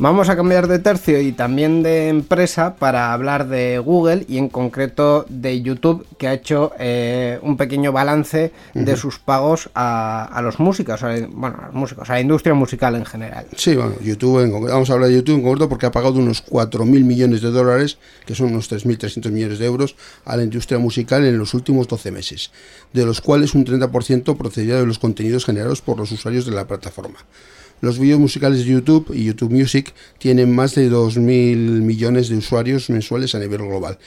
Vamos 0.00 0.28
a 0.28 0.36
cambiar 0.36 0.68
de 0.68 0.78
tercio 0.78 1.20
y 1.20 1.32
también 1.32 1.82
de 1.82 2.06
empresa 2.08 2.76
para 2.76 3.12
hablar 3.12 3.48
de 3.48 3.80
Google 3.80 4.24
y 4.28 4.38
en 4.38 4.48
concreto 4.48 5.26
de 5.28 5.60
YouTube 5.60 6.06
que 6.18 6.28
ha 6.28 6.34
hecho 6.34 6.70
eh, 6.78 7.40
un 7.42 7.56
pequeño 7.56 7.90
balance 7.90 8.52
de 8.74 8.96
sus 8.96 9.18
pagos 9.18 9.70
a, 9.74 10.40
los 10.40 10.60
músicos, 10.60 11.02
a, 11.02 11.16
bueno, 11.32 11.56
a 11.60 11.66
los 11.66 11.74
músicos, 11.74 12.08
a 12.10 12.12
la 12.12 12.20
industria 12.20 12.54
musical 12.54 12.94
en 12.94 13.06
general. 13.06 13.46
Sí, 13.56 13.74
bueno, 13.74 13.94
YouTube, 14.00 14.44
en, 14.44 14.52
vamos 14.52 14.88
a 14.88 14.92
hablar 14.92 15.08
de 15.08 15.16
YouTube 15.16 15.34
en 15.34 15.42
concreto 15.42 15.68
porque 15.68 15.86
ha 15.86 15.90
pagado 15.90 16.20
unos 16.20 16.46
4.000 16.46 16.86
millones 17.02 17.42
de 17.42 17.50
dólares, 17.50 17.98
que 18.24 18.36
son 18.36 18.52
unos 18.52 18.70
3.300 18.70 19.32
millones 19.32 19.58
de 19.58 19.66
euros, 19.66 19.96
a 20.24 20.36
la 20.36 20.44
industria 20.44 20.78
musical 20.78 21.24
en 21.24 21.36
los 21.38 21.54
últimos 21.54 21.88
12 21.88 22.12
meses, 22.12 22.52
de 22.92 23.04
los 23.04 23.20
cuales 23.20 23.52
un 23.56 23.66
30% 23.66 24.36
procedía 24.36 24.76
de 24.76 24.86
los 24.86 25.00
contenidos 25.00 25.44
generados 25.44 25.82
por 25.82 25.98
los 25.98 26.12
usuarios 26.12 26.46
de 26.46 26.52
la 26.52 26.68
plataforma. 26.68 27.18
Los 27.80 27.98
vídeos 27.98 28.18
musicales 28.18 28.60
de 28.60 28.72
YouTube 28.72 29.12
y 29.14 29.24
YouTube 29.24 29.52
Music 29.52 29.94
tienen 30.18 30.54
más 30.54 30.74
de 30.74 30.90
2.000 30.90 31.20
millones 31.82 32.28
de 32.28 32.36
usuarios 32.36 32.90
mensuales 32.90 33.34
a 33.34 33.38
nivel 33.38 33.58
global. 33.58 33.98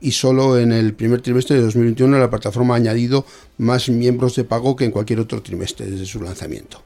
Y 0.00 0.12
solo 0.12 0.58
en 0.58 0.72
el 0.72 0.92
primer 0.92 1.22
trimestre 1.22 1.56
de 1.56 1.62
2021 1.62 2.18
la 2.18 2.28
plataforma 2.28 2.74
ha 2.74 2.76
añadido 2.76 3.24
más 3.56 3.88
miembros 3.88 4.36
de 4.36 4.44
pago 4.44 4.76
que 4.76 4.84
en 4.84 4.90
cualquier 4.90 5.20
otro 5.20 5.40
trimestre 5.40 5.86
desde 5.86 6.04
su 6.04 6.20
lanzamiento. 6.20 6.82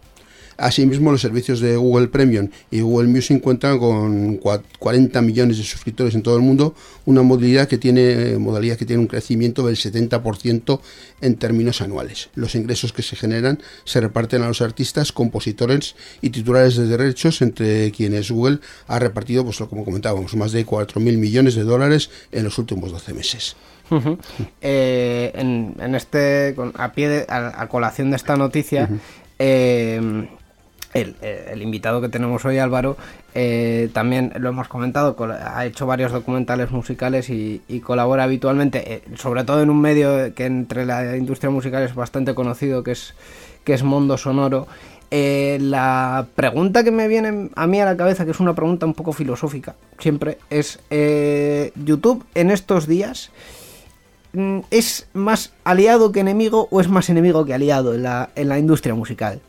Asimismo, 0.59 1.13
los 1.13 1.21
servicios 1.21 1.61
de 1.61 1.77
Google 1.77 2.09
Premium 2.09 2.49
y 2.73 2.81
Google 2.81 3.07
Music 3.07 3.41
cuentan 3.41 3.79
con 3.79 4.39
40 4.39 5.23
millones 5.23 5.57
de 5.57 5.63
suscriptores 5.63 6.17
en 6.17 6.23
todo 6.23 6.37
el 6.37 6.43
mundo, 6.43 6.75
una 7.07 7.23
modalidad 7.23 7.69
que 7.69 7.79
tiene, 7.79 8.37
modalidad 8.39 8.77
que 8.77 8.85
tiene 8.85 9.01
un 9.01 9.07
crecimiento 9.07 9.65
del 9.65 9.77
70% 9.77 10.81
en 11.21 11.37
términos 11.37 11.81
anuales. 11.81 12.31
Los 12.35 12.57
ingresos 12.57 12.93
que 12.93 13.03
se 13.03 13.15
generan 13.15 13.61
se 13.85 14.01
reparten 14.01 14.43
a 14.43 14.49
los 14.49 14.61
artistas, 14.61 15.13
compositores 15.13 15.95
y 16.23 16.31
titulares 16.31 16.77
de 16.77 16.89
derechos, 16.89 17.41
entre 17.41 17.93
quienes 17.93 18.33
Google 18.33 18.59
ha 18.89 18.99
repartido, 18.99 19.45
pues 19.45 19.59
como 19.59 19.85
comentábamos, 19.85 20.35
más 20.35 20.51
de 20.51 20.67
4.000 20.67 21.19
millones 21.19 21.55
de 21.55 21.63
dólares 21.63 22.11
en 22.33 22.43
los 22.43 22.59
últimos 22.59 22.91
12 22.91 23.15
meses. 23.15 23.55
Eh, 24.61 25.33
en, 25.35 25.95
este, 25.95 26.57
a 26.75 26.93
pie 26.93 27.09
de, 27.09 27.27
a, 27.29 27.67
colación 27.69 28.11
de 28.11 28.17
esta 28.17 28.37
noticia, 28.37 28.89
eh, 29.39 30.29
el, 30.95 31.63
invitado 31.63 32.01
que 32.01 32.09
tenemos 32.09 32.45
hoy, 32.45 32.59
Álvaro, 32.59 32.97
eh, 33.35 33.91
también 33.93 34.33
lo 34.39 34.49
hemos 34.49 34.69
comentado, 34.69 35.17
ha 35.33 35.67
hecho 35.67 35.87
varios 35.87 36.13
documentales 36.13 36.71
musicales 36.71 37.29
y, 37.31 37.61
colabora 37.85 38.25
habitualmente, 38.25 38.95
eh, 38.95 39.03
sobre 39.17 39.45
todo 39.45 39.63
en 39.63 39.71
un 39.71 39.81
medio 39.81 40.35
que 40.35 40.47
entre 40.47 40.87
la 40.87 41.17
industria 41.17 41.51
musical 41.51 41.83
es 41.83 41.95
bastante 41.95 42.35
conocido, 42.35 42.83
que 42.83 42.93
es, 42.93 43.15
que 43.65 43.75
es 43.75 43.83
Mundo 43.83 44.17
Sonoro. 44.17 44.67
la 45.11 46.27
pregunta 46.35 46.85
que 46.85 46.91
me 46.91 47.09
viene 47.09 47.51
a 47.55 47.67
mí 47.67 47.81
a 47.81 47.85
la 47.85 47.97
cabeza, 47.97 48.25
que 48.25 48.33
es 48.33 48.41
una 48.41 48.55
pregunta 48.55 48.87
un 48.87 48.95
poco 48.95 49.13
filosófica, 49.13 49.75
siempre, 49.99 50.39
es 50.51 50.81
YouTube 51.77 52.25
en 52.35 52.51
estos 52.51 52.87
días 52.87 53.31
mm, 54.33 54.61
¿Es 54.71 55.09
más 55.13 55.53
aliado 55.65 56.13
que 56.13 56.21
enemigo 56.21 56.69
o 56.71 56.81
es 56.81 56.89
más 56.89 57.09
enemigo 57.09 57.45
que 57.45 57.55
aliado 57.55 57.95
en 57.95 58.03
la, 58.03 58.31
en 58.35 58.49
la 58.49 58.59
industria 58.59 58.95
musical? 58.95 59.41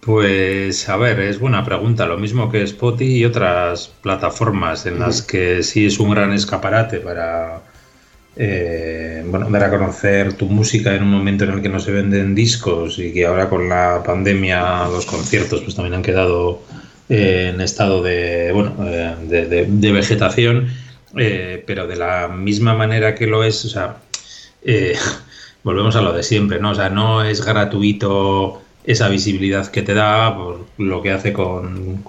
Pues 0.00 0.88
a 0.88 0.96
ver, 0.96 1.20
es 1.20 1.38
buena 1.38 1.64
pregunta. 1.64 2.06
Lo 2.06 2.18
mismo 2.18 2.50
que 2.50 2.62
Spotify 2.62 3.18
y 3.18 3.24
otras 3.24 3.88
plataformas 4.02 4.86
en 4.86 5.00
las 5.00 5.22
que 5.22 5.62
sí 5.62 5.86
es 5.86 5.98
un 5.98 6.10
gran 6.10 6.32
escaparate 6.32 7.00
para 7.00 7.62
eh, 8.36 9.24
bueno, 9.26 9.50
dar 9.50 9.64
a 9.64 9.70
conocer 9.70 10.34
tu 10.34 10.46
música 10.46 10.94
en 10.94 11.02
un 11.02 11.10
momento 11.10 11.42
en 11.42 11.50
el 11.50 11.62
que 11.62 11.68
no 11.68 11.80
se 11.80 11.90
venden 11.90 12.36
discos 12.36 12.98
y 13.00 13.12
que 13.12 13.26
ahora 13.26 13.48
con 13.48 13.68
la 13.68 14.02
pandemia 14.04 14.86
los 14.86 15.06
conciertos 15.06 15.62
pues 15.62 15.74
también 15.74 15.94
han 15.94 16.02
quedado 16.02 16.62
eh, 17.08 17.50
en 17.52 17.60
estado 17.60 18.00
de 18.00 18.52
bueno 18.52 18.76
eh, 18.86 19.66
de, 19.66 19.92
vegetación, 19.92 20.68
pero 21.66 21.88
de 21.88 21.96
la 21.96 22.28
misma 22.28 22.74
manera 22.74 23.16
que 23.16 23.26
lo 23.26 23.42
es, 23.42 23.64
o 23.64 23.68
sea, 23.68 23.96
volvemos 25.64 25.96
a 25.96 26.02
lo 26.02 26.12
de 26.12 26.22
siempre, 26.22 26.60
¿no? 26.60 26.70
O 26.70 26.74
sea, 26.76 26.90
no 26.90 27.24
es 27.24 27.44
gratuito 27.44 28.62
esa 28.88 29.08
visibilidad 29.10 29.66
que 29.70 29.82
te 29.82 29.92
da 29.92 30.34
por 30.34 30.64
lo 30.78 31.02
que 31.02 31.10
hace 31.12 31.34
con, 31.34 32.00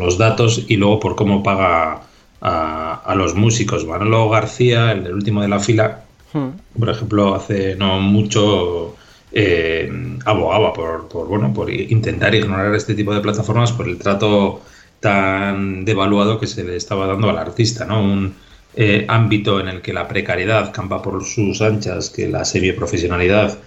los 0.00 0.18
datos 0.18 0.64
y 0.66 0.76
luego 0.76 0.98
por 0.98 1.14
cómo 1.14 1.44
paga 1.44 2.02
a, 2.40 3.14
los 3.16 3.36
músicos. 3.36 3.86
Manolo 3.86 4.28
García, 4.28 4.90
el 4.90 5.04
del 5.04 5.14
último 5.14 5.40
de 5.40 5.48
la 5.48 5.60
fila, 5.60 6.02
hmm. 6.32 6.78
por 6.80 6.88
ejemplo, 6.88 7.36
hace 7.36 7.76
no 7.76 8.00
mucho 8.00 8.96
eh, 9.30 9.88
abogaba 10.24 10.72
por, 10.72 11.08
bueno, 11.28 11.54
por 11.54 11.70
intentar 11.70 12.34
ignorar 12.34 12.74
este 12.74 12.96
tipo 12.96 13.14
de 13.14 13.20
plataformas 13.20 13.70
por 13.70 13.88
el 13.88 13.96
trato 13.96 14.62
tan 14.98 15.84
devaluado 15.84 16.40
que 16.40 16.48
se 16.48 16.64
le 16.64 16.74
estaba 16.74 17.06
dando 17.06 17.30
al 17.30 17.38
artista, 17.38 17.84
¿no? 17.84 18.02
Un 18.02 18.34
eh, 18.74 19.04
ámbito 19.06 19.60
en 19.60 19.68
el 19.68 19.80
que 19.80 19.92
la 19.92 20.08
precariedad 20.08 20.72
campa 20.72 21.00
por 21.00 21.24
sus 21.24 21.62
anchas, 21.62 22.10
que 22.10 22.28
la 22.28 22.44
semiprofesionalidad 22.44 23.58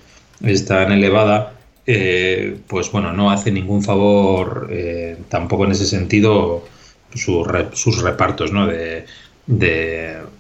es 0.41 0.65
tan 0.65 0.91
elevada 0.91 1.56
eh, 1.89 2.57
pues 2.67 2.91
bueno, 2.91 3.13
no 3.13 3.31
hace 3.31 3.49
ningún 3.49 3.81
favor 3.81 4.67
eh, 4.69 5.17
tampoco 5.29 5.63
en 5.63 5.71
ese 5.71 5.85
sentido 5.85 6.65
sus 7.13 8.01
repartos 8.03 8.51
¿no? 8.51 8.67
de, 8.67 9.05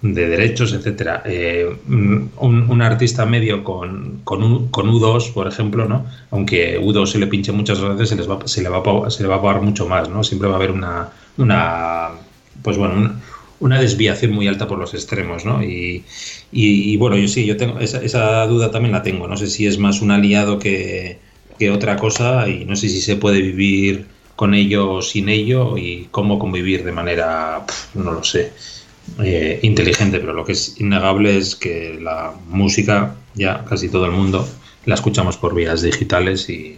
derechos, 0.01 0.73
etcétera. 0.73 1.23
Eh, 1.25 1.73
un, 1.87 2.81
artista 2.81 3.25
medio 3.25 3.63
con, 3.63 4.19
con, 4.25 4.41
U2, 4.41 5.31
por 5.31 5.47
ejemplo, 5.47 5.87
¿no? 5.87 6.05
aunque 6.31 6.81
U2 6.81 7.05
se 7.07 7.17
le 7.17 7.27
pinche 7.27 7.53
muchas 7.53 7.79
veces, 7.81 8.09
se, 8.09 8.15
les 8.17 8.29
va, 8.29 8.45
se, 8.45 8.61
le 8.61 8.67
va 8.67 8.79
a, 8.79 9.09
se 9.09 9.23
le 9.23 9.29
va 9.29 9.35
a 9.35 9.41
pagar 9.41 9.61
mucho 9.61 9.87
más, 9.87 10.09
¿no? 10.09 10.25
Siempre 10.25 10.49
va 10.49 10.55
a 10.55 10.57
haber 10.57 10.71
una, 10.71 11.09
una 11.37 12.09
pues 12.61 12.77
bueno, 12.77 13.13
una 13.61 13.79
desviación 13.79 14.33
muy 14.33 14.47
alta 14.47 14.67
por 14.67 14.77
los 14.77 14.93
extremos, 14.93 15.45
¿no? 15.45 15.63
Y, 15.63 16.03
bueno, 16.97 17.15
yo 17.17 17.29
sí, 17.29 17.45
yo 17.45 17.55
tengo 17.55 17.79
esa, 17.79 18.01
esa, 18.01 18.45
duda 18.47 18.69
también 18.69 18.91
la 18.91 19.01
tengo. 19.03 19.27
No 19.27 19.37
sé 19.37 19.47
si 19.47 19.65
es 19.65 19.79
más 19.79 20.01
un 20.01 20.11
aliado 20.11 20.59
que, 20.59 21.19
que 21.57 21.71
otra 21.71 21.97
cosa 21.97 22.47
y 22.47 22.65
no 22.65 22.75
sé 22.75 22.89
si 22.89 23.01
se 23.01 23.15
puede 23.15 23.41
vivir 23.41 24.07
con 24.35 24.53
ello 24.53 24.91
o 24.91 25.01
sin 25.01 25.29
ello 25.29 25.77
y 25.77 26.07
cómo 26.11 26.37
convivir 26.37 26.83
de 26.83 26.91
manera, 26.91 27.65
no 27.95 28.11
lo 28.11 28.23
sé, 28.23 28.53
eh, 29.23 29.59
inteligente, 29.63 30.19
pero 30.19 30.33
lo 30.33 30.45
que 30.45 30.51
es 30.51 30.79
innegable 30.79 31.37
es 31.37 31.55
que 31.55 31.99
la 32.01 32.33
música, 32.47 33.15
ya 33.33 33.65
casi 33.65 33.89
todo 33.89 34.05
el 34.05 34.11
mundo, 34.11 34.47
la 34.85 34.95
escuchamos 34.95 35.37
por 35.37 35.55
vías 35.55 35.81
digitales 35.81 36.49
y, 36.49 36.77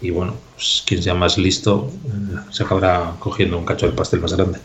y 0.00 0.10
bueno, 0.10 0.34
pues, 0.54 0.82
quien 0.86 1.02
sea 1.02 1.14
más 1.14 1.38
listo 1.38 1.90
eh, 2.04 2.38
se 2.50 2.64
acabará 2.64 3.14
cogiendo 3.20 3.58
un 3.58 3.64
cacho 3.64 3.86
del 3.86 3.94
pastel 3.94 4.20
más 4.20 4.34
grande. 4.34 4.58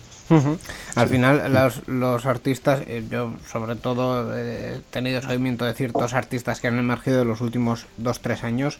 Al 0.95 1.07
final, 1.07 1.53
los, 1.53 1.88
los 1.88 2.25
artistas, 2.25 2.81
eh, 2.88 3.05
yo 3.09 3.33
sobre 3.49 3.75
todo 3.75 4.38
he 4.38 4.81
tenido 4.89 5.21
seguimiento 5.21 5.63
de 5.63 5.73
ciertos 5.73 6.13
artistas 6.13 6.59
que 6.59 6.67
han 6.67 6.77
emergido 6.77 7.21
en 7.21 7.29
los 7.29 7.39
últimos 7.39 7.85
2-3 8.01 8.43
años, 8.43 8.79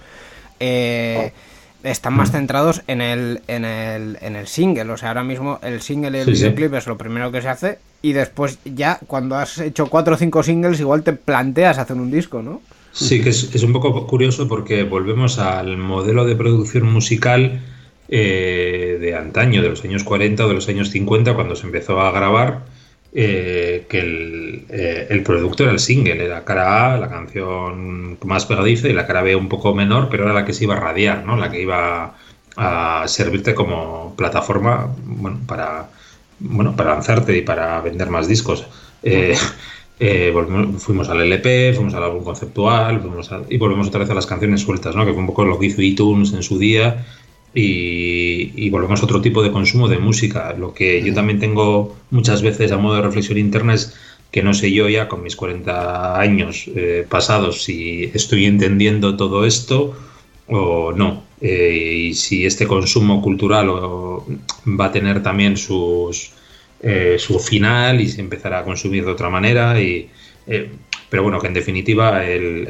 eh, 0.60 1.32
están 1.84 2.14
más 2.14 2.32
centrados 2.32 2.82
en 2.88 3.02
el, 3.02 3.42
en, 3.48 3.66
el, 3.66 4.18
en 4.22 4.36
el 4.36 4.48
single. 4.48 4.92
O 4.92 4.98
sea, 4.98 5.10
ahora 5.10 5.24
mismo 5.24 5.60
el 5.62 5.82
single 5.82 6.18
y 6.18 6.22
el 6.22 6.28
videoclip 6.28 6.74
es 6.74 6.88
lo 6.88 6.98
primero 6.98 7.32
que 7.32 7.42
se 7.42 7.50
hace 7.50 7.80
y 8.02 8.14
después 8.14 8.60
ya 8.64 9.00
cuando 9.08 9.36
has 9.36 9.58
hecho 9.60 9.88
cuatro 9.88 10.16
o 10.16 10.18
cinco 10.18 10.44
singles 10.44 10.80
igual 10.80 11.04
te 11.04 11.14
planteas 11.14 11.78
hacer 11.78 11.98
un 11.98 12.12
disco, 12.12 12.42
¿no? 12.42 12.62
Sí, 12.92 13.22
que 13.22 13.30
es, 13.30 13.64
un 13.64 13.74
poco 13.74 14.08
curioso 14.08 14.48
porque 14.48 14.84
volvemos 14.84 15.38
al 15.38 15.78
modelo 15.78 16.26
de 16.26 16.36
producción 16.36 16.92
musical 16.92 17.62
eh, 18.10 18.98
de 19.00 19.16
antaño, 19.16 19.62
de 19.62 19.70
los 19.70 19.84
años 19.84 20.04
40 20.04 20.46
o 20.46 20.48
de 20.48 20.56
los 20.56 20.68
años 20.68 20.90
50, 20.90 21.36
cuando 21.36 21.56
se 21.56 21.68
empezó 21.68 22.02
a 22.02 22.12
grabar 22.12 22.66
eh, 23.20 23.88
que 23.90 23.98
el, 23.98 24.66
eh, 24.70 25.08
el, 25.10 25.24
producto 25.24 25.64
era 25.64 25.72
el 25.72 25.80
single, 25.80 26.24
era 26.24 26.46
cara 26.46 26.94
A, 26.94 26.98
la 27.00 27.10
canción 27.10 28.16
más 28.24 28.46
pegadiza, 28.46 28.90
y 28.90 28.94
la 28.94 29.08
cara 29.08 29.24
B 29.24 29.36
un 29.36 29.50
poco 29.50 29.74
menor, 29.74 30.08
pero 30.12 30.26
era 30.26 30.34
la 30.34 30.46
que 30.46 30.54
se 30.54 30.66
iba 30.66 30.76
a 30.76 30.80
radiar, 30.80 31.26
¿no? 31.26 31.36
la 31.36 31.50
que 31.50 31.60
iba 31.60 32.14
a 32.56 33.08
servirte 33.08 33.56
como 33.56 34.14
plataforma 34.16 34.94
bueno, 35.04 35.40
para, 35.48 35.90
bueno, 36.38 36.76
para 36.76 36.92
lanzarte 36.92 37.36
y 37.36 37.42
para 37.42 37.82
vender 37.82 38.12
más 38.12 38.28
discos. 38.28 38.68
Eh, 39.02 39.36
fuimos 40.78 41.10
al 41.10 41.22
LP, 41.22 41.74
fuimos 41.74 41.96
al 41.96 42.04
álbum 42.04 42.24
conceptual, 42.24 43.02
y 43.50 43.58
volvemos 43.58 43.88
otra 43.88 44.02
vez 44.02 44.12
a 44.12 44.14
las 44.14 44.28
canciones 44.28 44.62
sueltas, 44.62 44.96
¿no? 44.96 45.08
que 45.08 45.14
fue 45.14 45.22
un 45.22 45.28
poco 45.28 45.44
lo 45.44 45.58
que 45.58 45.66
hizo 45.66 45.82
iTunes 45.82 46.34
en 46.34 46.44
su 46.44 46.60
día 46.60 47.04
y, 47.54 48.70
volvemos 48.70 49.02
a 49.02 49.06
otro 49.06 49.22
tipo 49.22 49.42
de 49.42 49.52
consumo 49.52 49.88
de 49.88 49.98
música. 49.98 50.54
Lo 50.54 50.74
que 50.74 51.02
yo 51.02 51.14
también 51.14 51.40
tengo 51.40 51.96
muchas 52.12 52.42
veces 52.42 52.72
a 52.72 52.78
modo 52.78 52.96
de 52.96 53.02
reflexión 53.02 53.38
interna 53.38 53.74
es 53.74 53.96
que 54.32 54.44
no 54.44 54.54
sé 54.54 54.72
yo 54.72 54.90
ya 54.90 55.08
con 55.08 55.24
mis 55.24 55.36
40 55.36 56.20
años 56.20 56.66
eh, 56.76 57.06
pasados 57.08 57.64
si 57.64 58.12
estoy 58.14 58.46
entendiendo 58.46 59.16
todo 59.16 59.46
esto 59.46 59.96
o 60.48 60.92
no. 60.92 61.24
Eh, 61.42 62.08
y 62.10 62.14
si 62.14 62.46
este 62.46 62.68
consumo 62.68 63.22
cultural 63.22 63.70
va 63.70 64.86
a 64.86 64.92
tener 64.92 65.24
también 65.24 65.56
sus, 65.56 66.32
eh, 66.82 67.16
su 67.20 67.40
final 67.40 68.02
y 68.02 68.10
se 68.10 68.22
empezará 68.22 68.60
a 68.60 68.64
consumir 68.64 69.06
de 69.06 69.12
otra 69.12 69.30
manera. 69.30 69.82
Y, 69.82 70.10
pero 71.10 71.24
bueno, 71.24 71.40
que 71.40 71.48
en 71.48 71.54
definitiva 71.54 72.26
el 72.26 72.68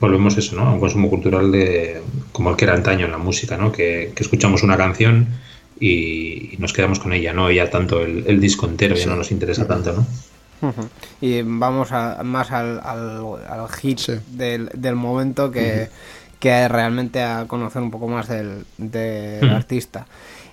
volvemos 0.00 0.36
eso, 0.38 0.56
¿no? 0.56 0.62
A 0.66 0.72
un 0.72 0.80
consumo 0.80 1.08
cultural 1.10 1.52
de 1.52 2.00
como 2.32 2.50
el 2.50 2.56
que 2.56 2.64
era 2.64 2.74
antaño 2.74 3.04
en 3.06 3.12
la 3.12 3.18
música, 3.18 3.56
¿no? 3.56 3.70
Que, 3.72 4.12
que 4.14 4.22
escuchamos 4.22 4.62
una 4.62 4.76
canción 4.76 5.28
y 5.78 6.54
nos 6.58 6.72
quedamos 6.72 6.98
con 7.00 7.12
ella, 7.12 7.32
no 7.32 7.50
ya 7.50 7.70
tanto 7.70 8.00
el, 8.02 8.24
el 8.26 8.40
disco 8.40 8.66
entero, 8.66 8.94
ya 8.96 9.06
no 9.06 9.16
nos 9.16 9.30
interesa 9.30 9.66
tanto, 9.66 9.92
¿no? 9.92 10.06
Y 11.22 11.40
vamos 11.42 11.90
a- 11.92 12.22
más 12.22 12.50
al, 12.50 12.80
al, 12.84 13.22
al 13.48 13.68
hit 13.80 13.98
Sí. 13.98 14.12
del, 14.32 14.68
del 14.74 14.94
momento 14.94 15.50
que, 15.50 15.88
que 16.38 16.68
realmente 16.68 17.22
a 17.22 17.46
conocer 17.46 17.80
un 17.80 17.90
poco 17.90 18.08
más 18.08 18.28
del, 18.28 18.64
del 18.76 19.48
artista. 19.50 20.06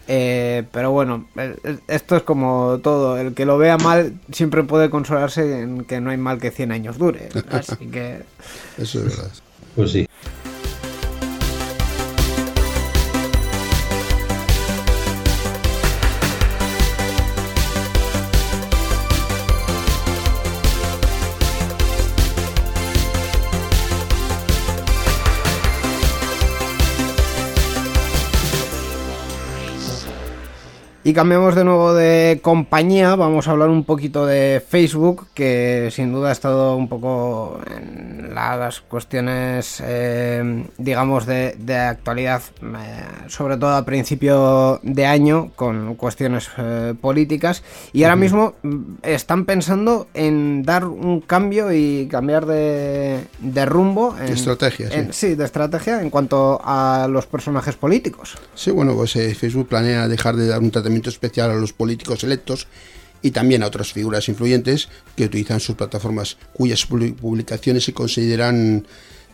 Eh, 0.08 0.64
pero 0.72 0.92
bueno, 0.92 1.28
el- 1.36 1.60
el- 1.64 1.80
esto 1.88 2.16
es 2.16 2.24
como 2.24 2.80
todo. 2.82 3.18
El 3.18 3.34
que 3.34 3.46
lo 3.46 3.58
vea 3.58 3.78
mal 3.78 4.14
siempre 4.32 4.64
puede 4.64 4.90
consolarse 4.90 5.62
en 5.62 5.84
que 5.84 6.00
no 6.00 6.12
hay 6.12 6.18
mal 6.18 6.40
que 6.40 6.52
100 6.52 6.72
años 6.72 6.98
dure. 6.98 7.30
Así 7.52 7.76
que 7.88 8.22
Eso 8.78 9.00
es 9.00 9.06
verdad. 9.18 9.32
Pues 9.76 9.92
sí. 9.92 10.08
Y 31.08 31.14
cambiamos 31.14 31.56
de 31.56 31.64
nuevo 31.64 31.94
de 31.94 32.42
compañía, 32.42 33.16
vamos 33.16 33.48
a 33.48 33.52
hablar 33.52 33.70
un 33.70 33.86
poquito 33.86 34.26
de 34.26 34.62
Facebook, 34.68 35.28
que 35.34 35.88
sin 35.90 36.12
duda 36.12 36.28
ha 36.28 36.32
estado 36.34 36.76
un 36.76 36.90
poco 36.90 37.62
en 37.74 38.36
las 38.36 38.82
cuestiones, 38.82 39.82
eh, 39.86 40.66
digamos, 40.78 41.26
de, 41.26 41.56
de 41.60 41.78
actualidad, 41.78 42.42
eh, 42.62 43.06
sobre 43.28 43.56
todo 43.56 43.70
a 43.78 43.86
principio 43.86 44.82
de 44.84 45.06
año, 45.06 45.52
con 45.56 45.96
cuestiones 45.96 46.50
eh, 46.58 46.94
políticas. 47.00 47.64
Y 47.94 48.04
ahora 48.04 48.18
mismo 48.18 48.56
mm, 48.64 48.82
están 49.04 49.46
pensando 49.46 50.10
en 50.14 50.64
dar 50.64 50.84
un 50.84 51.22
cambio 51.22 51.72
y 51.72 52.10
cambiar 52.12 52.46
de, 52.46 53.22
de 53.40 53.66
rumbo. 53.66 54.14
En, 54.20 54.26
De 54.26 54.34
estrategia, 54.34 54.90
sí. 54.90 54.96
en- 55.00 55.14
sí, 55.14 55.36
de 55.36 55.46
estrategia 55.46 56.02
en 56.02 56.10
cuanto 56.10 56.60
a 56.62 57.08
los 57.10 57.28
personajes 57.28 57.78
políticos. 57.78 58.36
Sí, 58.56 58.72
bueno, 58.72 58.94
pues 58.94 59.14
Facebook 59.14 59.70
planea 59.70 60.10
dejar 60.10 60.36
de 60.36 60.48
dar 60.48 60.60
un 60.60 60.70
tratamiento 60.70 60.97
especial 61.06 61.52
a 61.52 61.56
los 61.56 61.74
políticos 61.74 62.24
electos 62.24 62.68
y 63.22 63.32
también 63.32 63.64
a 63.64 63.68
otras 63.68 63.94
figuras 63.94 64.30
influyentes 64.30 64.90
que 65.16 65.26
utilizan 65.26 65.60
sus 65.60 65.76
plataformas 65.76 66.38
cuyas 66.54 66.88
publi- 66.88 67.16
publicaciones 67.16 67.84
se 67.84 67.94
consideran 67.94 68.86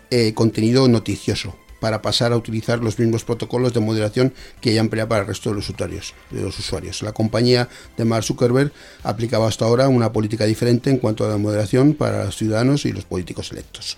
eh, 0.09 0.33
contenido 0.33 0.87
noticioso 0.87 1.55
para 1.83 2.01
pasar 2.01 2.31
a 2.31 2.37
utilizar 2.37 2.79
los 2.79 2.97
mismos 2.97 3.25
protocolos 3.25 3.73
de 3.73 3.81
moderación 3.81 4.33
que 4.61 4.73
ya 4.73 4.79
emplea 4.79 5.05
para 5.05 5.23
el 5.23 5.27
resto 5.27 5.49
de 5.49 5.57
los 5.57 5.67
usuarios. 5.69 6.13
De 6.31 6.41
los 6.41 6.57
usuarios. 6.57 7.01
La 7.03 7.11
compañía 7.11 7.67
de 7.97 8.05
Mark 8.05 8.23
Zuckerberg 8.23 8.71
aplicaba 9.03 9.49
hasta 9.49 9.65
ahora 9.65 9.89
una 9.89 10.13
política 10.13 10.45
diferente 10.45 10.89
en 10.89 10.97
cuanto 10.97 11.25
a 11.25 11.27
la 11.27 11.37
moderación 11.37 11.93
para 11.93 12.23
los 12.23 12.37
ciudadanos 12.37 12.85
y 12.85 12.93
los 12.93 13.03
políticos 13.03 13.51
electos. 13.51 13.97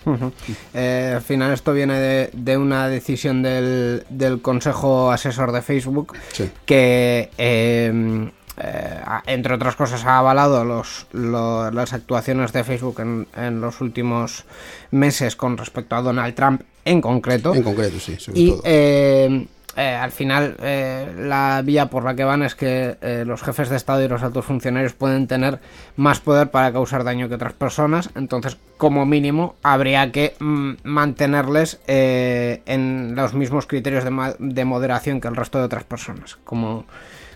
Eh, 0.73 1.11
al 1.15 1.21
final 1.21 1.53
esto 1.53 1.73
viene 1.73 1.99
de, 1.99 2.31
de 2.33 2.57
una 2.57 2.87
decisión 2.87 3.43
del, 3.43 4.03
del 4.09 4.41
Consejo 4.41 5.11
Asesor 5.11 5.51
de 5.51 5.61
Facebook 5.61 6.13
Sí. 6.33 6.49
que, 6.65 7.29
eh, 7.37 8.31
eh, 8.57 8.99
entre 9.27 9.53
otras 9.53 9.75
cosas, 9.75 10.03
ha 10.05 10.17
avalado 10.17 10.65
los, 10.65 11.05
las 11.13 11.93
actuaciones 11.93 12.51
de 12.51 12.63
Facebook 12.63 12.99
en, 12.99 13.27
en 13.37 13.61
los 13.61 13.79
últimos 13.79 14.45
meses 14.89 15.35
con 15.35 15.55
respecto 15.59 15.95
a 15.95 16.01
Donald 16.01 16.33
Trump 16.33 16.61
en 16.85 17.01
concreto. 17.01 17.53
En 17.53 17.63
concreto, 17.63 17.99
sí, 17.99 18.15
sobre 18.19 18.39
Y 18.39 18.49
todo. 18.51 18.61
eh, 18.65 19.47
eh, 19.77 19.81
al 19.93 20.11
final 20.13 20.55
eh, 20.61 21.13
la 21.17 21.61
vía 21.65 21.87
por 21.89 22.05
la 22.05 22.15
que 22.15 22.23
van 22.23 22.43
es 22.43 22.55
que 22.55 22.95
eh, 23.01 23.23
los 23.27 23.41
jefes 23.43 23.67
de 23.69 23.75
Estado 23.75 24.01
y 24.03 24.07
los 24.07 24.23
altos 24.23 24.45
funcionarios 24.45 24.93
pueden 24.93 25.27
tener 25.27 25.59
más 25.97 26.21
poder 26.21 26.49
para 26.49 26.71
causar 26.71 27.03
daño 27.03 27.27
que 27.27 27.35
otras 27.35 27.51
personas. 27.51 28.09
Entonces, 28.15 28.55
como 28.77 29.05
mínimo, 29.05 29.55
habría 29.63 30.13
que 30.13 30.35
mm, 30.39 30.75
mantenerles 30.83 31.81
eh, 31.87 32.61
en 32.65 33.15
los 33.15 33.33
mismos 33.33 33.65
criterios 33.67 34.05
de, 34.05 34.35
de 34.39 34.63
moderación 34.65 35.19
que 35.19 35.27
el 35.27 35.35
resto 35.35 35.57
de 35.59 35.65
otras 35.65 35.83
personas, 35.83 36.37
como, 36.45 36.85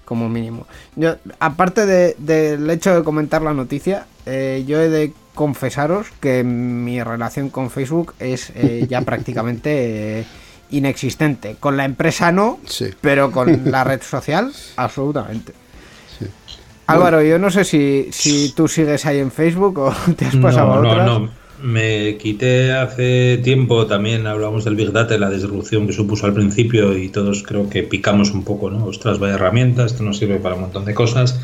como 0.09 0.27
mínimo. 0.27 0.65
Yo, 0.97 1.15
aparte 1.39 1.85
de- 1.85 2.15
del 2.17 2.69
hecho 2.69 2.93
de 2.95 3.03
comentar 3.03 3.41
la 3.41 3.53
noticia, 3.53 4.07
eh, 4.25 4.65
yo 4.67 4.81
he 4.81 4.89
de 4.89 5.13
confesaros 5.35 6.07
que 6.19 6.43
mi 6.43 7.01
relación 7.01 7.49
con 7.49 7.69
Facebook 7.69 8.13
es 8.19 8.51
eh, 8.55 8.85
ya 8.89 9.01
prácticamente 9.09 10.19
eh, 10.19 10.25
inexistente. 10.71 11.55
Con 11.59 11.77
la 11.77 11.85
empresa 11.85 12.31
no, 12.33 12.59
Sí. 12.65 12.87
pero 12.99 13.31
con 13.31 13.71
la 13.71 13.85
red 13.85 14.01
social, 14.01 14.51
absolutamente. 14.75 15.53
Álvaro, 16.87 17.21
yo 17.21 17.37
no 17.37 17.51
sé 17.51 17.63
si, 17.65 18.07
si 18.11 18.51
tú 18.55 18.67
sigues 18.67 19.05
ahí 19.05 19.19
en 19.19 19.31
Facebook 19.31 19.77
o 19.77 19.93
te 20.17 20.25
has 20.25 20.35
pasado 20.37 20.73
a 20.73 20.81
No, 20.81 20.89
otras. 20.89 21.05
no, 21.05 21.19
no. 21.19 21.38
Me 21.61 22.17
quité 22.17 22.71
hace 22.71 23.37
tiempo, 23.43 23.85
también 23.85 24.27
hablamos 24.27 24.63
del 24.63 24.75
Big 24.75 24.91
Data, 24.91 25.17
la 25.17 25.29
disrupción 25.29 25.87
que 25.87 25.93
supuso 25.93 26.25
al 26.25 26.33
principio 26.33 26.97
y 26.97 27.09
todos 27.09 27.43
creo 27.43 27.69
que 27.69 27.83
picamos 27.83 28.31
un 28.31 28.43
poco, 28.43 28.69
¿no? 28.69 28.85
Ostras, 28.85 29.19
vaya 29.19 29.35
herramienta, 29.35 29.85
esto 29.85 30.03
nos 30.03 30.17
sirve 30.17 30.37
para 30.39 30.55
un 30.55 30.61
montón 30.61 30.85
de 30.85 30.93
cosas. 30.93 31.39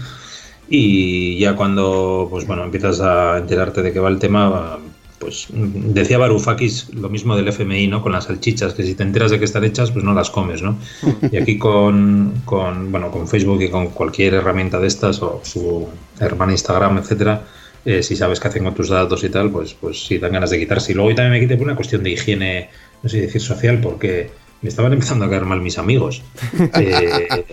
Y 0.70 1.38
ya 1.38 1.56
cuando, 1.56 2.28
pues 2.30 2.48
bueno, 2.48 2.64
empiezas 2.64 3.02
a 3.02 3.38
enterarte 3.38 3.82
de 3.82 3.92
qué 3.92 4.00
va 4.00 4.10
el 4.10 4.20
tema, 4.20 4.80
pues 5.20 5.48
decía 5.52 6.18
Varoufakis 6.18 6.94
lo 6.94 7.10
mismo 7.10 7.36
del 7.36 7.50
FMI, 7.50 7.88
¿no? 7.88 8.02
Con 8.02 8.14
las 8.14 8.26
salchichas, 8.26 8.74
que 8.74 8.84
si 8.84 8.96
te 8.96 9.04
enteras 9.04 9.32
de 9.32 9.40
que 9.40 9.46
están 9.46 9.66
hechas, 9.66 9.92
pues 9.92 10.06
no 10.06 10.14
las 10.14 10.30
comes, 10.30 10.62
¿no? 10.62 10.78
Y 11.32 11.38
aquí 11.38 11.58
con, 11.58 12.42
con, 12.46 12.92
bueno, 12.92 13.12
con 13.12 13.28
Facebook 13.28 13.62
y 13.62 13.70
con 13.70 13.88
cualquier 13.90 14.36
herramienta 14.36 14.80
de 14.80 14.88
estas, 14.88 15.22
o 15.22 15.42
su 15.44 15.88
hermana 16.20 16.54
Instagram, 16.54 16.98
etcétera, 17.00 17.44
eh, 17.86 18.02
si 18.04 18.16
sabes 18.16 18.40
qué 18.40 18.48
hacen 18.48 18.64
con 18.64 18.74
tus 18.74 18.90
datos 18.90 19.24
y 19.24 19.30
tal, 19.30 19.52
pues, 19.52 19.74
pues 19.74 20.06
sí 20.06 20.18
dan 20.18 20.32
ganas 20.34 20.50
de 20.50 20.60
quitarse. 20.60 20.92
Y 20.92 20.96
luego 20.96 21.12
yo 21.12 21.16
también 21.16 21.34
me 21.34 21.40
quité 21.40 21.56
por 21.56 21.66
una 21.68 21.76
cuestión 21.76 22.04
de 22.04 22.10
higiene, 22.12 22.70
no 23.04 23.10
sé 23.10 23.18
si 23.18 23.22
decir 23.22 23.42
social, 23.42 23.80
porque 23.82 24.30
me 24.62 24.70
estaban 24.70 24.92
empezando 24.94 25.26
a 25.26 25.30
caer 25.30 25.46
mal 25.46 25.62
mis 25.62 25.78
amigos. 25.78 26.22
Eh, 26.76 27.52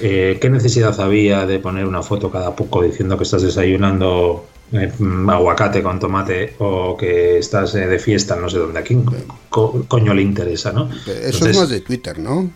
eh, 0.00 0.38
¿Qué 0.40 0.48
necesidad 0.48 0.98
había 1.00 1.44
de 1.46 1.58
poner 1.58 1.86
una 1.86 2.02
foto 2.02 2.30
cada 2.30 2.56
poco 2.56 2.82
diciendo 2.82 3.18
que 3.18 3.24
estás 3.24 3.42
desayunando 3.42 4.46
eh, 4.72 4.90
mm, 4.98 5.28
aguacate 5.28 5.82
con 5.82 5.98
tomate 6.00 6.54
o 6.58 6.96
que 6.96 7.38
estás 7.38 7.74
eh, 7.74 7.86
de 7.86 7.98
fiesta 7.98 8.36
no 8.36 8.48
sé 8.48 8.58
dónde? 8.58 8.80
¿A 8.80 8.82
quién 8.82 9.04
co- 9.50 9.84
coño 9.86 10.14
le 10.14 10.22
interesa, 10.22 10.72
no? 10.72 10.88
Eso 10.90 11.10
Entonces- 11.10 11.48
es 11.50 11.56
más 11.58 11.68
de 11.68 11.80
Twitter, 11.80 12.18
¿no? 12.18 12.50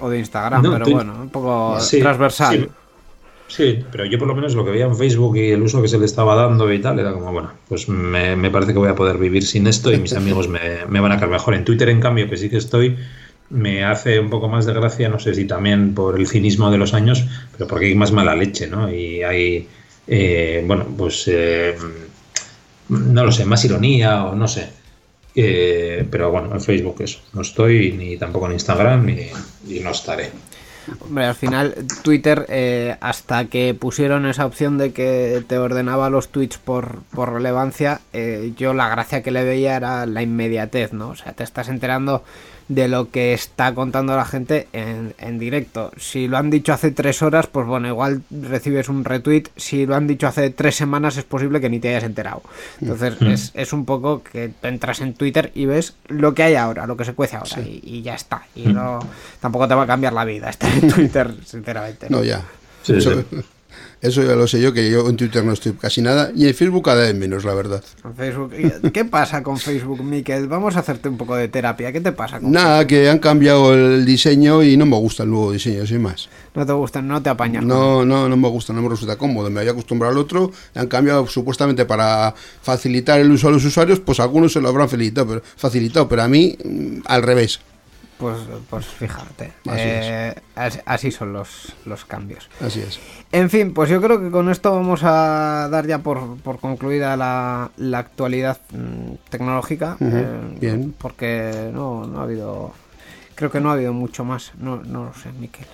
O 0.00 0.10
de 0.10 0.18
Instagram, 0.18 0.62
No, 0.62 0.72
pero 0.72 0.84
tú- 0.84 0.90
bueno, 0.92 1.14
un 1.22 1.30
poco 1.30 1.78
Sí, 1.80 2.00
transversal. 2.00 2.56
Sí, 2.58 2.68
Sí, 3.46 3.84
pero 3.92 4.04
yo 4.06 4.18
por 4.18 4.26
lo 4.26 4.34
menos 4.34 4.54
lo 4.54 4.64
que 4.64 4.70
veía 4.70 4.86
en 4.86 4.96
Facebook 4.96 5.36
y 5.36 5.50
el 5.50 5.62
uso 5.62 5.82
que 5.82 5.88
se 5.88 5.98
le 5.98 6.06
estaba 6.06 6.34
dando 6.34 6.72
y 6.72 6.80
tal, 6.80 6.98
era 6.98 7.12
como, 7.12 7.32
bueno, 7.32 7.52
pues 7.68 7.88
me, 7.88 8.50
parece 8.50 8.72
que 8.72 8.78
voy 8.78 8.88
a 8.88 8.94
poder 8.94 9.18
vivir 9.18 9.44
sin 9.44 9.66
esto 9.66 9.92
y 9.92 9.98
mis 9.98 10.14
amigos 10.14 10.48
me, 10.48 11.00
van 11.00 11.12
a 11.12 11.18
caer 11.18 11.30
mejor. 11.30 11.54
En 11.54 11.64
Twitter, 11.64 11.88
en 11.90 12.00
cambio, 12.00 12.28
que 12.28 12.36
sí 12.36 12.48
que 12.48 12.56
estoy, 12.56 12.96
me 13.50 13.84
hace 13.84 14.18
un 14.18 14.30
poco 14.30 14.48
más 14.48 14.64
de 14.66 14.72
gracia, 14.72 15.08
no 15.08 15.18
sé 15.18 15.34
si 15.34 15.44
también 15.44 15.94
por 15.94 16.18
el 16.18 16.26
cinismo 16.26 16.70
de 16.70 16.78
los 16.78 16.94
años, 16.94 17.24
pero 17.52 17.68
porque 17.68 17.86
hay 17.86 17.94
más 17.94 18.12
mala 18.12 18.34
leche, 18.34 18.66
¿no? 18.66 18.92
Y 18.92 19.22
hay, 19.22 19.68
eh, 20.06 20.64
bueno, 20.66 20.86
pues, 20.96 21.24
eh, 21.28 21.76
no 22.88 23.24
lo 23.24 23.30
sé, 23.30 23.44
más 23.44 23.64
ironía 23.64 24.24
o 24.24 24.34
no 24.34 24.48
sé. 24.48 24.68
Eh, 25.36 26.06
pero 26.10 26.30
bueno, 26.30 26.50
en 26.52 26.60
Facebook 26.60 26.96
eso, 27.00 27.20
no 27.32 27.42
estoy 27.42 27.92
ni 27.92 28.16
tampoco 28.16 28.46
en 28.46 28.52
Instagram 28.52 29.08
y 29.08 29.80
no 29.80 29.90
estaré. 29.90 30.30
Hombre, 31.00 31.24
al 31.26 31.34
final 31.34 31.74
Twitter, 32.02 32.46
eh, 32.48 32.96
hasta 33.00 33.46
que 33.46 33.74
pusieron 33.74 34.26
esa 34.26 34.46
opción 34.46 34.78
de 34.78 34.92
que 34.92 35.44
te 35.46 35.58
ordenaba 35.58 36.10
los 36.10 36.28
tweets 36.28 36.58
por, 36.58 37.02
por 37.14 37.32
relevancia, 37.32 38.00
eh, 38.12 38.52
yo 38.56 38.74
la 38.74 38.88
gracia 38.88 39.22
que 39.22 39.30
le 39.30 39.44
veía 39.44 39.76
era 39.76 40.06
la 40.06 40.22
inmediatez, 40.22 40.92
¿no? 40.92 41.08
O 41.08 41.16
sea, 41.16 41.32
te 41.32 41.44
estás 41.44 41.68
enterando 41.68 42.22
de 42.68 42.88
lo 42.88 43.10
que 43.10 43.34
está 43.34 43.74
contando 43.74 44.16
la 44.16 44.24
gente 44.24 44.68
en, 44.72 45.14
en 45.18 45.38
directo. 45.38 45.90
Si 45.98 46.28
lo 46.28 46.38
han 46.38 46.48
dicho 46.50 46.72
hace 46.72 46.90
tres 46.90 47.20
horas, 47.22 47.46
pues 47.46 47.66
bueno, 47.66 47.88
igual 47.88 48.22
recibes 48.30 48.88
un 48.88 49.04
retweet. 49.04 49.44
Si 49.56 49.84
lo 49.86 49.94
han 49.96 50.06
dicho 50.06 50.26
hace 50.26 50.50
tres 50.50 50.74
semanas, 50.76 51.16
es 51.16 51.24
posible 51.24 51.60
que 51.60 51.68
ni 51.68 51.78
te 51.80 51.88
hayas 51.90 52.04
enterado. 52.04 52.42
Entonces, 52.80 53.20
es, 53.22 53.50
es 53.54 53.72
un 53.72 53.84
poco 53.84 54.22
que 54.22 54.50
entras 54.62 55.00
en 55.00 55.14
Twitter 55.14 55.52
y 55.54 55.66
ves 55.66 55.94
lo 56.08 56.32
que 56.34 56.42
hay 56.42 56.54
ahora, 56.54 56.86
lo 56.86 56.96
que 56.96 57.04
se 57.04 57.12
cuece 57.12 57.36
ahora, 57.36 57.60
y, 57.60 57.80
y 57.84 58.02
ya 58.02 58.14
está. 58.14 58.46
Y 58.54 58.66
no, 58.66 58.98
tampoco 59.40 59.68
te 59.68 59.74
va 59.74 59.82
a 59.82 59.86
cambiar 59.86 60.12
la 60.14 60.24
vida 60.24 60.48
estar 60.50 60.72
en 60.72 60.88
Twitter, 60.94 61.34
sinceramente. 61.44 62.06
No, 62.08 62.24
ya. 62.24 62.42
Sí, 62.82 62.94
Eso- 62.96 63.20
sí. 63.30 63.36
Eso 64.04 64.22
ya 64.22 64.34
lo 64.34 64.46
sé 64.46 64.60
yo, 64.60 64.74
que 64.74 64.90
yo 64.90 65.08
en 65.08 65.16
Twitter 65.16 65.42
no 65.42 65.54
estoy 65.54 65.72
casi 65.72 66.02
nada. 66.02 66.30
Y 66.36 66.46
en 66.46 66.52
Facebook 66.52 66.84
cada 66.84 67.04
vez 67.04 67.14
menos, 67.14 67.42
la 67.42 67.54
verdad. 67.54 67.82
Facebook. 68.14 68.52
¿Qué 68.92 69.06
pasa 69.06 69.42
con 69.42 69.56
Facebook, 69.56 70.04
Miquel? 70.04 70.46
Vamos 70.46 70.76
a 70.76 70.80
hacerte 70.80 71.08
un 71.08 71.16
poco 71.16 71.34
de 71.36 71.48
terapia. 71.48 71.90
¿Qué 71.90 72.02
te 72.02 72.12
pasa 72.12 72.38
con 72.38 72.52
Nada, 72.52 72.86
que 72.86 73.08
han 73.08 73.18
cambiado 73.18 73.72
el 73.72 74.04
diseño 74.04 74.62
y 74.62 74.76
no 74.76 74.84
me 74.84 74.98
gusta 74.98 75.22
el 75.22 75.30
nuevo 75.30 75.52
diseño, 75.52 75.86
sin 75.86 76.02
más. 76.02 76.28
No 76.54 76.66
te 76.66 76.72
gusta, 76.74 77.00
no 77.00 77.22
te 77.22 77.30
apañas. 77.30 77.64
No, 77.64 78.04
no, 78.04 78.28
no 78.28 78.36
me 78.36 78.48
gusta, 78.48 78.74
no 78.74 78.82
me 78.82 78.90
resulta 78.90 79.16
cómodo. 79.16 79.48
Me 79.48 79.60
había 79.60 79.72
acostumbrado 79.72 80.12
al 80.12 80.18
otro. 80.18 80.52
Han 80.74 80.88
cambiado 80.88 81.26
supuestamente 81.26 81.86
para 81.86 82.34
facilitar 82.60 83.20
el 83.20 83.30
uso 83.30 83.48
a 83.48 83.52
los 83.52 83.64
usuarios. 83.64 84.00
Pues 84.00 84.20
algunos 84.20 84.52
se 84.52 84.60
lo 84.60 84.68
habrán 84.68 84.90
facilitado, 84.90 85.28
pero, 85.28 85.42
facilitado, 85.56 86.10
pero 86.10 86.24
a 86.24 86.28
mí 86.28 86.58
mm, 86.62 86.98
al 87.06 87.22
revés. 87.22 87.58
Pues, 88.18 88.38
pues 88.70 88.86
fíjate. 88.86 89.52
Así 89.66 89.80
Eh, 89.82 90.34
as- 90.54 90.80
así 90.86 91.10
son 91.10 91.32
los, 91.32 91.74
los 91.84 92.04
cambios. 92.04 92.48
Así 92.60 92.80
es. 92.80 93.00
En 93.32 93.50
fin, 93.50 93.74
pues 93.74 93.90
yo 93.90 94.00
creo 94.00 94.20
que 94.20 94.30
con 94.30 94.48
esto 94.50 94.72
vamos 94.72 95.00
a 95.02 95.68
dar 95.70 95.86
ya 95.86 95.98
por, 95.98 96.36
por 96.38 96.58
concluida 96.60 97.16
la, 97.16 97.70
la 97.76 97.98
actualidad 97.98 98.58
mm, 98.72 99.14
tecnológica. 99.30 99.96
Eh, 100.00 100.56
bien. 100.60 100.94
Porque 100.96 101.70
no, 101.72 102.06
no 102.06 102.20
ha 102.20 102.22
habido. 102.22 102.72
Creo 103.34 103.50
que 103.50 103.60
no 103.60 103.70
ha 103.70 103.72
habido 103.72 103.92
mucho 103.92 104.24
más. 104.24 104.52
No, 104.60 104.76
no 104.76 105.06
lo 105.06 105.14
sé, 105.14 105.30
Miquel. 105.32 105.66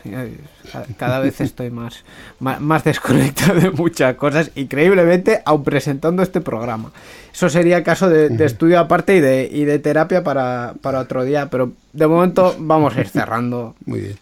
Cada, 0.97 1.19
vez 1.19 1.41
estoy 1.41 1.71
más, 1.71 2.05
más, 2.39 2.61
más 2.61 2.85
desconectado 2.85 3.61
de 3.61 3.71
muchas 3.71 4.15
cosas. 4.15 4.51
Increíblemente, 4.55 5.43
aun 5.45 5.63
presentando 5.63 6.23
este 6.23 6.41
programa. 6.41 6.91
Eso 7.33 7.49
sería 7.49 7.85
caso 7.85 8.09
de, 8.09 8.31
de 8.31 8.45
estudio 8.45 8.79
aparte 8.79 9.17
y 9.17 9.21
de, 9.21 9.49
y 9.51 9.65
de 9.65 9.79
terapia 9.79 10.25
para, 10.25 10.75
para 10.81 11.01
otro 11.01 11.25
día. 11.25 11.51
Pero 11.51 11.73
de 11.93 12.07
momento 12.07 12.57
vamos 12.59 12.97
a 12.97 13.01
ir 13.01 13.09
cerrando. 13.09 13.75
Muy 13.85 14.01
bien. 14.01 14.17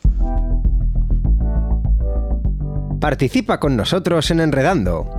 Participa 3.01 3.61
con 3.61 3.77
nosotros 3.77 4.31
en 4.33 4.41
Enredando. 4.41 5.18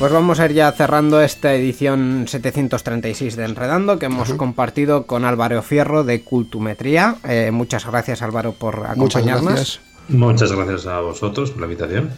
Pues 0.00 0.12
vamos 0.12 0.40
a 0.40 0.46
ir 0.46 0.54
ya 0.54 0.72
cerrando 0.72 1.20
esta 1.20 1.54
edición 1.54 2.24
736 2.26 3.36
de 3.36 3.44
Enredando 3.44 3.98
que 3.98 4.06
hemos 4.06 4.32
compartido 4.32 5.04
con 5.04 5.26
Álvaro 5.26 5.60
Fierro 5.60 6.04
de 6.04 6.22
Cultumetría. 6.22 7.16
Eh, 7.28 7.50
muchas 7.52 7.84
gracias 7.84 8.22
Álvaro 8.22 8.52
por 8.52 8.76
Muchas 8.78 8.92
acompañarnos. 8.92 9.44
gracias. 9.44 9.80
Muchas 10.08 10.52
gracias 10.52 10.86
a 10.86 11.00
vosotros 11.00 11.50
por 11.50 11.60
la 11.60 11.66
invitación. 11.66 12.08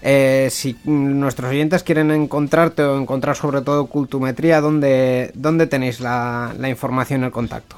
Eh, 0.00 0.48
si 0.50 0.78
nuestros 0.84 1.50
oyentes 1.50 1.82
quieren 1.82 2.10
encontrarte 2.10 2.82
o 2.82 2.98
encontrar 2.98 3.36
sobre 3.36 3.60
todo 3.60 3.84
Cultumetría, 3.84 4.62
¿dónde, 4.62 5.30
dónde 5.34 5.66
tenéis 5.66 6.00
la, 6.00 6.54
la 6.58 6.70
información 6.70 7.20
y 7.20 7.24
el 7.26 7.32
contacto? 7.32 7.76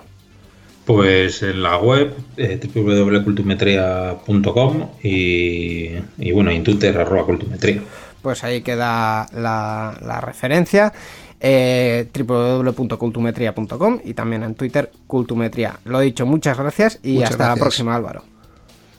Pues 0.84 1.42
en 1.42 1.64
la 1.64 1.78
web 1.78 2.14
eh, 2.36 2.60
www.cultumetría.com 2.72 4.86
y, 5.02 5.94
y 6.16 6.30
bueno, 6.32 6.52
en 6.52 6.62
Twitter 6.62 6.96
arroba 6.96 7.26
cultumetría. 7.26 7.82
Pues 8.22 8.44
ahí 8.44 8.62
queda 8.62 9.26
la, 9.32 9.96
la 10.00 10.20
referencia. 10.20 10.92
Eh, 11.40 12.08
www.cultumetría.com 12.12 14.00
y 14.04 14.14
también 14.14 14.42
en 14.42 14.54
Twitter 14.56 14.90
Cultumetría. 15.06 15.78
Lo 15.84 16.00
dicho, 16.00 16.26
muchas 16.26 16.58
gracias 16.58 16.98
y 17.02 17.14
Muchas 17.14 17.30
hasta 17.32 17.48
la 17.48 17.56
próxima 17.56 17.94
Álvaro. 17.94 18.24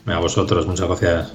A 0.06 0.18
vosotros, 0.18 0.66
muchas 0.66 0.88
gracias. 0.88 1.32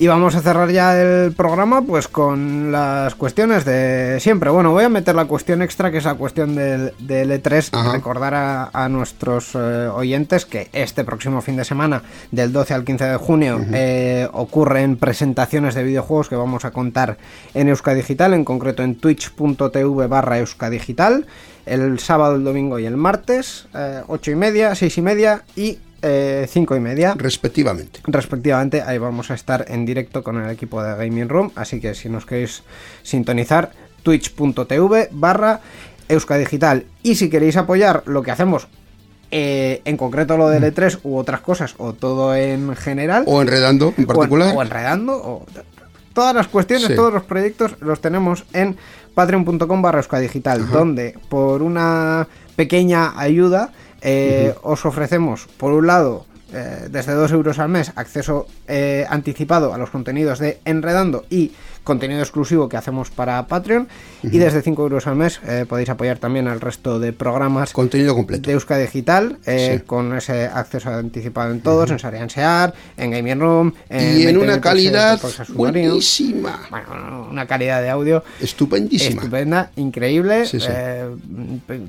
Y 0.00 0.06
vamos 0.06 0.34
a 0.34 0.40
cerrar 0.40 0.70
ya 0.70 0.98
el 0.98 1.32
programa 1.32 1.82
pues 1.82 2.08
con 2.08 2.72
las 2.72 3.14
cuestiones 3.14 3.66
de 3.66 4.16
siempre. 4.18 4.48
Bueno, 4.48 4.70
voy 4.72 4.84
a 4.84 4.88
meter 4.88 5.14
la 5.14 5.26
cuestión 5.26 5.60
extra 5.60 5.90
que 5.90 5.98
es 5.98 6.04
la 6.04 6.14
cuestión 6.14 6.54
del, 6.54 6.94
del 7.00 7.30
E3. 7.30 7.68
Ajá. 7.72 7.92
Recordar 7.92 8.32
a, 8.32 8.70
a 8.72 8.88
nuestros 8.88 9.54
eh, 9.54 9.58
oyentes 9.58 10.46
que 10.46 10.70
este 10.72 11.04
próximo 11.04 11.42
fin 11.42 11.56
de 11.56 11.66
semana, 11.66 12.02
del 12.30 12.50
12 12.50 12.72
al 12.72 12.84
15 12.86 13.04
de 13.04 13.16
junio, 13.18 13.60
eh, 13.74 14.26
ocurren 14.32 14.96
presentaciones 14.96 15.74
de 15.74 15.82
videojuegos 15.82 16.30
que 16.30 16.36
vamos 16.36 16.64
a 16.64 16.70
contar 16.70 17.18
en 17.52 17.68
Euskadigital, 17.68 18.32
en 18.32 18.46
concreto 18.46 18.82
en 18.82 18.94
twitch.tv 18.94 20.06
barra 20.06 20.38
Euskadigital, 20.38 21.26
el 21.66 21.98
sábado, 21.98 22.36
el 22.36 22.44
domingo 22.44 22.78
y 22.78 22.86
el 22.86 22.96
martes, 22.96 23.68
eh, 23.74 24.00
8 24.06 24.30
y 24.30 24.34
media, 24.34 24.74
6 24.74 24.96
y 24.96 25.02
media 25.02 25.44
y 25.56 25.78
eh, 26.02 26.46
5 26.48 26.76
y 26.76 26.80
media 26.80 27.14
Respectivamente. 27.16 28.00
respectivamente. 28.06 28.82
Ahí 28.82 28.98
vamos 28.98 29.30
a 29.30 29.34
estar 29.34 29.64
en 29.68 29.84
directo 29.86 30.22
con 30.22 30.36
el 30.42 30.50
equipo 30.50 30.82
de 30.82 30.94
Gaming 30.96 31.28
Room. 31.28 31.50
Así 31.56 31.80
que 31.80 31.94
si 31.94 32.08
nos 32.08 32.26
queréis 32.26 32.62
sintonizar, 33.02 33.72
twitch.tv 34.02 35.08
barra 35.12 35.60
Euskadigital. 36.08 36.84
Y 37.02 37.14
si 37.14 37.30
queréis 37.30 37.56
apoyar 37.56 38.02
lo 38.06 38.22
que 38.22 38.30
hacemos, 38.30 38.66
eh, 39.30 39.80
en 39.84 39.96
concreto 39.96 40.36
lo 40.36 40.48
del 40.48 40.64
E3 40.64 40.98
u 41.04 41.16
otras 41.16 41.40
cosas, 41.40 41.74
o 41.78 41.92
todo 41.92 42.34
en 42.34 42.74
general, 42.76 43.22
O 43.26 43.40
enredando 43.42 43.94
en 43.96 44.04
o 44.04 44.06
particular. 44.08 44.52
o 44.56 44.62
enredando, 44.62 45.12
o 45.14 45.46
todas 46.12 46.34
las 46.34 46.48
cuestiones, 46.48 46.88
Sí. 46.88 46.94
todos 46.96 47.12
los 47.12 47.22
proyectos 47.22 47.76
los 47.80 48.00
tenemos 48.00 48.44
en 48.52 48.76
patreon.com 49.14 49.82
barra 49.82 49.98
Euskadigital, 50.00 50.68
donde 50.68 51.16
por 51.28 51.62
una 51.62 52.26
pequeña 52.56 53.18
ayuda 53.18 53.72
eh, 54.00 54.54
os 54.62 54.84
ofrecemos, 54.86 55.46
por 55.56 55.72
un 55.72 55.86
lado, 55.86 56.26
eh, 56.52 56.88
desde 56.90 57.14
2 57.14 57.30
euros 57.32 57.58
al 57.58 57.68
mes, 57.68 57.92
acceso 57.94 58.46
eh, 58.66 59.06
anticipado 59.08 59.72
a 59.72 59.78
los 59.78 59.90
contenidos 59.90 60.38
de 60.38 60.58
Enredando 60.64 61.24
y 61.30 61.52
contenido 61.84 62.20
exclusivo 62.20 62.68
que 62.68 62.76
hacemos 62.76 63.10
para 63.10 63.46
Patreon, 63.46 63.88
y 64.22 64.38
desde 64.38 64.62
5 64.62 64.82
euros 64.82 65.06
al 65.06 65.16
mes 65.16 65.40
eh, 65.46 65.64
podéis 65.68 65.88
apoyar 65.90 66.18
también 66.18 66.46
al 66.48 66.60
resto 66.60 66.98
de 67.00 67.12
programas 67.12 67.72
Contenido 67.72 68.14
completo. 68.14 68.48
de 68.48 68.52
Euska 68.54 68.76
Digital, 68.76 69.38
eh, 69.46 69.78
Sí. 69.78 69.84
con 69.86 70.16
ese 70.16 70.44
acceso 70.46 70.90
anticipado 70.90 71.50
en 71.52 71.60
todos, 71.60 71.90
en 71.90 71.98
Sarian 71.98 72.28
Sear, 72.30 72.74
en 72.96 73.10
Gaming 73.10 73.40
Room, 73.40 73.72
y 73.90 73.94
en 73.94 74.24
20 74.24 74.38
una 74.38 74.60
calidad 74.60 75.20
buenísima. 75.54 76.60
Bueno, 76.70 77.28
una 77.30 77.46
calidad 77.46 77.80
de 77.82 77.90
audio 77.90 78.22
Estupendísima. 78.40 79.20
estupenda, 79.22 79.70
increíble, 79.76 80.46
Sí, 80.46 80.60
sí. 80.60 80.66
eh, 80.70 81.08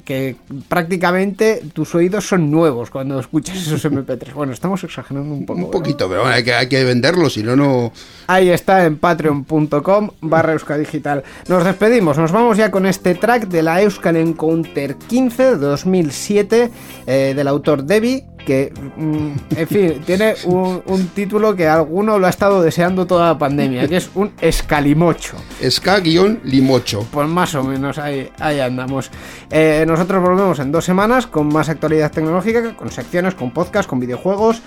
que 0.06 0.36
prácticamente 0.70 1.62
tus 1.74 1.94
oídos 1.96 2.28
son 2.28 2.50
nuevos 2.50 2.90
cuando 2.90 3.20
escuchas 3.20 3.58
esos 3.58 3.84
MP3. 3.86 4.34
Bueno, 4.42 4.54
estamos 4.54 4.84
exagerando 4.84 5.34
un 5.34 5.46
poco. 5.46 5.58
Un 5.60 5.66
¿verdad? 5.66 5.72
poquito, 5.72 6.08
pero 6.10 6.22
bueno, 6.22 6.36
hay 6.36 6.44
que, 6.44 6.54
hay 6.54 6.68
que 6.68 6.84
venderlo, 6.84 7.30
si 7.30 7.44
no, 7.44 7.56
no. 7.56 7.92
Ahí 8.28 8.50
está 8.50 8.86
en 8.86 8.98
patreon.com 8.98 9.81
barra 10.22 10.56
Digital. 10.78 11.24
Nos 11.48 11.64
despedimos, 11.64 12.18
nos 12.18 12.32
vamos 12.32 12.58
ya 12.58 12.72
con 12.72 12.86
este 12.86 13.16
track 13.16 13.48
de 13.48 13.64
la 13.64 13.82
Euskal 13.82 14.18
Encounter 14.18 14.96
15 14.96 15.56
2007 15.58 16.72
eh, 17.08 17.34
del 17.36 17.48
autor 17.48 17.84
Debbie, 17.84 18.26
que, 18.46 18.74
mm, 18.98 19.32
en 19.56 19.68
fin, 19.68 20.02
tiene 20.06 20.36
un, 20.46 20.82
un 20.86 21.08
título 21.10 21.56
que 21.56 21.68
alguno 21.68 22.20
lo 22.20 22.28
ha 22.28 22.30
estado 22.30 22.62
deseando 22.62 23.06
toda 23.06 23.28
la 23.28 23.38
pandemia, 23.38 23.88
que 23.88 23.98
es 23.98 24.10
un 24.16 24.32
escalimocho. 24.42 25.38
Ska-limocho. 25.62 27.06
Pues 27.12 27.28
más 27.28 27.56
o 27.56 27.64
menos 27.64 27.98
ahí, 27.98 28.30
ahí 28.40 28.60
andamos. 28.60 29.12
Eh, 29.50 29.84
nosotros 29.88 30.22
volvemos 30.22 30.60
en 30.60 30.72
dos 30.72 30.86
semanas 30.86 31.28
con 31.28 31.48
más 31.48 31.70
actualidad 31.70 32.12
tecnológica, 32.12 32.76
con 32.76 32.92
secciones, 32.92 33.36
con 33.36 33.52
podcast, 33.52 33.88
con 33.88 34.00
videojuegos, 34.00 34.62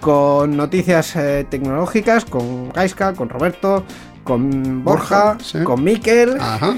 con 0.00 0.56
noticias 0.56 1.14
eh, 1.16 1.46
tecnológicas, 1.48 2.24
con 2.24 2.70
Gaiska, 2.70 3.14
con 3.14 3.28
Roberto, 3.28 3.84
con 4.24 4.84
Borja, 4.84 5.32
Borja, 5.34 5.38
sí. 5.44 5.58
con 5.64 5.82
Miquel, 5.84 6.36
Ajá. 6.40 6.74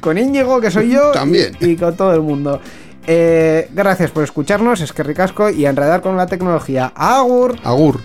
con 0.00 0.18
Íñigo, 0.18 0.60
que 0.60 0.70
soy 0.70 0.90
yo, 0.90 1.10
También. 1.12 1.56
y, 1.60 1.70
y 1.70 1.76
con 1.76 1.96
todo 1.96 2.12
el 2.14 2.20
mundo. 2.22 2.60
Eh, 3.06 3.68
gracias 3.72 4.10
por 4.10 4.24
escucharnos, 4.24 4.80
es 4.80 4.92
que 4.92 5.02
ricasco 5.04 5.48
y 5.50 5.64
a 5.66 5.70
enredar 5.70 6.02
con 6.02 6.16
la 6.16 6.26
tecnología. 6.26 6.92
Agur. 6.96 7.56
Agur. 7.62 8.00